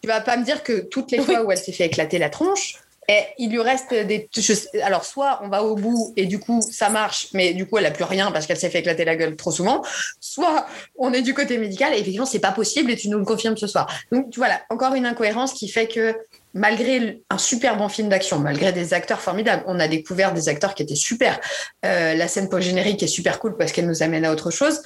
Tu 0.00 0.06
vas 0.06 0.20
pas 0.20 0.36
me 0.36 0.44
dire 0.44 0.62
que 0.62 0.80
toutes 0.88 1.10
les 1.10 1.18
fois 1.18 1.42
où 1.42 1.50
elle 1.50 1.58
s'est 1.58 1.72
fait 1.72 1.86
éclater 1.86 2.18
la 2.18 2.30
tronche, 2.30 2.76
et 3.08 3.22
il 3.38 3.50
lui 3.50 3.60
reste 3.60 3.94
des. 3.94 4.28
alors, 4.82 5.04
soit 5.04 5.40
on 5.42 5.48
va 5.48 5.62
au 5.62 5.76
bout 5.76 6.12
et 6.16 6.26
du 6.26 6.38
coup, 6.38 6.60
ça 6.60 6.90
marche, 6.90 7.28
mais 7.32 7.54
du 7.54 7.66
coup, 7.66 7.78
elle 7.78 7.84
n'a 7.84 7.90
plus 7.90 8.04
rien 8.04 8.30
parce 8.30 8.46
qu'elle 8.46 8.58
s'est 8.58 8.68
fait 8.68 8.80
éclater 8.80 9.06
la 9.06 9.16
gueule 9.16 9.34
trop 9.34 9.50
souvent. 9.50 9.82
Soit 10.20 10.66
on 10.96 11.14
est 11.14 11.22
du 11.22 11.32
côté 11.32 11.56
médical 11.56 11.94
et 11.94 11.96
effectivement, 11.96 12.26
c'est 12.26 12.38
pas 12.38 12.52
possible 12.52 12.90
et 12.90 12.96
tu 12.96 13.08
nous 13.08 13.18
le 13.18 13.24
confirmes 13.24 13.56
ce 13.56 13.66
soir. 13.66 13.90
Donc, 14.12 14.26
voilà, 14.36 14.60
encore 14.68 14.94
une 14.94 15.06
incohérence 15.06 15.54
qui 15.54 15.68
fait 15.68 15.88
que 15.88 16.14
malgré 16.52 17.22
un 17.30 17.38
super 17.38 17.78
bon 17.78 17.88
film 17.88 18.10
d'action, 18.10 18.38
malgré 18.40 18.72
des 18.72 18.92
acteurs 18.92 19.20
formidables, 19.20 19.62
on 19.66 19.80
a 19.80 19.88
découvert 19.88 20.34
des 20.34 20.50
acteurs 20.50 20.74
qui 20.74 20.82
étaient 20.82 20.94
super. 20.94 21.40
Euh, 21.86 22.14
la 22.14 22.28
scène 22.28 22.50
post-générique 22.50 23.02
est 23.02 23.06
super 23.06 23.38
cool 23.38 23.56
parce 23.56 23.72
qu'elle 23.72 23.86
nous 23.86 24.02
amène 24.02 24.26
à 24.26 24.32
autre 24.32 24.50
chose 24.50 24.82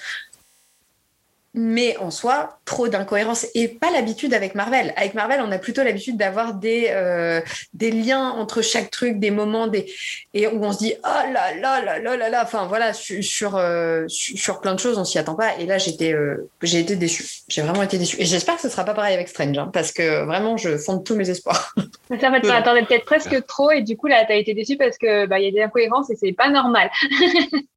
mais 1.55 1.97
en 1.99 2.11
soi, 2.11 2.59
trop 2.65 2.89
d'incohérence 2.89 3.47
et 3.55 3.69
pas 3.69 3.91
l'habitude 3.91 4.33
avec 4.33 4.55
Marvel. 4.55 4.95
Avec 4.97 5.13
Marvel, 5.13 5.41
on 5.43 5.53
a 5.53 5.59
plutôt 5.59 5.83
l'habitude 5.83 6.17
d'avoir 6.17 6.55
des, 6.55 6.87
euh, 6.91 7.41
des 7.75 7.91
liens 7.91 8.31
entre 8.31 8.63
chaque 8.63 8.91
truc, 8.91 9.19
des 9.19 9.31
moments, 9.31 9.67
des... 9.67 9.93
et 10.33 10.47
où 10.47 10.65
on 10.65 10.73
se 10.73 10.79
dit 10.79 10.95
oh 11.05 11.33
là 11.33 11.55
là 11.55 11.83
là 11.83 11.99
là 11.99 12.17
là 12.17 12.29
là. 12.31 12.43
Enfin 12.43 12.67
voilà, 12.67 12.93
sur, 12.95 13.57
euh, 13.57 14.05
sur, 14.09 14.61
plein 14.61 14.75
de 14.75 14.81
choses, 14.81 14.97
on 14.97 15.05
s'y 15.05 15.19
attend 15.19 15.35
pas. 15.35 15.59
Et 15.59 15.67
là, 15.67 15.77
j'étais 15.77 16.15
euh, 16.15 16.49
j'ai 16.63 16.81
été 16.81 16.97
déçue. 16.97 17.27
J'ai 17.49 17.61
vraiment 17.61 17.83
été 17.83 17.99
déçue. 17.99 18.21
Et 18.21 18.25
j'espère 18.25 18.57
que 18.57 18.63
ce 18.63 18.71
sera 18.71 18.85
pas 18.85 18.95
pareil 18.95 19.15
avec 19.15 19.29
Strange, 19.29 19.59
hein, 19.59 19.71
parce 19.73 19.93
que 19.93 20.25
vraiment, 20.25 20.57
je 20.57 20.79
fonde 20.79 21.05
tous 21.05 21.17
mes 21.17 21.29
espoirs. 21.29 21.75
Ça, 22.21 22.29
en 22.29 22.33
fait, 22.33 22.51
attendais 22.51 22.85
peut-être 22.85 23.05
presque 23.05 23.47
trop, 23.47 23.71
et 23.71 23.83
du 23.83 23.97
coup, 23.97 24.07
là, 24.07 24.25
tu 24.25 24.33
as 24.33 24.37
été 24.37 24.55
déçue 24.55 24.77
parce 24.77 24.99
que 24.99 25.27
bah, 25.27 25.39
il 25.39 25.47
y 25.47 25.49
a 25.49 25.51
des 25.51 25.63
incohérences 25.63 26.11
et 26.11 26.17
c'est 26.17 26.33
pas 26.33 26.51
normal. 26.51 26.91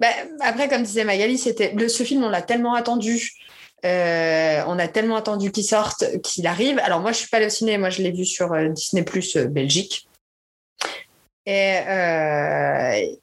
Bah, 0.00 0.08
après, 0.40 0.68
comme 0.68 0.82
disait 0.82 1.04
Magali, 1.04 1.38
c'était 1.38 1.72
ce 1.88 2.02
film, 2.02 2.24
on 2.24 2.28
l'a 2.28 2.42
tellement 2.42 2.74
attendu. 2.74 3.30
Euh, 3.84 4.62
on 4.68 4.78
a 4.78 4.86
tellement 4.86 5.16
attendu 5.16 5.50
qu'il 5.50 5.64
sorte, 5.64 6.04
qu'il 6.22 6.46
arrive. 6.46 6.78
Alors 6.80 7.00
moi, 7.00 7.12
je 7.12 7.18
suis 7.18 7.28
pas 7.28 7.38
allée 7.38 7.46
au 7.46 7.50
ciné, 7.50 7.78
moi 7.78 7.90
je 7.90 8.02
l'ai 8.02 8.12
vu 8.12 8.24
sur 8.24 8.52
euh, 8.52 8.68
Disney 8.68 9.02
Plus 9.02 9.36
euh, 9.36 9.46
Belgique. 9.46 10.08
Et, 11.44 11.80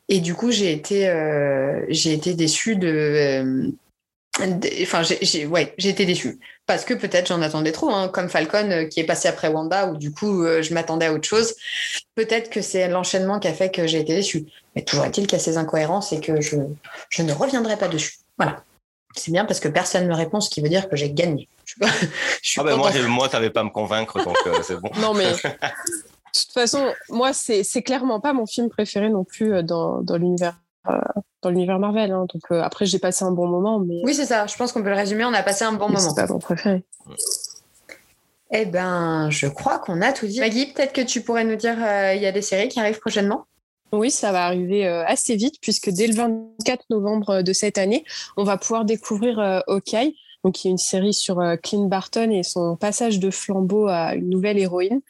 et, 0.10 0.20
du 0.20 0.36
coup, 0.36 0.52
j'ai 0.52 0.74
été, 0.74 1.08
j'ai 1.88 2.12
été 2.12 2.34
déçue 2.34 2.76
de. 2.76 3.72
Enfin, 4.82 5.04
j'ai 5.04 5.46
ouais, 5.46 5.74
été 5.78 6.06
déçue. 6.06 6.38
Parce 6.70 6.86
que 6.86 6.94
peut-être 6.94 7.30
j'en 7.30 7.42
attendais 7.42 7.72
trop, 7.72 7.90
hein, 7.90 8.10
comme 8.10 8.30
Falcon 8.30 8.88
qui 8.92 9.00
est 9.00 9.04
passé 9.04 9.28
après 9.28 9.48
Wanda, 9.48 9.88
où 9.88 9.98
du 9.98 10.12
coup, 10.12 10.46
je 10.46 10.72
m'attendais 10.76 11.08
à 11.08 11.14
autre 11.14 11.28
chose. 11.28 11.56
Peut-être 12.14 12.52
que 12.52 12.62
c'est 12.62 12.88
l'enchaînement 12.88 13.40
qui 13.40 13.48
a 13.48 13.54
fait 13.54 13.72
que 13.72 13.88
j'ai 13.88 14.00
été 14.00 14.14
déçue. 14.14 14.46
Mais 14.76 14.84
toujours 14.84 15.04
est-il 15.06 15.26
qu'il 15.26 15.40
y 15.40 15.42
a 15.42 15.44
ces 15.44 15.58
incohérences 15.58 16.14
et 16.14 16.20
que 16.20 16.42
je, 16.42 16.58
je 17.10 17.24
ne 17.24 17.34
reviendrai 17.34 17.76
pas 17.76 17.88
dessus. 17.88 18.20
Voilà. 18.38 18.64
C'est 19.16 19.32
bien 19.32 19.46
parce 19.46 19.60
que 19.60 19.68
personne 19.68 20.04
ne 20.04 20.10
me 20.10 20.14
répond, 20.14 20.42
ce 20.42 20.52
qui 20.52 20.62
veut 20.62 20.70
dire 20.70 20.88
que 20.88 20.96
j'ai 20.96 21.12
gagné. 21.12 21.50
Je, 22.44 22.60
ah 22.60 22.64
ben 22.64 22.76
moi, 22.76 22.92
moi 23.08 23.30
tu 23.30 23.36
n'avais 23.36 23.50
pas 23.50 23.62
à 23.62 23.64
me 23.64 23.70
convaincre, 23.70 24.24
donc 24.24 24.38
euh, 24.48 24.60
c'est 24.64 24.78
bon. 24.78 24.90
non, 25.00 25.14
mais 25.14 25.32
de 25.34 25.38
toute 25.38 26.52
façon, 26.54 26.94
moi, 27.10 27.32
c'est 27.34 27.82
clairement 27.84 28.20
pas 28.20 28.34
mon 28.34 28.46
film 28.46 28.70
préféré 28.70 29.10
non 29.10 29.24
plus 29.24 29.54
euh, 29.54 29.64
dans, 29.64 30.02
dans 30.02 30.18
l'univers. 30.18 30.56
Euh, 31.40 31.48
dans 31.48 31.50
l'univers 31.50 31.80
Marvel. 31.80 32.12
Hein. 32.12 32.26
Donc 32.34 32.52
après, 32.52 32.86
j'ai 32.86 33.00
passé 33.00 33.24
un 33.24 33.32
bon 33.32 33.48
moment. 33.48 33.80
Mais... 33.80 34.02
Oui, 34.04 34.14
c'est 34.14 34.26
ça. 34.26 34.48
Je 34.48 34.56
pense 34.56 34.72
qu'on 34.72 34.84
peut 34.84 34.90
le 34.90 34.96
résumer. 34.96 35.26
On 35.26 35.34
a 35.34 35.44
passé 35.44 35.66
un 35.66 35.74
bon 35.74 35.88
moment. 35.88 36.00
C'est 36.00 36.16
pas 36.16 36.32
mon 36.32 36.40
préféré. 36.40 36.84
Eh 38.52 38.66
ben, 38.66 39.30
je 39.30 39.48
crois 39.48 39.80
qu'on 39.80 40.02
a 40.02 40.12
tout 40.12 40.26
dit. 40.26 40.40
Maggie, 40.40 40.74
peut-être 40.74 40.94
que 40.94 41.02
tu 41.02 41.22
pourrais 41.22 41.44
nous 41.44 41.56
dire, 41.56 41.78
il 42.14 42.22
y 42.22 42.26
a 42.26 42.32
des 42.32 42.42
séries 42.42 42.68
qui 42.68 42.80
arrivent 42.80 43.00
prochainement? 43.00 43.46
Oui, 43.92 44.12
ça 44.12 44.32
va 44.32 44.46
arriver 44.46 44.86
euh, 44.88 45.04
assez 45.06 45.36
vite 45.36 45.56
puisque 45.62 45.90
dès 45.90 46.06
le 46.08 46.14
24 46.14 46.86
novembre 46.92 47.42
de 47.42 47.54
cette 47.54 47.78
année, 47.78 48.04
on 48.38 48.44
va 48.44 48.58
pouvoir 48.58 48.86
découvrir 48.86 49.40
euh, 49.40 49.62
Hawkeye, 49.68 50.16
donc 50.44 50.54
qui 50.54 50.68
est 50.68 50.72
une 50.72 50.78
série 50.78 51.14
sur 51.14 51.40
euh, 51.40 51.56
Clint 51.56 51.88
Barton 51.88 52.30
et 52.30 52.44
son 52.44 52.76
passage 52.76 53.20
de 53.20 53.32
flambeau 53.32 53.88
à 53.88 54.14
une 54.14 54.30
nouvelle 54.30 54.60
héroïne. 54.60 55.02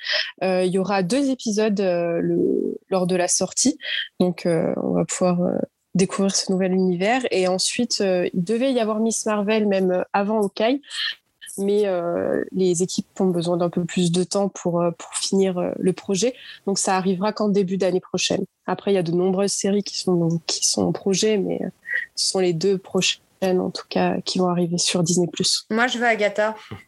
il 0.41 0.71
y 0.71 0.79
aura 0.79 1.03
deux 1.03 1.29
épisodes 1.29 1.79
lors 2.89 3.05
de 3.05 3.15
la 3.15 3.27
sortie, 3.27 3.77
donc 4.19 4.43
on 4.45 4.93
va 4.93 5.03
pouvoir 5.05 5.39
découvrir 5.99 6.35
ce 6.35 6.51
nouvel 6.51 6.73
univers. 6.73 7.21
Et 7.29 7.47
ensuite, 7.47 7.99
il 7.99 8.43
devait 8.43 8.73
y 8.73 8.79
avoir 8.79 8.99
Miss 8.99 9.25
Marvel 9.25 9.67
même 9.67 10.03
avant 10.13 10.41
Hawkeye, 10.41 10.81
mais 11.59 11.85
euh, 11.85 12.43
les 12.51 12.83
équipes 12.83 13.07
ont 13.19 13.27
besoin 13.27 13.57
d'un 13.57 13.69
peu 13.69 13.85
plus 13.85 14.11
de 14.11 14.23
temps 14.23 14.49
pour, 14.49 14.81
euh, 14.81 14.91
pour 14.91 15.13
finir 15.13 15.57
euh, 15.57 15.71
le 15.77 15.93
projet. 15.93 16.33
Donc 16.65 16.79
ça 16.79 16.95
arrivera 16.95 17.33
qu'en 17.33 17.49
début 17.49 17.77
d'année 17.77 17.99
prochaine. 17.99 18.45
Après, 18.65 18.91
il 18.91 18.95
y 18.95 18.99
a 18.99 19.03
de 19.03 19.11
nombreuses 19.11 19.51
séries 19.51 19.83
qui 19.83 19.97
sont, 19.97 20.39
qui 20.47 20.65
sont 20.65 20.83
en 20.83 20.91
projet, 20.91 21.37
mais 21.37 21.59
ce 22.15 22.29
sont 22.29 22.39
les 22.39 22.53
deux 22.53 22.77
prochaines 22.77 23.21
en 23.41 23.69
tout 23.69 23.85
cas 23.89 24.19
qui 24.25 24.37
vont 24.39 24.49
arriver 24.49 24.77
sur 24.77 25.01
Disney+. 25.01 25.27
Moi, 25.69 25.87
je 25.87 25.97
veux 25.97 26.05
Agatha. 26.05 26.55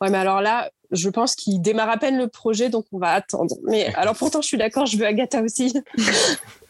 ouais, 0.00 0.10
mais 0.10 0.18
alors 0.18 0.40
là, 0.40 0.70
je 0.90 1.08
pense 1.08 1.34
qu'il 1.36 1.62
démarre 1.62 1.90
à 1.90 1.96
peine 1.96 2.18
le 2.18 2.28
projet, 2.28 2.70
donc 2.70 2.86
on 2.92 2.98
va 2.98 3.12
attendre. 3.12 3.54
Mais 3.64 3.94
alors 3.94 4.16
pourtant, 4.16 4.42
je 4.42 4.48
suis 4.48 4.58
d'accord, 4.58 4.86
je 4.86 4.96
veux 4.96 5.06
Agatha 5.06 5.42
aussi. 5.42 5.72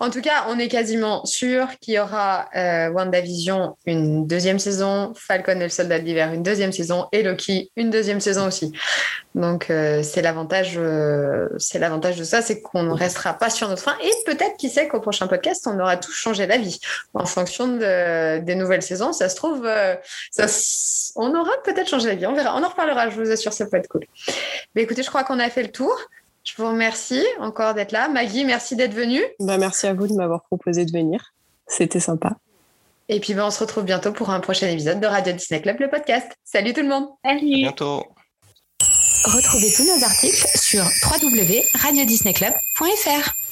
En 0.00 0.10
tout 0.10 0.20
cas, 0.20 0.46
on 0.48 0.58
est 0.58 0.68
quasiment 0.68 1.24
sûr 1.24 1.68
qu'il 1.80 1.94
y 1.94 1.98
aura 1.98 2.48
euh, 2.56 2.90
WandaVision 2.90 3.76
une 3.86 4.26
deuxième 4.26 4.58
saison, 4.58 5.12
Falcon 5.16 5.60
et 5.60 5.64
le 5.64 5.68
soldat 5.68 5.98
de 5.98 6.04
l'hiver 6.04 6.32
une 6.32 6.42
deuxième 6.42 6.72
saison 6.72 7.06
et 7.12 7.22
Loki 7.22 7.70
une 7.76 7.90
deuxième 7.90 8.20
saison 8.20 8.46
aussi. 8.46 8.72
Donc 9.34 9.70
euh, 9.70 10.02
c'est 10.02 10.22
l'avantage, 10.22 10.74
euh, 10.76 11.48
c'est 11.58 11.78
l'avantage 11.78 12.16
de 12.16 12.24
ça, 12.24 12.42
c'est 12.42 12.60
qu'on 12.60 12.82
ne 12.82 12.92
restera 12.92 13.34
pas 13.34 13.50
sur 13.50 13.68
notre 13.68 13.82
fin 13.82 13.96
et 14.02 14.10
peut-être 14.26 14.56
qui 14.56 14.68
sait 14.68 14.88
qu'au 14.88 15.00
prochain 15.00 15.26
podcast 15.26 15.66
on 15.66 15.78
aura 15.78 15.96
tous 15.96 16.12
changé 16.12 16.46
d'avis 16.46 16.80
en 17.14 17.26
fonction 17.26 17.68
des 17.68 18.54
nouvelles 18.54 18.82
saisons. 18.82 19.12
Ça 19.12 19.28
se 19.28 19.36
trouve, 19.36 19.68
ça, 20.30 20.46
on 21.16 21.34
aura 21.34 21.50
peut-être 21.64 21.88
changé 21.88 22.06
d'avis. 22.06 22.26
On 22.26 22.34
verra, 22.34 22.56
on 22.56 22.62
en 22.62 22.68
reparlera. 22.68 23.10
Je 23.10 23.16
vous 23.20 23.30
assure, 23.30 23.52
ça 23.52 23.66
peut 23.66 23.76
être 23.76 23.88
cool. 23.88 24.06
Mais 24.74 24.82
écoutez, 24.82 25.02
je 25.02 25.08
crois 25.08 25.24
qu'on 25.24 25.38
a 25.38 25.50
fait 25.50 25.62
le 25.62 25.72
tour. 25.72 25.98
Je 26.48 26.54
vous 26.56 26.68
remercie 26.68 27.24
encore 27.40 27.74
d'être 27.74 27.92
là. 27.92 28.08
Maggie, 28.08 28.46
merci 28.46 28.74
d'être 28.74 28.94
venue. 28.94 29.20
Bah, 29.38 29.58
merci 29.58 29.86
à 29.86 29.92
vous 29.92 30.06
de 30.06 30.14
m'avoir 30.14 30.44
proposé 30.44 30.86
de 30.86 30.90
venir. 30.90 31.34
C'était 31.66 32.00
sympa. 32.00 32.38
Et 33.10 33.20
puis, 33.20 33.34
bah, 33.34 33.46
on 33.46 33.50
se 33.50 33.60
retrouve 33.60 33.84
bientôt 33.84 34.12
pour 34.12 34.30
un 34.30 34.40
prochain 34.40 34.68
épisode 34.68 34.98
de 34.98 35.06
Radio 35.06 35.34
Disney 35.34 35.60
Club, 35.60 35.76
le 35.78 35.90
podcast. 35.90 36.26
Salut 36.44 36.72
tout 36.72 36.80
le 36.80 36.88
monde. 36.88 37.04
Salut. 37.22 37.40
bientôt. 37.40 38.02
Retrouvez 39.24 39.70
tous 39.76 39.84
nos 39.84 40.02
articles 40.02 40.46
sur 40.54 40.84
www.radiodisneyclub.fr. 40.84 43.47